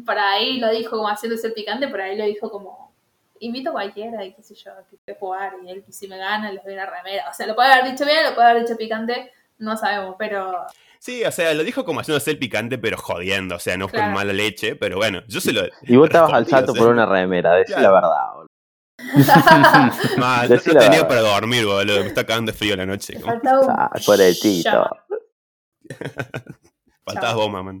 [0.06, 2.88] para ahí lo dijo como haciéndose el picante, por ahí lo dijo como...
[3.40, 6.50] Invito a cualquiera y qué sé yo, que quiere jugar y él si me gana
[6.50, 7.28] les doy una remera.
[7.30, 10.66] O sea, lo puede haber dicho bien, lo puede haber dicho picante, no sabemos, pero...
[11.00, 14.06] Sí, o sea, lo dijo como haciéndose el picante, pero jodiendo, o sea, no Claro.
[14.06, 15.62] con mala leche, pero bueno, yo se lo.
[15.82, 16.82] Y vos estabas al salto o sea.
[16.84, 17.82] por una remera, decí Claro.
[17.82, 18.48] la verdad, boludo.
[20.18, 21.08] Mal, no, Decí no la tenía verdad.
[21.08, 22.00] para dormir, boludo.
[22.00, 23.14] Me está cagando de frío la noche.
[23.14, 23.70] Como- faltaba un...
[23.70, 24.70] Ah, pobrecito.
[24.70, 24.90] Llama.
[27.04, 27.80] Faltabas vos, mamá.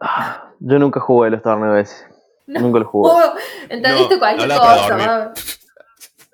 [0.00, 2.04] Ah, Yo nunca jugué los torneos ese.
[2.46, 2.60] No.
[2.60, 3.10] Nunca los jugué.
[3.12, 3.34] Oh,
[3.68, 4.96] entendiste No, cualquier cosa.
[4.96, 5.32] ¿no?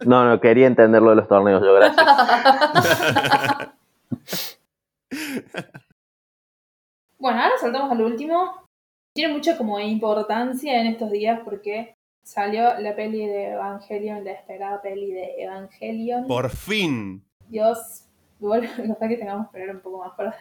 [0.01, 2.07] No, no, quería entender lo de los torneos, yo, gracias.
[7.19, 8.67] Bueno, ahora saltamos al último.
[9.15, 14.83] Tiene mucha como importancia en estos días porque salió la peli de Evangelion, la esperada
[14.83, 16.27] peli de Evangelion.
[16.27, 17.25] Por fin.
[17.49, 18.05] Dios,
[18.41, 20.37] igual no sé que tengamos que esperar un poco más para...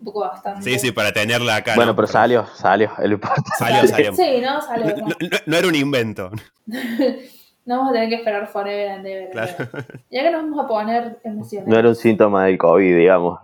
[0.00, 0.62] Un poco bastante.
[0.68, 1.74] Sí, sí, para tenerla acá.
[1.76, 1.96] Bueno, ¿no?
[1.96, 3.50] pero salió, salió, importante.
[3.56, 4.12] Salió, salió.
[4.14, 4.86] Sí, no, salió.
[4.96, 6.30] No, no- no- no era un invento.
[7.66, 9.30] No vamos a tener que esperar forever and ever.
[9.30, 9.52] Claro.
[9.58, 10.04] ever.
[10.10, 11.72] Ya que nos vamos a poner emocionados.
[11.72, 13.40] No era un síntoma del COVID, digamos,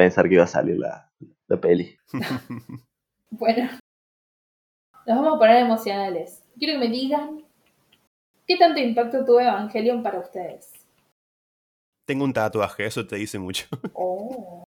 [0.00, 1.10] pensar que iba a salir la,
[1.48, 1.96] la peli.
[3.32, 3.70] Bueno,
[5.06, 6.42] nos vamos a poner emocionales.
[6.58, 7.44] Quiero que me digan
[8.44, 10.72] ¿Qué tanto impacto tuvo Evangelion para ustedes?
[12.08, 13.66] Tengo un tatuaje, eso te dice mucho.
[13.94, 14.64] Oh.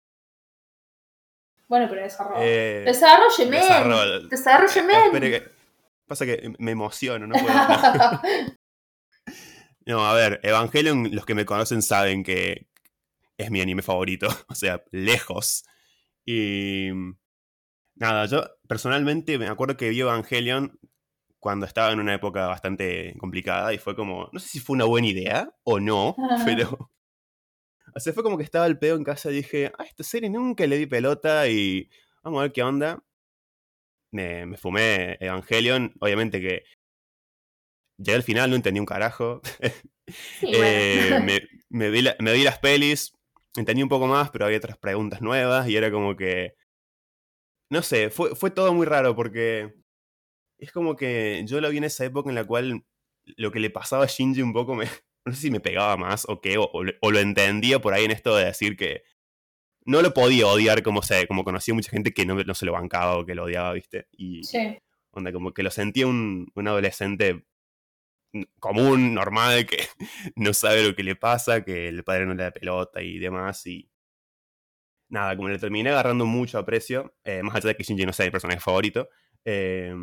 [1.68, 2.42] Bueno, pero desarrollo.
[2.42, 3.60] Eh, Desarrolle, men.
[3.60, 4.28] desarrollo.
[4.28, 5.04] Desarrolle, men.
[5.06, 5.48] Espere que-
[6.06, 7.46] Pasa que me emociono, no puedo.
[9.86, 12.68] No, a ver, Evangelion, los que me conocen saben que
[13.40, 14.28] es mi anime favorito.
[14.48, 15.64] O sea, lejos.
[16.24, 16.90] Y.
[17.96, 20.78] Nada, yo personalmente me acuerdo que vi Evangelion
[21.38, 24.28] cuando estaba en una época bastante complicada y fue como.
[24.32, 26.90] No sé si fue una buena idea o no, pero.
[27.94, 30.30] O sea, fue como que estaba el pedo en casa y dije, ah, esta serie
[30.30, 31.90] nunca le di pelota y
[32.22, 33.02] vamos a ver qué onda.
[34.12, 36.62] Me, me fumé Evangelion, obviamente que
[37.96, 39.40] llegué al final, no entendí un carajo.
[40.40, 43.12] Sí, Eh, me, me vi la- me vi las pelis,
[43.56, 46.54] entendí un poco más, pero había otras preguntas nuevas y era como que...
[47.70, 49.72] No sé, fue, fue todo muy raro porque
[50.58, 52.84] es como que yo lo vi en esa época en la cual
[53.36, 54.86] lo que le pasaba a Shinji un poco me...
[55.26, 57.92] No sé si me pegaba más o qué, o, o lo- o lo entendía por
[57.92, 59.02] ahí en esto de decir que
[59.84, 62.72] no lo podía odiar como, sé, como conocía mucha gente que no, no se lo
[62.72, 64.06] bancaba o que lo odiaba, ¿viste?
[64.12, 64.78] Y, Sí.
[65.10, 67.44] Onda, como que lo sentía un, un adolescente
[68.58, 69.78] común, normal, que
[70.36, 73.66] no sabe lo que le pasa, que el padre no le da pelota y demás.
[73.66, 73.90] Y
[75.08, 78.26] nada, como le terminé agarrando mucho aprecio, eh, más allá de que Shinji no sea
[78.26, 79.08] mi personaje favorito.
[79.44, 79.94] eh,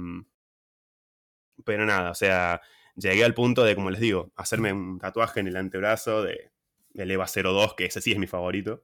[1.65, 2.61] pero nada, o sea,
[2.95, 6.51] llegué al punto de, como les digo, hacerme un tatuaje en el antebrazo de,
[6.91, 8.83] del EVA 02, que ese sí es mi favorito.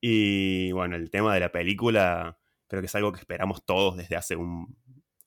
[0.00, 2.38] Y bueno, el tema de la película
[2.68, 4.76] creo que es algo que esperamos todos desde hace un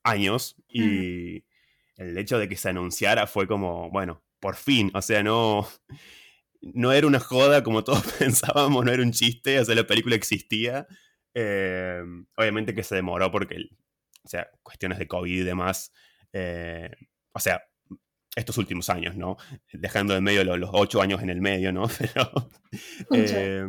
[0.04, 1.44] años y
[1.98, 5.68] el hecho de que se anunciara fue como, bueno, por fin, o sea, no,
[6.62, 10.16] no era una joda como todos pensábamos, no era un chiste, o sea, la película
[10.16, 10.86] existía.
[11.34, 12.02] Eh,
[12.36, 13.56] obviamente que se demoró porque,
[14.24, 15.92] o sea, cuestiones de COVID y demás,
[16.32, 16.90] eh,
[17.32, 17.62] o sea,
[18.34, 19.36] estos últimos años, ¿no?
[19.72, 21.84] Dejando en medio lo- los, ocho años en el medio, ¿no?
[21.98, 22.50] Pero...
[23.14, 23.66] eh,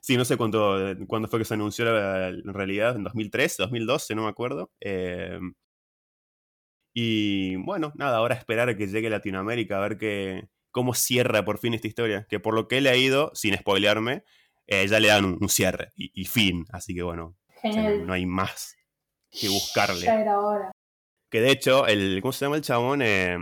[0.00, 0.76] Sí, no sé cuánto,
[1.06, 4.72] cuándo fue que se anunció la- en realidad, en 2013, 2012, no me acuerdo.
[6.98, 11.44] Y bueno, nada, ahora esperar a que llegue a Latinoamérica a ver que, cómo cierra
[11.44, 12.26] por fin esta historia.
[12.26, 14.24] Que por lo que he leído, sin spoilearme,
[14.66, 16.64] eh, ya le dan un, un cierre y, y fin.
[16.70, 18.06] Así que bueno, o sea, no, Genial.
[18.06, 18.76] no hay más
[19.30, 20.06] que buscarle.
[20.06, 20.72] Ya era hora.
[21.30, 23.02] Que de hecho, el, ¿cómo se llama el chabón?
[23.02, 23.36] Eh,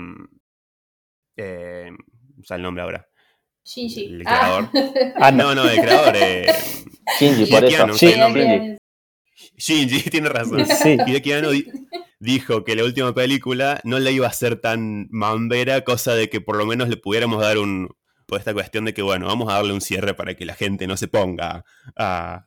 [1.37, 1.91] eh,
[2.41, 3.09] o sea, el nombre ahora.
[3.63, 4.07] Gigi.
[4.07, 4.69] El Ah.
[5.15, 5.55] Ah, no.
[5.55, 6.17] No, el creador.
[6.17, 6.53] Eh,
[7.21, 7.87] Shinji, por eso.
[7.87, 8.77] Shinji.
[9.57, 10.67] Shinji, tiene razón.
[10.67, 10.97] Sí.
[11.07, 11.51] Hideaki Anno
[12.25, 16.41] dijo que la última película no la iba a ser tan mambera, cosa de que
[16.41, 17.95] por lo menos le pudiéramos dar un.
[18.27, 20.87] Por esta cuestión de que, bueno, vamos a darle un cierre para que la gente
[20.87, 21.65] no se ponga
[21.95, 22.47] a,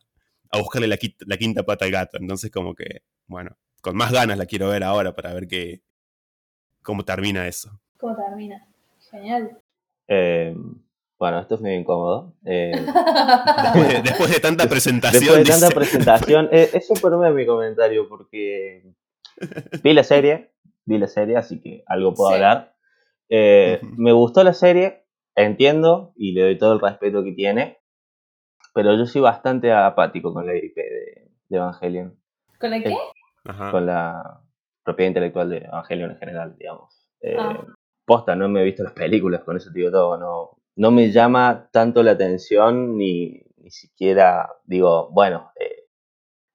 [0.52, 0.98] a buscarle la,
[1.38, 2.18] quinta pata al gato.
[2.20, 5.84] Entonces, como que, bueno, con más ganas la quiero ver ahora para ver qué,
[6.82, 7.80] cómo termina eso.
[7.98, 8.68] ¿Cómo termina?
[9.12, 9.60] Genial.
[10.08, 10.56] Eh,
[11.20, 12.34] bueno, esto es medio incómodo.
[12.44, 15.22] Eh, Después de, después de tanta presentación.
[15.44, 15.76] Después de tanta dice.
[15.76, 18.84] presentación, eh, es súper breve mi comentario porque
[19.84, 20.52] vi la serie,
[20.86, 22.36] vi la serie, así que algo puedo Sí.
[22.36, 22.76] hablar.
[23.30, 23.80] Eh.
[23.98, 25.06] Me gustó la serie,
[25.36, 27.80] entiendo y le doy todo el respeto que tiene,
[28.74, 32.20] pero yo soy bastante apático con la IP de, de Evangelion,
[32.60, 32.96] ¿Con el qué?
[33.46, 33.72] Ajá.
[33.72, 34.42] con la
[34.84, 37.10] propiedad intelectual de Evangelion en general, digamos.
[37.22, 37.66] Eh, Ah.
[38.06, 41.12] Posta, no me he visto las películas, con eso te digo todo, no, no me
[41.12, 45.87] llama tanto la atención ni, ni siquiera digo, bueno, eh,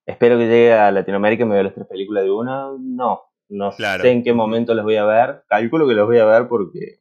[0.06, 2.70] espero que llegue a Latinoamérica y me vea las tres películas de una.
[2.78, 4.02] No, no Claro.
[4.02, 5.44] sé en qué momento las voy a ver.
[5.48, 7.00] Calculo que las voy a ver porque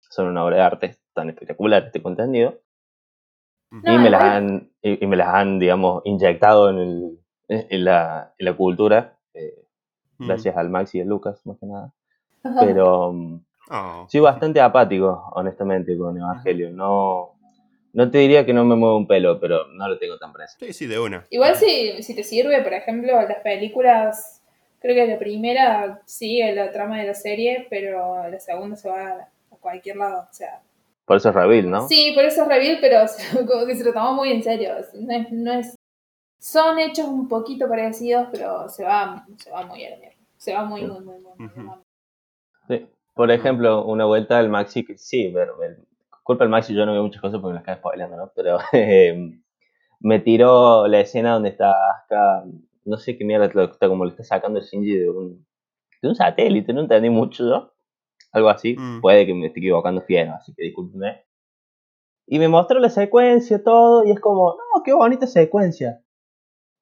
[0.00, 2.60] son una obra de arte tan espectacular, este contenido.
[3.70, 7.18] No, y, me las han, y, y me las han, digamos, inyectado en, el,
[7.48, 9.60] en, la, en la cultura, eh,
[10.16, 10.26] Mm.
[10.28, 11.92] gracias al Max y al Lucas, más que nada.
[12.60, 14.06] Pero mm, Oh.
[14.08, 16.70] soy bastante apático, honestamente, con Evangelio.
[16.70, 17.33] No,
[17.94, 20.66] no te diría que no me mueve un pelo, pero no lo tengo tan presente.
[20.66, 21.26] Sí, sí, de una.
[21.30, 24.42] Igual si, si te sirve, por ejemplo, las películas,
[24.80, 29.08] creo que la primera sigue la trama de la serie, pero la segunda se va
[29.08, 30.26] a, a cualquier lado.
[30.30, 30.60] O sea,
[31.06, 31.88] Por eso es Reveal, ¿no?
[31.88, 34.42] sí, por eso es reveal, pero o sea, como que se lo tomó muy en
[34.42, 34.74] serio.
[34.94, 35.74] No es, no es-
[36.38, 40.16] son hechos un poquito parecidos, pero se va, se va muy a la mierda.
[40.36, 41.74] Se va muy, muy, muy, muy, muy.
[42.68, 42.86] Sí.
[43.14, 45.78] Por ejemplo, una vuelta al Maxi, que sí, ver, ver-
[46.24, 48.32] culpa del Maxi, yo no veo muchas cosas porque me las cae spoilando, ¿no?
[48.34, 49.38] Pero eh,
[50.00, 52.44] me tiró la escena donde está Asuka,
[52.84, 55.46] no sé qué mierda, está como le está sacando el Shinji de un,
[56.02, 57.70] de un satélite, no entendí mucho yo.
[58.32, 59.00] Algo así, Mm.
[59.00, 61.22] puede que me esté equivocando fiero, así que discúlpenme.
[62.26, 66.00] Y me mostró la secuencia, todo, y es como, no, qué bonita secuencia.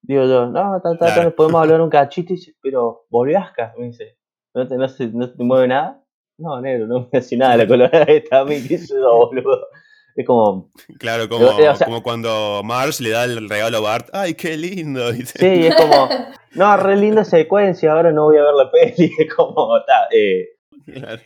[0.02, 1.36] Digo yo, no, ta, ta, ta, Claro.
[1.36, 4.16] podemos hablar un cachito, y dice, pero volvió Asuka, me dice.
[4.54, 6.01] ¿No te, no, se- no te mueve nada?
[6.42, 9.66] No, negro, no me hace nada la colorada esta a mí, qué sé yo, boludo.
[10.14, 13.80] Es como, Claro, como, Eh, o sea- como cuando Marge le da el regalo a
[13.80, 14.08] Bart.
[14.12, 15.10] ¡Ay, qué lindo!
[15.12, 15.38] Dice.
[15.38, 16.08] sí, es como,
[16.54, 20.48] no, re linda secuencia, ahora no voy a ver la peli, es como, está, eh,
[20.84, 21.22] Claro.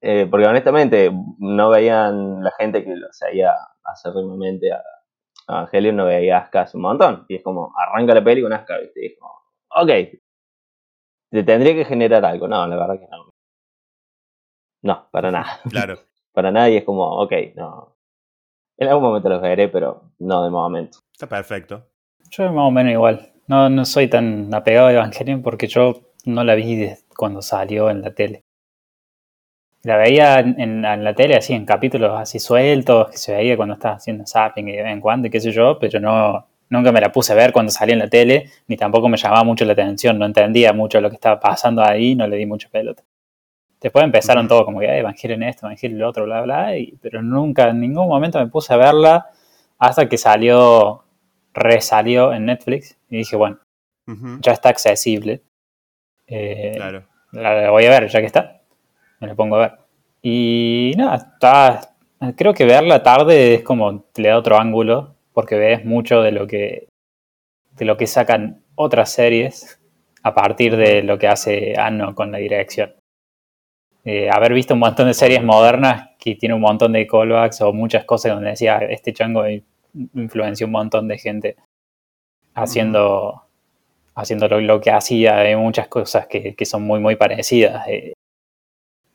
[0.00, 3.52] eh, porque honestamente no veían la gente que lo seguía
[3.84, 4.82] acérrimamente a
[5.48, 8.52] a Evangelion, no veía Asuka hace un montón, y es como, arranca la peli con
[8.52, 9.00] Asuka, ¿viste?
[9.04, 9.32] Y es como,
[9.80, 9.90] ok,
[11.30, 13.32] te tendría que generar algo, no, la verdad que no.
[14.86, 15.60] No, para nada.
[15.70, 15.98] Claro.
[16.32, 17.96] para nadie es como, ok, no.
[18.78, 20.98] En algún momento los veré, pero no de momento.
[21.12, 21.86] Está perfecto.
[22.30, 23.32] Yo más o menos igual.
[23.48, 25.94] No, no soy tan apegado a Evangelion porque yo
[26.24, 28.42] no la vi desde cuando salió en la tele.
[29.84, 33.56] La veía en, en- en la tele así, en capítulos así sueltos, que se veía
[33.56, 36.46] cuando estaba haciendo zapping y de vez en cuando, y qué sé yo, pero no,
[36.70, 39.44] nunca me la puse a ver cuando salía en la tele, ni tampoco me llamaba
[39.44, 42.68] mucho la atención, no entendía mucho lo que estaba pasando ahí, no le di mucha
[42.68, 43.04] pelota.
[43.86, 47.22] Después empezaron todo como que "Eh, Evangelion esto, Evangelion lo otro, bla, bla, y- pero
[47.22, 49.26] nunca, en ningún momento me puse a verla
[49.78, 51.04] hasta que salió,
[51.54, 53.60] resalió en Netflix, y dije, bueno,
[54.08, 55.42] Ujú, ya está accesible.
[56.26, 57.04] Eh, Claro.
[57.30, 58.60] la, la voy a ver, ya que está.
[59.20, 59.72] Me la pongo a ver.
[60.20, 61.94] Y nada, está.
[62.36, 66.48] Creo que verla tarde es como le da otro ángulo, porque ves mucho de lo
[66.48, 66.88] que.
[67.78, 69.78] de lo que sacan otras series
[70.24, 72.92] a partir de lo que hace Anno con la dirección.
[74.08, 77.72] Eh, haber visto un montón de series modernas que tiene un montón de callbacks o
[77.72, 79.42] muchas cosas donde decía este chango
[80.14, 81.56] influenció un montón de gente
[82.54, 83.42] haciendo,
[84.14, 87.88] haciendo lo, lo que hacía, hay muchas cosas que, que son muy, muy parecidas.
[87.88, 88.12] Eh,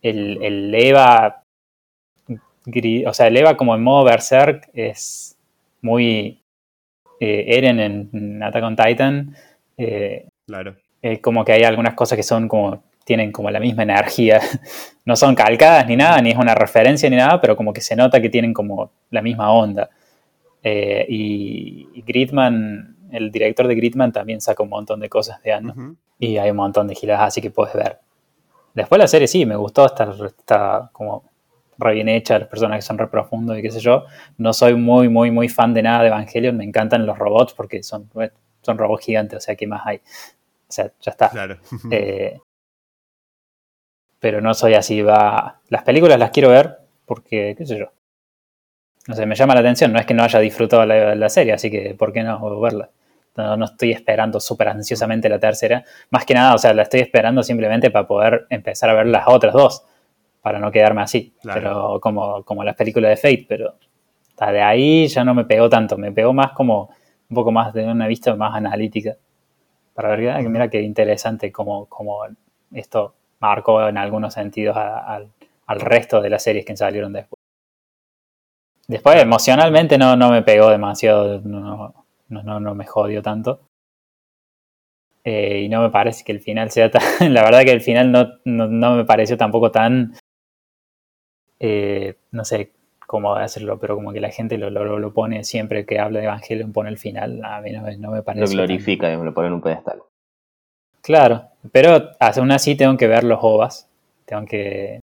[0.02, 1.42] el, el Eva,
[2.28, 5.38] o sea, el Eva como en modo Berserk es
[5.82, 6.44] muy
[7.22, 9.36] eh, Eren en, Attack on Titan.
[10.46, 10.76] Claro.
[11.02, 14.40] es como que hay algunas cosas que son como tienen como la misma energía.
[15.04, 17.96] No son calcadas ni nada, ni es una referencia ni nada, pero como que se
[17.96, 19.90] nota que tienen como la misma onda.
[20.62, 25.54] Eh, y, y Gridman, el director de Gridman también saca un montón de cosas de
[25.54, 25.74] Anno.
[25.76, 25.96] Ujú.
[26.20, 27.98] Y hay un montón de giladas así que puedes ver.
[28.76, 31.24] Después la serie sí, me gustó, está, está como
[31.80, 34.06] re bien hecha, los personajes son re profundos y qué sé yo.
[34.38, 37.82] No soy muy, muy, muy fan de nada de Evangelion, me encantan los robots porque
[37.82, 38.08] son,
[38.62, 39.98] son robots gigantes, o sea, ¿qué más hay?
[39.98, 41.30] O sea, ya está.
[41.32, 41.58] Claro.
[41.90, 42.40] Eh,
[44.22, 45.60] pero no soy así, va.
[45.68, 47.88] Las películas las quiero ver porque, qué sé yo.
[49.08, 49.92] No sé, me llama la atención.
[49.92, 52.92] No es que no haya disfrutado la, la serie, así que ¿por qué no verla?
[53.36, 55.84] No, no estoy esperando súper ansiosamente la tercera.
[56.12, 59.28] Más que nada, o sea, la estoy esperando simplemente para poder empezar a ver las
[59.28, 59.84] otras dos.
[60.40, 61.34] Para no quedarme así.
[61.42, 61.60] Claro.
[61.60, 63.74] Pero como, como las películas de Fate, pero
[64.30, 65.98] hasta de ahí ya no me pegó tanto.
[65.98, 66.92] Me pegó más como
[67.28, 69.18] un poco más de una vista más analítica.
[69.96, 72.20] Para ver, ah, mira qué interesante como, como
[72.72, 75.28] esto marcó en algunos sentidos a- al,
[75.68, 77.38] al resto de las series que salieron después.
[78.88, 81.94] Después, emocionalmente no, no me pegó demasiado, no,
[82.30, 83.62] no, no, me jodió tanto.
[85.24, 87.02] Eh, y no me parece que el final sea tan.
[87.34, 90.14] La verdad que el final no, no, no me pareció tampoco tan.
[91.60, 92.72] eh, no sé
[93.06, 96.26] cómo decirlo, pero como que la gente lo, lo, lo pone siempre que habla de
[96.26, 97.44] Evangelion, pone el final.
[97.46, 98.42] A mí no, me- no me parece.
[98.42, 100.02] Lo tan- glorifica y me lo pone en un pedestal.
[101.02, 103.88] Claro, pero aún así tengo que ver los OVAs.
[104.26, 105.00] Tengo que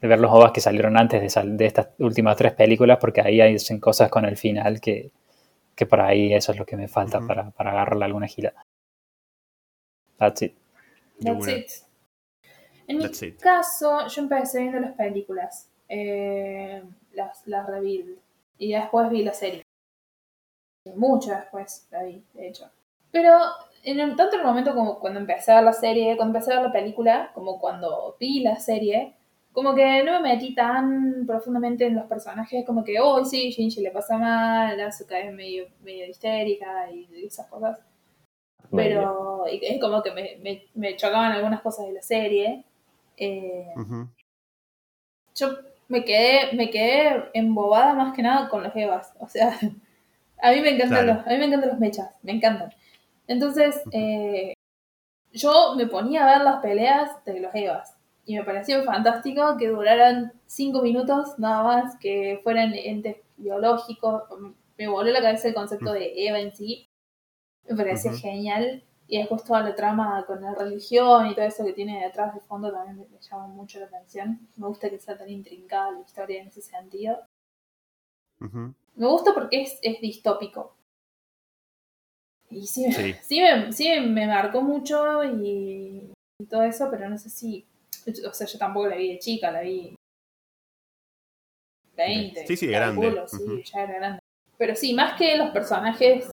[0.00, 3.40] ver los OVAs que salieron antes de, sal- de estas últimas tres películas, porque ahí
[3.40, 5.10] hacen cosas con el final que,
[5.74, 8.62] que por ahí eso es lo que me falta para, para agarrarle alguna gilada.
[10.18, 10.54] That's it.
[11.20, 11.70] That's it.
[12.86, 13.40] En That's mi it.
[13.40, 16.82] caso, yo empecé viendo las películas, eh,
[17.12, 18.16] las, las reví,
[18.58, 19.62] y después vi la serie.
[20.96, 22.70] Mucho después la vi, de hecho.
[23.10, 23.38] Pero
[23.90, 26.52] en el- tanto en el momento como cuando empecé a ver la serie, cuando empecé
[26.52, 29.14] a ver la película, como cuando vi la serie,
[29.52, 33.82] como que no me metí tan profundamente en los personajes, como que, oh, sí, Shinji
[33.82, 37.78] le pasa mal, Asuka es medio, medio histérica y esas cosas
[38.74, 42.64] pero y es como que me, me, me chocaban algunas cosas de la serie.
[43.16, 43.66] Eh,
[45.34, 45.48] yo
[45.88, 49.12] me quedé, me quedé embobada más que nada con los Evas.
[49.20, 49.50] O sea,
[50.42, 51.14] a mí me encantan Claro.
[51.18, 52.72] los, a mí me encantan los mechas, me encantan.
[53.28, 54.54] Entonces, eh,
[55.32, 57.96] yo me ponía a ver las peleas de los Evas.
[58.24, 64.24] Y me pareció fantástico que duraran cinco minutos nada más, que fueran entes biológicos.
[64.76, 66.88] Me voló la cabeza el concepto de Eva en sí.
[67.68, 68.18] Me parece Ujú.
[68.18, 68.82] genial.
[69.06, 72.40] Y después toda la trama con la religión y todo eso que tiene detrás de
[72.40, 74.46] fondo también me, me llama mucho la atención.
[74.56, 77.18] Me gusta que sea tan intrincada la historia en ese sentido.
[78.40, 80.77] Me gusta porque es, es distópico.
[82.50, 83.14] Y sí, me- Sí.
[83.22, 86.10] sí, me, sí me marcó mucho y,
[86.40, 87.64] y todo eso, pero no sé si
[88.26, 89.94] O sea, yo tampoco la vi de chica, la vi
[91.96, 92.46] 20.
[92.46, 93.22] Sí, sí, grande.
[93.26, 94.18] Sí, ya era grande.
[94.56, 96.30] Pero sí, más que los personajes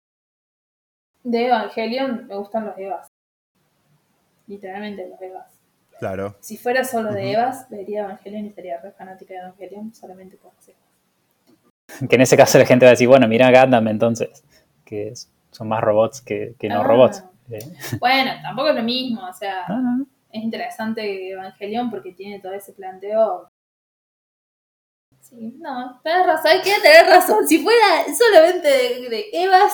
[1.23, 3.07] de Evangelion, me gustan los Evas.
[4.47, 5.53] Literalmente los Evas.
[5.99, 6.37] Claro.
[6.39, 7.33] Si fuera solo de Ujú.
[7.33, 12.09] Evas, vería Evangelion y estaría re fanática de Evangelion solamente por los Evas.
[12.09, 14.43] Que en ese caso la gente va a decir, bueno, mira Gundam entonces,
[14.85, 16.83] que es- son más robots que, que no Ah.
[16.83, 17.23] robots.
[17.99, 20.05] Bueno, tampoco es lo mismo, o sea, no, no, no.
[20.31, 23.49] es interesante Evangelion porque tiene todo ese planteo.
[25.21, 27.47] Sí, no, tenés razón, hay que tener razón.
[27.47, 27.79] Si fuera
[28.17, 29.73] solamente de, de Evas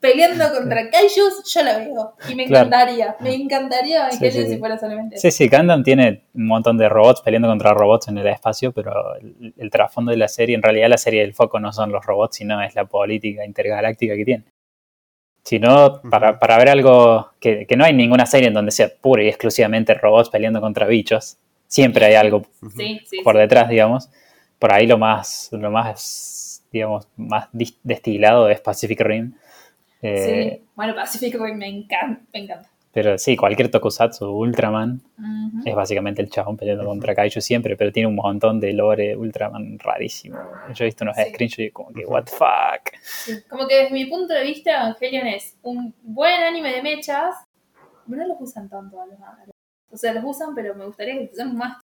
[0.00, 2.14] peleando contra Kaijus, yo la veo.
[2.28, 2.66] Y me Claro.
[2.66, 4.52] encantaría, me encantaría Evangelion Sí, sí, sí.
[4.54, 8.18] si fuera solamente Sí, sí, Gundam tiene un montón de robots peleando contra robots en
[8.18, 11.58] el espacio, pero el, el trasfondo de la serie, en realidad la serie del foco
[11.58, 14.44] no son los robots, sino es la política intergaláctica que tiene.
[15.48, 18.90] Si no, para, para ver algo que, que no hay ninguna serie en donde sea
[19.00, 22.44] pura y exclusivamente robots peleando contra bichos, siempre hay algo.
[22.76, 23.40] Sí, por sí.
[23.40, 24.10] detrás, digamos.
[24.58, 27.48] Por ahí lo más, lo más digamos, más
[27.82, 29.32] destilado es Pacific Rim.
[30.02, 30.64] Eh, Sí.
[30.76, 32.68] Bueno, Pacific Rim me encanta, me encanta.
[32.92, 35.02] Pero sí, cualquier tokusatsu, Ultraman,
[35.64, 39.78] es básicamente el chabón peleando contra Kaiju siempre, pero tiene un montón de lore Ultraman
[39.78, 40.38] rarísimo.
[40.74, 41.24] Yo he visto unos Sí.
[41.28, 42.94] screenshots y como que, what the fuck.
[43.02, 47.34] Sí, Como que desde mi punto de vista, Evangelion es un buen anime de mechas,
[48.08, 49.18] pero no los usan tanto a los
[49.92, 51.80] O sea, los usan, pero me gustaría que los usaran más.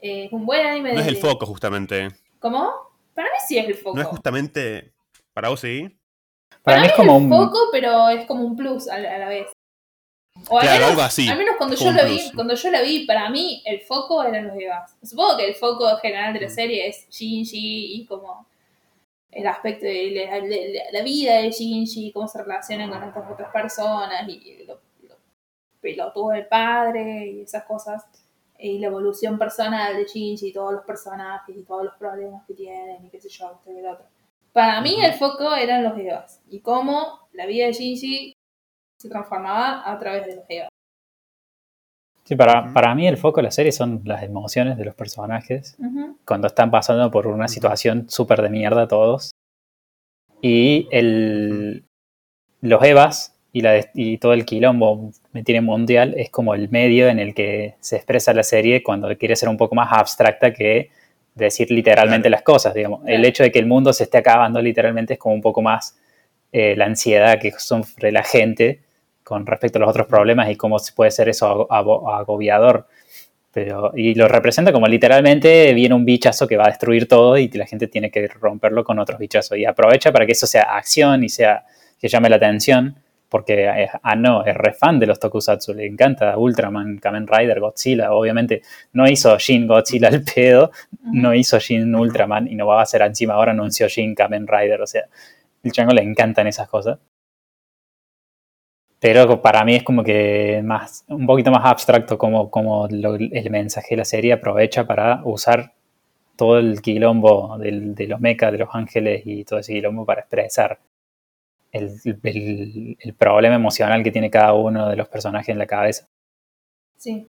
[0.00, 1.02] Eh, es un buen anime No de.
[1.02, 2.08] es el foco, justamente.
[2.38, 2.72] ¿Cómo?
[3.14, 3.96] Para mí sí es el foco.
[3.96, 4.92] No es justamente.
[5.34, 5.94] Para vos sí.
[6.62, 7.28] Para, mí es como el un...
[7.28, 9.46] foco, pero es como un plus a la, a la vez.
[10.50, 11.28] O al Claro, menos, algo así.
[11.28, 14.48] al menos cuando yo lo vi, cuando yo la vi, para mí el foco eran
[14.48, 14.96] los Evas.
[15.02, 16.50] Supongo que el foco general de la Mm.
[16.50, 18.46] serie es Shinji y como
[19.30, 23.50] el aspecto de la, la- la vida de Shinji, cómo se relacionan con estas otras
[23.52, 24.74] personas y lo,
[25.08, 25.16] lo
[25.80, 28.04] pelotudo del padre y esas cosas.
[28.58, 32.54] Y la evolución personal de Shinji y todos los personajes y todos los problemas que
[32.54, 34.06] tienen y qué sé yo, esto y lo otro.
[34.52, 38.33] Para mí el foco eran los Evas y cómo la vida de Shinji
[39.04, 40.68] se transformaba a través de los Evas.
[42.24, 45.76] Sí, para, para mí el foco de la serie son las emociones de los personajes
[46.24, 49.32] cuando están pasando por una situación súper de mierda todos.
[50.40, 51.84] Y el,
[52.62, 56.70] los Evas y, la, de- y todo el quilombo me tiene mundial es como el
[56.70, 60.50] medio en el que se expresa la serie cuando quiere ser un poco más abstracta
[60.54, 60.88] que
[61.34, 62.36] decir literalmente Claro.
[62.38, 62.72] las cosas.
[62.72, 63.02] Digamos.
[63.06, 65.98] El hecho de que el mundo se esté acabando literalmente es como un poco más
[66.52, 68.80] eh, la ansiedad que sufre la gente
[69.24, 72.86] con respecto a los otros problemas y cómo se puede ser eso agobiador.
[73.50, 77.48] Pero, y lo representa como literalmente viene un bichazo que va a destruir todo y
[77.48, 79.56] la gente tiene que romperlo con otros bichazos.
[79.56, 81.64] Y aprovecha para que eso sea acción y sea
[82.00, 82.96] que llame la atención.
[83.28, 88.12] Porque eh, Ano es re fan de los tokusatsu, le encanta Ultraman, Kamen Rider, Godzilla.
[88.12, 90.70] Obviamente no hizo Shin Godzilla al pedo,
[91.02, 94.82] no hizo Shin Ultraman y no va a hacer encima ahora anunció Shin Kamen Rider.
[94.82, 95.04] O sea,
[95.64, 96.98] el chango le encantan esas cosas.
[99.04, 103.50] Pero para mí es como que más, un poquito más abstracto como, como lo- el
[103.50, 105.74] mensaje de la serie aprovecha para usar
[106.36, 110.22] todo el quilombo del- de los mechas, de los ángeles y todo ese quilombo para
[110.22, 110.78] expresar
[111.70, 111.90] el,
[112.22, 116.08] el- el problema emocional que tiene cada uno de los personajes en la cabeza.
[116.96, 117.26] Sí.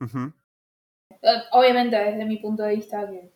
[0.00, 3.30] Eh, Obviamente desde mi punto de vista que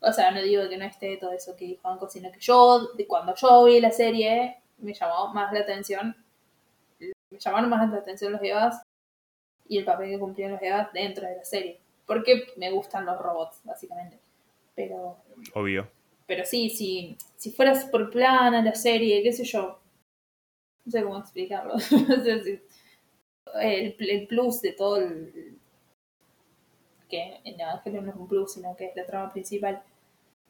[0.00, 2.90] o sea, no digo que no esté todo eso que dijo Anko, sino que yo,
[3.08, 6.14] cuando yo vi la serie, me llamó más la atención,
[6.98, 8.82] me llamaron más la atención los Evas
[9.68, 11.80] y el papel que cumplían los Evas dentro de la serie.
[12.06, 14.18] Porque me gustan los robots, básicamente.
[14.74, 15.16] Pero,
[15.54, 15.88] Obvio.
[16.26, 19.80] pero sí, sí, si fueras por plana la serie, qué sé yo,
[20.84, 21.74] no sé cómo explicarlo.
[23.54, 25.56] El, el plus de todo el,
[27.08, 29.82] que en Evangelion no es un plus, sino que es la trama principal.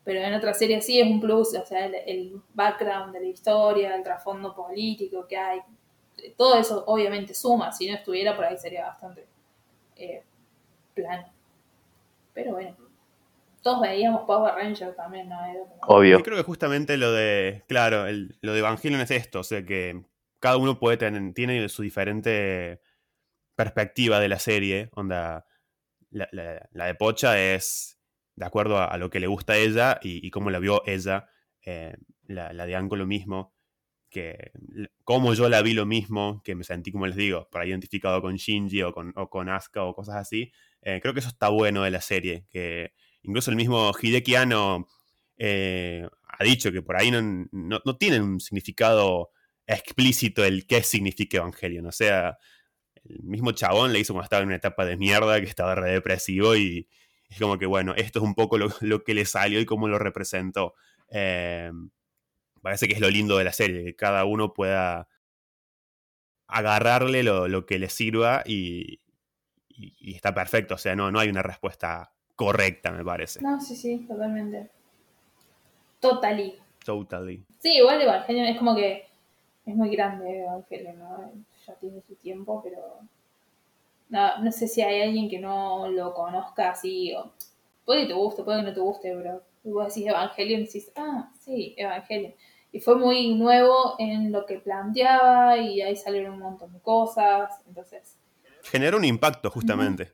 [0.02, 3.27] Pero en otra serie sí es un plus, o sea, el, el background de la
[3.27, 5.60] historia, el trasfondo político que hay,
[6.36, 9.26] todo eso obviamente suma, si no estuviera por ahí sería bastante
[9.97, 10.22] eh,
[10.94, 11.32] plano.
[12.34, 12.76] Pero bueno,
[13.62, 15.44] todos veíamos Power Rangers también, ¿no?
[15.44, 16.18] Era como- Obvio.
[16.18, 17.62] Yo creo que justamente lo de.
[17.68, 19.40] Claro, el- lo de Evangelion es esto.
[19.40, 20.02] O sea que
[20.40, 21.32] cada uno puede tener.
[21.34, 22.80] Tiene su diferente
[23.55, 24.90] perspectiva de la serie.
[24.94, 25.47] Onda.
[26.10, 27.98] La, la- la de Pocha es
[28.36, 30.82] de acuerdo a, a lo que le gusta a ella y, y cómo la vio
[30.86, 31.28] ella.
[31.64, 33.55] Eh, la, la de Anko lo mismo.
[34.10, 34.52] Que
[35.04, 38.36] como yo la vi lo mismo, que me sentí, como les digo, para identificado con
[38.36, 40.52] Shinji o con, o con Asuka o cosas así.
[40.82, 42.46] Eh, creo que eso está bueno de la serie.
[42.50, 42.92] Que
[43.22, 44.86] incluso el mismo Hideki Anno
[45.36, 47.20] eh, ha dicho que por ahí no,
[47.52, 49.30] no, no tienen un significado
[49.66, 51.86] explícito el qué significa Evangelion.
[51.86, 52.38] O sea,
[53.04, 55.92] el mismo chabón le hizo cuando estaba en una etapa de mierda, que estaba re
[55.92, 56.88] depresivo y
[57.28, 59.88] es como que, bueno, esto es un poco lo, lo que le salió y cómo
[59.88, 60.74] lo representó.
[61.10, 61.70] Eh,
[62.66, 65.06] parece que es lo lindo de la serie, que cada uno pueda
[66.48, 68.98] agarrarle lo, lo que le sirva y,
[69.68, 70.74] y- y está perfecto.
[70.74, 73.40] O sea, no, no hay una respuesta correcta, me parece.
[73.40, 74.68] No, sí, sí, totalmente.
[76.01, 76.59] Totally.
[76.84, 77.44] Totally.
[77.60, 79.06] Sí, igual Evangelion es como que
[79.64, 81.32] es muy grande Evangelion, ¿no?
[81.68, 83.01] Ya tiene su tiempo, pero
[84.09, 87.14] no, no sé si hay alguien que no lo conozca así.
[87.14, 87.32] O,
[87.84, 90.90] puede que te guste, puede que no te guste, pero vos decís Evangelion y decís,
[90.97, 92.34] ah, sí, Evangelion.
[92.76, 97.50] Y fue muy nuevo en lo que planteaba y ahí salieron un montón de cosas.
[97.66, 98.18] Entonces,
[98.64, 100.12] Generó un impacto, justamente.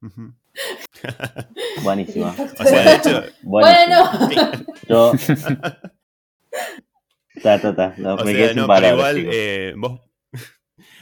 [1.82, 2.32] Buenísima.
[2.60, 4.04] O sea, de hecho, bueno,
[4.88, 5.10] Yo.
[7.42, 7.94] Ta, ta, ta.
[7.98, 10.00] No, O me sea, no, pero igual eh, vos,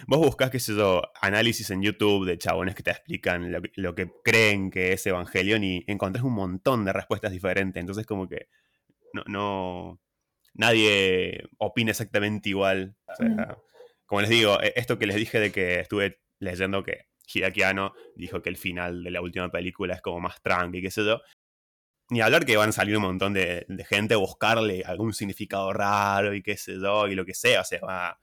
[0.07, 3.73] vos buscás, qué sé yo, análisis en YouTube de chabones que te explican lo, que-
[3.77, 7.79] lo que creen que es Evangelion y encontrás un montón de respuestas diferentes.
[7.79, 8.49] Entonces, como que
[9.13, 10.01] no, no
[10.55, 12.97] nadie opina exactamente igual.
[13.07, 13.57] O sea, Mm.
[14.07, 17.95] Como les digo, e- esto que les dije de que estuve leyendo que Hideaki Anno
[18.17, 21.21] dijo que el final de la última película es como más tranqui, qué sé yo.
[22.11, 25.73] Ni hablar que van a salir un montón de, de gente a buscarle algún significado
[25.73, 27.63] raro y qué sé yo, y lo que sea.
[27.63, 28.21] O sea, va-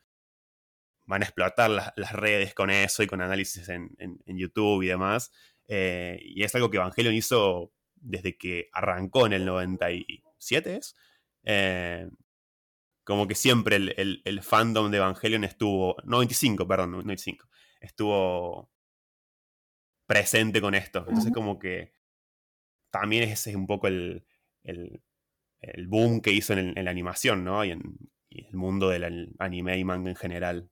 [1.08, 4.84] van a explotar las, las redes con eso y con análisis en, en- en YouTube
[4.84, 5.32] y demás.
[5.68, 10.96] Eh, y es algo que Evangelion hizo desde que arrancó en el 97, ¿es?
[11.44, 12.08] Eh,
[13.04, 15.96] como que siempre el, el- el fandom de Evangelion estuvo.
[16.04, 17.48] 95, perdón, 95.
[17.80, 18.70] Estuvo
[20.08, 21.00] presente con esto.
[21.00, 21.94] Entonces, como que
[22.92, 24.26] también ese es un poco el,
[24.64, 25.02] el,
[25.62, 27.64] el boom que hizo en, en la animación, ¿no?
[27.64, 27.82] Y en,
[28.30, 30.70] y el mundo del an- anime y manga en general.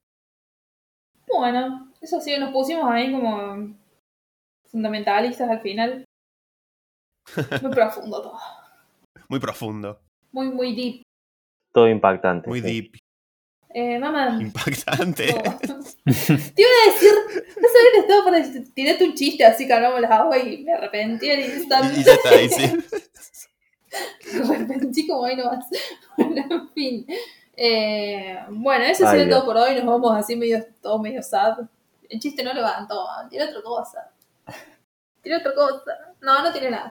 [1.27, 3.75] bueno, eso sí, nos pusimos ahí como
[4.65, 6.05] fundamentalistas al final.
[7.61, 8.39] Muy profundo todo.
[9.29, 10.01] Muy profundo,
[10.31, 11.01] Muy, muy deep.
[11.71, 12.47] Todo impactante.
[12.49, 12.65] muy sí.
[12.67, 12.93] deep,
[13.71, 15.27] Eh, mamá, impactante.
[15.33, 15.41] No.
[16.03, 17.13] Te iba a decir,
[17.61, 20.73] no sabía que estaba por decir, tirate un chiste así calmamos las aguas y me
[20.73, 22.03] arrepentí al y, y instante.
[22.03, 22.77] ya está, ahí sí.
[24.33, 25.65] Me arrepentí como ahí nomás.
[26.17, 27.05] Bueno, en fin.
[27.55, 29.37] Eh, bueno, eso Ay, sería Dios.
[29.39, 29.75] todo por hoy.
[29.75, 31.59] Nos vamos así medio, todo medio sad.
[32.09, 34.11] El chiste no levantó, tira otra cosa.
[35.21, 36.15] Tira otra cosa.
[36.21, 36.89] No, no tiene nada.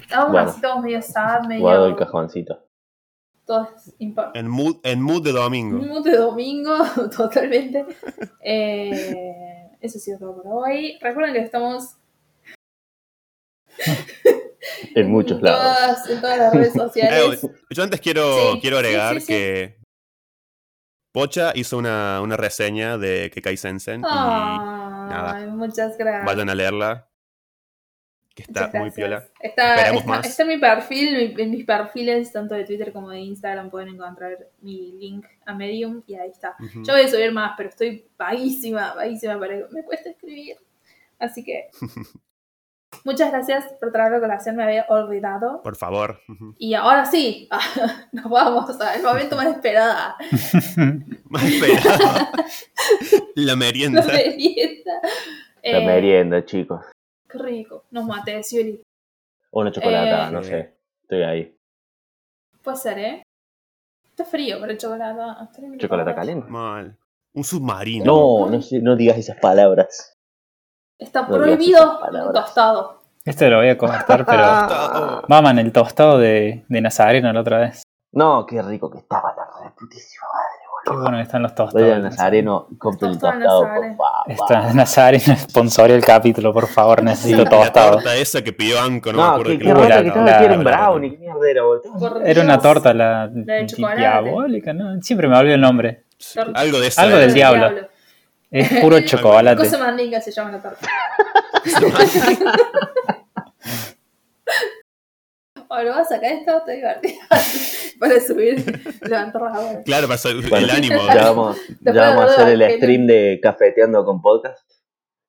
[0.00, 0.50] Estábamos Bueno.
[0.50, 1.60] así todos medio sad, medio.
[1.62, 2.66] Guardo el cajoncito.
[4.34, 5.78] En mood, en mood de domingo.
[5.78, 6.74] Un mundo de domingo,
[7.16, 7.84] totalmente.
[8.40, 10.96] Eh, eso ha sido todo por hoy.
[11.00, 11.96] Recuerden que estamos
[14.94, 15.76] En muchos en lados.
[15.76, 17.44] todas, en todas las redes sociales.
[17.44, 19.26] Eh, yo antes quiero, Sí, quiero agregar sí, sí.
[19.26, 19.76] que
[21.12, 26.24] Pocha hizo una, una reseña de Kekai Sensen y Ay, muchas gracias.
[26.24, 27.08] vayan a leerla.
[28.34, 29.24] Que está muy piola.
[29.40, 30.26] Está, Esperemos está, más.
[30.26, 34.38] está en mi perfil, en mis perfiles, tanto de Twitter como de Instagram, pueden encontrar
[34.62, 36.56] mi link a Medium y ahí está.
[36.58, 36.82] Ujú.
[36.82, 40.56] Yo voy a subir más, pero estoy vaguísima, vaguísima, para me cuesta escribir.
[41.18, 41.68] Así que
[43.04, 45.60] muchas gracias por traer la colación, me había olvidado.
[45.62, 46.20] Por favor.
[46.28, 46.54] Ujú.
[46.58, 47.48] Y ahora sí,
[48.12, 50.14] nos vamos al momento más esperado,
[51.28, 52.28] Más esperado.
[53.34, 54.02] La la merienda.
[54.06, 54.92] merienda.
[55.64, 56.80] La Eh, merienda, chicos.
[57.32, 58.82] Qué rico, nos maté, Sioli.
[59.50, 60.76] O una chocolatada, Eh, no sé.
[61.02, 61.56] Estoy ahí.
[62.62, 63.22] Puede ser, ¿eh?
[64.10, 65.78] Está frío para el chocolate.
[65.78, 66.48] ¿Chocolate caliente?
[66.50, 66.96] Mal.
[67.34, 68.04] Un submarino.
[68.04, 70.12] No, no, sé, no digas esas palabras.
[70.98, 73.00] Está No prohibido un tostado.
[73.24, 75.22] Este lo voy a cortar, pero.
[75.28, 77.82] Maman, el tostado de, de Nazareno la otra vez.
[78.12, 81.92] No, qué rico que estaba la reputísima madre, Qué bueno que están los tostados.
[81.92, 83.96] Al Nazareno compre el Tostado por favor.
[84.26, 87.92] Está Nazareno, sponsoría el capítulo, por favor, necesito La tostado.
[87.92, 90.18] torta esa que pidió Anco, no, me No, acuerdo qué, qué qué raro la- que
[90.20, 92.20] la- aquí era un la- brownie, qué mierdera, boludo.
[92.24, 94.00] Era una torta la, de chocolate.
[94.00, 95.00] diabólica, ¿no?
[95.02, 96.04] Siempre me olvido el nombre.
[96.34, 96.60] Torta.
[96.60, 97.00] Algo de eso.
[97.00, 97.70] Algo del diablo.
[98.50, 99.56] Es puro chocolate.
[99.62, 100.88] Cosa mandinga se llama la torta.
[105.72, 107.14] Bueno, vas a sacar esto, te divertido.
[107.98, 108.62] Para subir,
[109.00, 109.84] levantar las aguas.
[109.86, 111.00] Claro, pasó el Bueno, ánimo.
[111.06, 114.70] Ya vamos, ya vamos a de hacer el stream de cafeteando con podcast.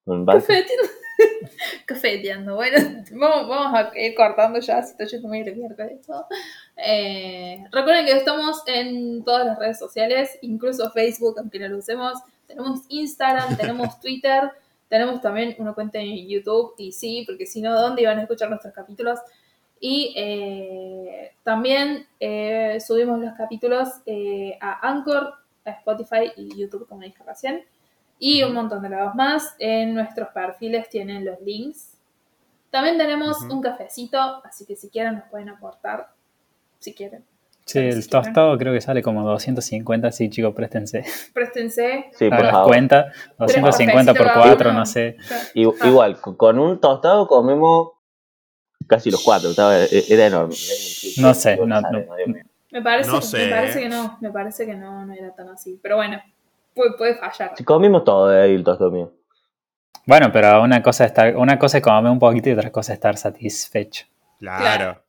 [0.03, 0.25] Con.
[0.25, 0.83] Cafeteando.
[1.85, 2.55] Cafeteando.
[2.55, 2.77] Bueno,
[3.13, 6.25] vamos, vamos a ir cortando ya, si yendo muy de mierda esto.
[6.75, 12.19] Eh, recuerden que estamos en todas las redes sociales, incluso Facebook, aunque no lo usemos.
[12.47, 14.51] Tenemos Instagram, tenemos Twitter,
[14.89, 16.73] tenemos también una cuenta en YouTube.
[16.77, 19.19] Y sí, porque si no, ¿dónde iban a escuchar nuestros capítulos?
[19.85, 25.33] Y eh, también eh, subimos los capítulos eh, a Anchor,
[25.65, 27.65] a Spotify y YouTube, como dije recién.
[28.17, 29.55] y un montón de lados más.
[29.59, 31.97] En nuestros perfiles tienen los links.
[32.69, 36.07] También tenemos un cafecito, así que si quieren nos pueden aportar,
[36.79, 37.25] si quieren.
[37.65, 38.09] Sí, Si el quieren.
[38.09, 41.03] tostado creo que sale como 250, sí, chicos, préstense.
[41.33, 42.05] Préstense.
[42.13, 42.67] Sí, por favor.
[42.69, 44.79] cuenta, 250 por cafecitos cada 4, uno.
[44.79, 45.17] no sé.
[45.29, 45.41] Ah.
[45.85, 47.89] Igual, co- con un tostado comemos
[48.87, 49.49] casi los cuatro.
[49.51, 50.55] Estaba, e- era enorme.
[51.17, 51.65] No sé, no-.
[52.71, 55.79] Me parece, No me parece que no, me parece que no, no era tan así.
[55.81, 56.21] Pero bueno,
[56.73, 57.53] puede, puede fallar.
[57.55, 59.11] Si comimos todo de ahí el tostado mío.
[60.05, 62.93] Bueno, pero una cosa, es estar, una cosa es comer un poquito y otra cosa
[62.93, 64.05] es estar satisfecho.
[64.39, 65.01] Claro.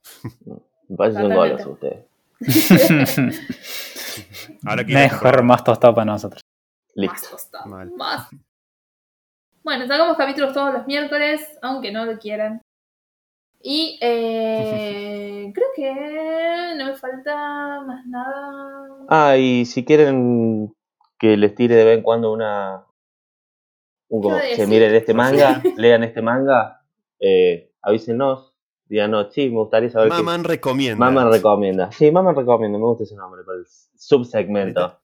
[0.89, 1.65] Me parece que son Totalmente.
[1.65, 2.05] golos ustedes.
[4.67, 6.43] Ahora Mejor más tostado para nosotros.
[6.95, 7.29] Más Listo.
[7.31, 7.67] tostado.
[7.67, 7.91] Mal.
[7.97, 8.29] Más.
[9.65, 12.61] Bueno, sacamos capítulos todos los miércoles, aunque no lo quieran.
[13.67, 19.07] Y eh, creo que no me falta más nada.
[19.09, 20.75] Ah, y si quieren
[21.19, 22.85] que les tire de vez en cuando una.
[24.11, 24.69] Un como, ¿Qué iba a che, decir?
[24.69, 26.83] miren este manga, lean este manga,
[27.19, 28.55] eh, avísenos,
[28.85, 30.17] díganos, sí, me gustaría saber qué.
[30.19, 30.99] Maman recomienda.
[30.99, 31.91] Maman recomienda.
[31.91, 33.65] Sí, Maman recomienda, me gusta ese nombre para el
[33.97, 34.99] subsegmento.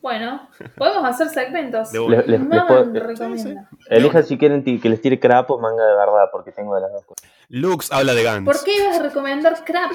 [0.00, 1.92] Bueno, podemos hacer segmentos.
[1.92, 3.68] Les- les- les Maman puedo- recomienda.
[3.90, 6.92] Elijan si quieren que les tire crap o manga de verdad, porque tengo de las
[6.92, 7.28] dos cosas.
[7.48, 8.44] Lux habla de Gans.
[8.44, 9.90] ¿Por qué ibas a recomendar crap?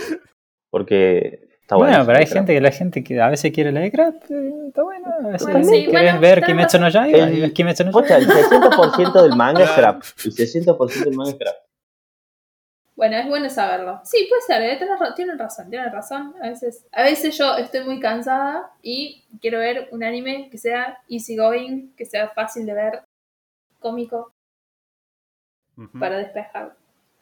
[0.69, 2.05] Porque está bueno, bueno.
[2.07, 2.33] pero hay crap.
[2.37, 5.05] gente que la gente que a veces quiere leer crap, eh, está bueno.
[5.23, 6.89] A veces Bueno, sí, bueno, ver Kimetsu no.
[6.89, 8.49] Yaiba El- y ves Kimetsu no Pocha, el Yaiba.
[8.49, 10.03] 60% del manga es crap.
[10.25, 11.55] El 60% del manga es crap.
[12.95, 14.01] Bueno, es bueno saberlo.
[14.03, 14.77] Sí, puede ser, ¿eh?
[15.15, 16.35] Tienen razón, tienen razón.
[16.41, 21.01] A veces, a veces yo estoy muy cansada y quiero ver un anime que sea
[21.09, 23.03] easygoing, que sea fácil de ver,
[23.79, 24.31] cómico,
[25.99, 26.75] para despejar.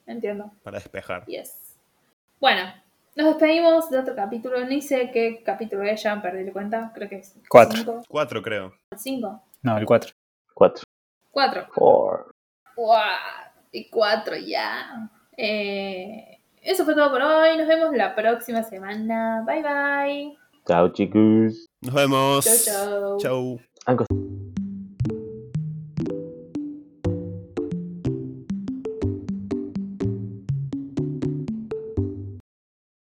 [0.06, 0.52] Entiendo.
[0.64, 1.26] para despejar.
[1.26, 1.78] Yes.
[2.42, 2.74] Bueno,
[3.16, 4.66] nos despedimos de otro capítulo.
[4.66, 6.92] Ni sé qué capítulo es, ya perdí la cuenta.
[6.94, 7.78] Creo que es Cuatro.
[7.78, 8.02] 5.
[8.10, 8.74] Cuatro, creo.
[8.96, 9.44] 5.
[9.62, 10.12] No, el 4.
[10.54, 10.84] 4.
[11.32, 11.68] 4.
[11.74, 12.32] Four.
[13.72, 15.10] Y 4 ya.
[15.38, 17.58] Eh, eso fue todo por hoy.
[17.58, 19.44] Nos vemos la próxima semana.
[19.46, 20.38] Bye bye.
[20.68, 21.68] Chao, chicos.
[21.82, 22.46] Nos vemos.
[22.46, 23.18] Chau, chau.
[23.18, 23.60] Chau.
[23.86, 24.06] Anco-